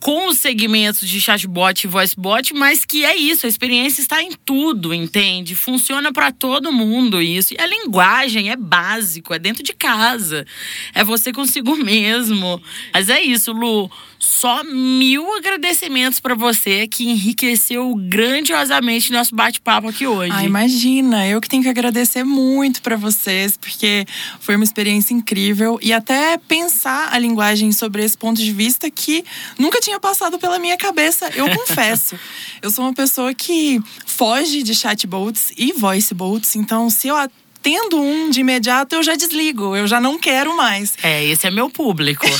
com 0.00 0.28
os 0.28 0.38
segmentos 0.38 1.08
de 1.08 1.20
chatbot 1.20 1.84
e 1.84 1.88
voicebot, 1.88 2.54
mas 2.54 2.84
que 2.84 3.04
é 3.04 3.16
isso, 3.16 3.46
a 3.46 3.48
experiência 3.48 4.00
está 4.00 4.22
em 4.22 4.30
tudo, 4.44 4.94
entende? 4.94 5.56
Funciona 5.56 6.12
para 6.12 6.30
todo 6.30 6.72
mundo 6.72 7.20
isso. 7.20 7.54
E 7.54 7.60
a 7.60 7.66
linguagem 7.66 8.50
é 8.50 8.56
básico, 8.56 9.34
é 9.34 9.38
dentro 9.38 9.62
de 9.62 9.72
casa. 9.72 10.46
É 10.94 11.02
você 11.02 11.32
consigo 11.32 11.74
mesmo. 11.82 12.62
Mas 12.92 13.08
é 13.08 13.20
isso, 13.20 13.52
Lu. 13.52 13.90
Só 14.18 14.64
mil 14.64 15.32
agradecimentos 15.36 16.18
para 16.18 16.34
você 16.34 16.88
que 16.88 17.08
enriqueceu 17.08 17.94
grandiosamente 17.94 19.12
nosso 19.12 19.34
bate-papo 19.34 19.88
aqui 19.88 20.06
hoje. 20.06 20.32
Ah, 20.34 20.44
imagina, 20.44 21.26
eu 21.26 21.40
que 21.40 21.48
tenho 21.48 21.62
que 21.62 21.68
agradecer 21.68 22.24
muito 22.24 22.82
pra 22.82 22.96
vocês, 22.96 23.56
porque 23.56 24.04
foi 24.40 24.56
uma 24.56 24.64
experiência 24.64 25.14
incrível 25.14 25.78
e 25.80 25.92
até 25.92 26.36
pensar 26.36 27.12
a 27.12 27.18
linguagem 27.18 27.70
sobre 27.70 28.04
esse 28.04 28.18
ponto 28.18 28.42
de 28.42 28.52
vista 28.52 28.90
que 28.90 29.24
nunca 29.56 29.80
passado 30.00 30.38
pela 30.38 30.58
minha 30.58 30.76
cabeça, 30.76 31.30
eu 31.34 31.48
confesso. 31.54 32.18
Eu 32.60 32.70
sou 32.70 32.84
uma 32.84 32.92
pessoa 32.94 33.32
que 33.32 33.80
foge 34.04 34.62
de 34.62 34.74
chatbots 34.74 35.52
e 35.56 35.72
voicebots, 35.72 36.56
então 36.56 36.90
se 36.90 37.08
eu 37.08 37.16
atendo 37.16 38.00
um 38.00 38.30
de 38.30 38.40
imediato, 38.40 38.94
eu 38.94 39.02
já 39.02 39.14
desligo, 39.14 39.76
eu 39.76 39.86
já 39.86 40.00
não 40.00 40.18
quero 40.18 40.56
mais. 40.56 40.94
É, 41.02 41.24
esse 41.24 41.46
é 41.46 41.50
meu 41.50 41.70
público. 41.70 42.26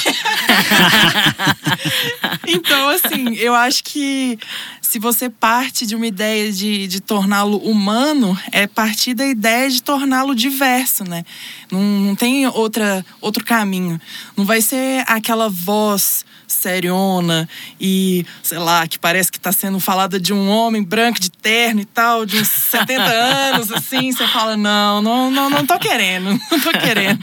Então, 2.46 2.88
assim, 2.88 3.34
eu 3.36 3.55
acho 3.55 3.84
que 3.84 4.38
se 4.89 4.99
você 4.99 5.28
parte 5.28 5.84
de 5.84 5.95
uma 5.95 6.07
ideia 6.07 6.51
de, 6.51 6.86
de 6.86 6.99
torná-lo 6.99 7.59
humano, 7.59 8.34
é 8.51 8.66
partir 8.66 9.12
da 9.12 9.26
ideia 9.26 9.68
de 9.68 9.82
torná-lo 9.82 10.34
diverso, 10.34 11.05
né? 11.05 11.26
Não, 11.70 11.78
não 11.82 12.14
tem 12.14 12.47
outra, 12.47 13.05
outro 13.20 13.45
caminho. 13.45 14.01
Não 14.34 14.47
vai 14.47 14.62
ser 14.62 15.05
aquela 15.07 15.51
voz 15.51 16.24
seriona 16.49 17.49
e, 17.78 18.24
sei 18.43 18.59
lá, 18.59 18.86
que 18.86 18.99
parece 18.99 19.30
que 19.30 19.39
tá 19.39 19.53
sendo 19.53 19.78
falada 19.78 20.18
de 20.18 20.32
um 20.32 20.49
homem 20.49 20.82
branco 20.82 21.20
de 21.20 21.30
terno 21.30 21.80
e 21.80 21.84
tal, 21.84 22.24
de 22.24 22.39
uns 22.39 22.49
70 22.49 23.03
anos, 23.05 23.70
assim. 23.70 24.11
Você 24.11 24.26
fala, 24.26 24.57
não, 24.57 25.03
não, 25.03 25.30
não, 25.30 25.51
não 25.51 25.66
tô 25.66 25.78
querendo, 25.78 26.30
não 26.51 26.61
tô 26.61 26.70
querendo. 26.70 27.22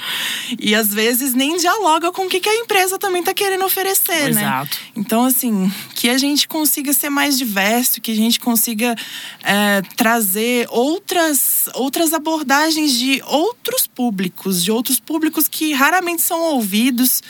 E 0.59 0.75
às 0.75 0.93
vezes 0.93 1.33
nem 1.33 1.57
dialoga 1.57 2.11
com 2.11 2.25
o 2.25 2.29
que, 2.29 2.39
que 2.39 2.49
a 2.49 2.55
empresa 2.55 2.99
também 2.99 3.23
tá 3.23 3.33
querendo 3.33 3.65
oferecer, 3.65 4.33
né? 4.33 4.41
Exato. 4.41 4.77
Então, 4.95 5.25
assim, 5.25 5.71
que 5.95 6.09
a 6.09 6.17
gente 6.17 6.47
consiga 6.47 6.93
ser 6.93 7.09
mais 7.09 7.37
diverso, 7.37 7.54
que 8.01 8.11
a 8.11 8.15
gente 8.15 8.39
consiga 8.39 8.95
é, 9.43 9.81
trazer 9.95 10.67
outras, 10.69 11.69
outras 11.73 12.13
abordagens 12.13 12.93
de 12.93 13.21
outros 13.25 13.87
públicos, 13.87 14.63
de 14.63 14.71
outros 14.71 14.99
públicos 14.99 15.47
que 15.47 15.73
raramente 15.73 16.21
são 16.21 16.39
ouvidos, 16.41 17.21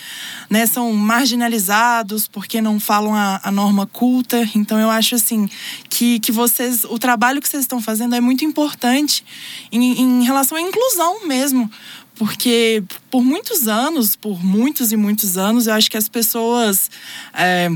né? 0.49 0.65
São 0.65 0.91
marginalizados 0.93 2.27
porque 2.27 2.61
não 2.61 2.79
falam 2.79 3.13
a, 3.13 3.39
a 3.43 3.51
norma 3.51 3.85
culta. 3.85 4.47
Então, 4.55 4.79
eu 4.79 4.89
acho, 4.89 5.15
assim, 5.15 5.49
que, 5.89 6.19
que 6.19 6.31
vocês, 6.31 6.83
o 6.85 6.97
trabalho 6.97 7.41
que 7.41 7.47
vocês 7.47 7.63
estão 7.63 7.81
fazendo 7.81 8.15
é 8.15 8.21
muito 8.21 8.43
importante 8.43 9.23
em, 9.71 10.01
em 10.01 10.23
relação 10.23 10.57
à 10.57 10.61
inclusão 10.61 11.25
mesmo. 11.27 11.69
Porque 12.15 12.81
por 13.11 13.23
muitos 13.23 13.67
anos, 13.67 14.15
por 14.15 14.43
muitos 14.43 14.91
e 14.91 14.97
muitos 14.97 15.37
anos, 15.37 15.67
eu 15.67 15.73
acho 15.73 15.91
que 15.91 15.97
as 15.97 16.07
pessoas 16.07 16.89
é, 17.33 17.69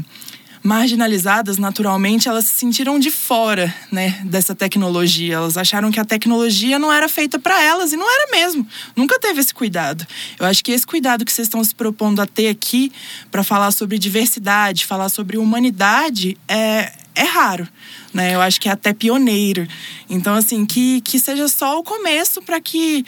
marginalizadas 0.70 1.57
naturalmente, 1.57 2.30
elas 2.30 2.45
se 2.45 2.53
sentiram 2.53 2.99
de 2.99 3.09
fora, 3.09 3.74
né, 3.91 4.22
dessa 4.24 4.53
tecnologia. 4.53 5.38
Elas 5.38 5.57
acharam 5.57 5.89
que 5.89 5.99
a 5.99 6.05
tecnologia 6.05 6.78
não 6.78 6.93
era 6.93 7.09
feita 7.09 7.39
para 7.39 7.59
elas 7.59 7.91
e 7.91 7.97
não 7.97 8.07
era 8.07 8.30
mesmo. 8.30 8.67
Nunca 8.95 9.20
teve 9.20 9.41
esse 9.41 9.51
cuidado. 9.51 10.05
Eu 10.39 10.45
acho 10.45 10.63
que 10.63 10.72
esse 10.72 10.86
cuidado 10.86 11.26
que 11.26 11.34
vocês 11.34 11.47
estão 11.47 11.63
se 11.63 11.74
propondo 11.74 12.22
a 12.22 12.28
ter 12.28 12.49
aqui 12.49 12.91
para 13.32 13.43
falar 13.43 13.72
sobre 13.72 13.97
diversidade, 13.97 14.86
falar 14.86 15.09
sobre 15.09 15.39
humanidade, 15.39 16.38
é, 16.47 16.91
é 17.15 17.24
raro. 17.24 17.67
Né? 18.13 18.36
Eu 18.36 18.41
acho 18.41 18.61
que 18.61 18.70
é 18.70 18.72
até 18.72 18.93
pioneiro. 18.93 19.67
Então, 20.07 20.36
assim, 20.36 20.67
que, 20.67 21.01
que 21.01 21.20
seja 21.20 21.47
só 21.47 21.80
o 21.80 21.84
começo 21.84 22.43
para 22.43 22.61
que 22.61 23.03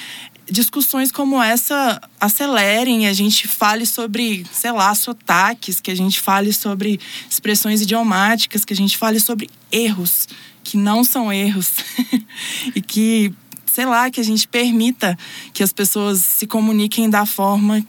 discussões 0.51 1.11
como 1.11 1.41
essa 1.41 2.01
acelerem, 2.19 3.07
a 3.07 3.13
gente 3.13 3.47
fale 3.47 3.85
sobre, 3.85 4.45
sei 4.51 4.71
lá, 4.71 4.93
sotaques, 4.93 5.79
que 5.79 5.89
a 5.89 5.95
gente 5.95 6.19
fale 6.19 6.51
sobre 6.51 6.99
expressões 7.29 7.81
idiomáticas, 7.81 8.65
que 8.65 8.73
a 8.73 8.75
gente 8.75 8.97
fale 8.97 9.19
sobre 9.19 9.49
erros, 9.71 10.27
que 10.61 10.75
não 10.75 11.05
são 11.05 11.31
erros. 11.31 11.71
e 12.75 12.81
que, 12.81 13.33
sei 13.65 13.85
lá, 13.85 14.11
que 14.11 14.19
a 14.19 14.23
gente 14.23 14.45
permita 14.45 15.17
que 15.53 15.63
as 15.63 15.71
pessoas 15.71 16.19
se 16.19 16.45
comuniquem 16.45 17.09
da 17.09 17.25
forma 17.25 17.83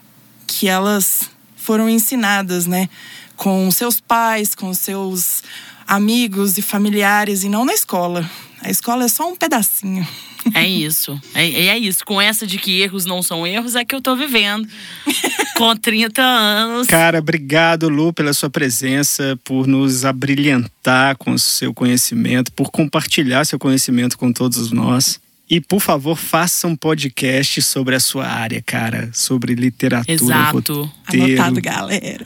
que 0.47 0.69
elas 0.69 1.29
foram 1.57 1.89
ensinadas, 1.89 2.65
né? 2.65 2.89
Com 3.35 3.69
seus 3.71 3.99
pais, 3.99 4.55
com 4.55 4.73
seus 4.73 5.43
amigos 5.85 6.57
e 6.57 6.61
familiares, 6.61 7.43
e 7.43 7.49
não 7.49 7.65
na 7.65 7.73
escola. 7.73 8.29
A 8.63 8.69
escola 8.71 9.03
é 9.03 9.07
só 9.09 9.29
um 9.29 9.35
pedacinho. 9.35 10.07
É 10.53 10.65
isso. 10.65 11.19
É, 11.33 11.67
é 11.67 11.77
isso. 11.77 12.05
Com 12.05 12.21
essa 12.21 12.47
de 12.47 12.57
que 12.57 12.81
erros 12.81 13.05
não 13.05 13.21
são 13.21 13.45
erros, 13.45 13.75
é 13.75 13.83
que 13.83 13.93
eu 13.93 14.01
tô 14.01 14.15
vivendo. 14.15 14.67
Com 15.57 15.75
30 15.75 16.21
anos. 16.21 16.87
Cara, 16.87 17.19
obrigado, 17.19 17.89
Lu, 17.89 18.13
pela 18.13 18.33
sua 18.33 18.49
presença, 18.49 19.37
por 19.43 19.67
nos 19.67 20.03
abrilhantar 20.03 21.15
com 21.17 21.31
o 21.31 21.39
seu 21.39 21.73
conhecimento, 21.73 22.51
por 22.53 22.71
compartilhar 22.71 23.45
seu 23.45 23.59
conhecimento 23.59 24.17
com 24.17 24.33
todos 24.33 24.71
nós. 24.71 25.19
E, 25.49 25.59
por 25.59 25.81
favor, 25.81 26.15
faça 26.15 26.67
um 26.67 26.75
podcast 26.75 27.61
sobre 27.61 27.95
a 27.95 27.99
sua 27.99 28.25
área, 28.25 28.61
cara. 28.65 29.09
Sobre 29.13 29.53
literatura, 29.53 30.13
Exato. 30.13 30.83
roteiro. 31.05 31.25
Anotado, 31.25 31.61
galera. 31.61 32.23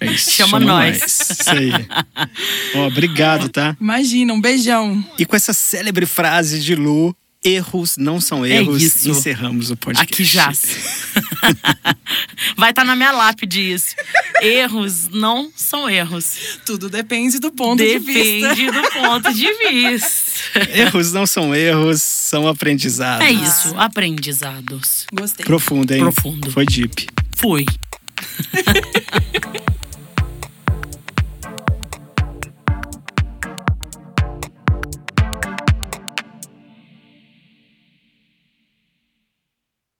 É 0.00 0.06
isso, 0.06 0.30
Chama 0.30 0.60
nós. 0.60 1.02
Isso 1.30 1.50
aí. 1.50 1.72
Ó, 2.76 2.86
obrigado, 2.86 3.48
tá? 3.48 3.76
Imagina, 3.80 4.32
um 4.32 4.40
beijão. 4.40 5.02
E 5.18 5.24
com 5.24 5.34
essa 5.34 5.52
célebre 5.52 6.06
frase 6.06 6.60
de 6.60 6.74
Lu, 6.74 7.16
erros 7.44 7.96
não 7.96 8.20
são 8.20 8.46
erros, 8.46 8.82
isso. 8.82 9.10
encerramos 9.10 9.70
o 9.70 9.76
podcast. 9.76 10.12
Aqui 10.12 10.24
já. 10.24 10.52
Vai 12.56 12.70
estar 12.70 12.84
na 12.84 12.94
minha 12.94 13.12
lápide 13.12 13.72
isso. 13.72 13.94
Erros 14.40 15.08
não 15.08 15.50
são 15.54 15.88
erros. 15.88 16.58
Tudo 16.64 16.88
depende 16.88 17.38
do 17.38 17.50
ponto 17.50 17.82
de 17.82 17.98
vista. 17.98 18.54
Depende 18.54 18.70
do 18.70 18.90
ponto 18.90 19.32
de 19.32 19.52
vista. 19.54 20.32
Erros 20.74 21.12
não 21.12 21.26
são 21.26 21.54
erros, 21.54 22.02
são 22.02 22.46
aprendizados. 22.46 23.26
É 23.26 23.30
isso, 23.30 23.74
aprendizados. 23.76 25.06
Gostei. 25.12 25.44
Profundo, 25.44 25.92
hein? 25.92 26.00
Profundo. 26.00 26.50
Foi 26.50 26.64
deep. 26.64 27.08
Fui. 27.36 27.64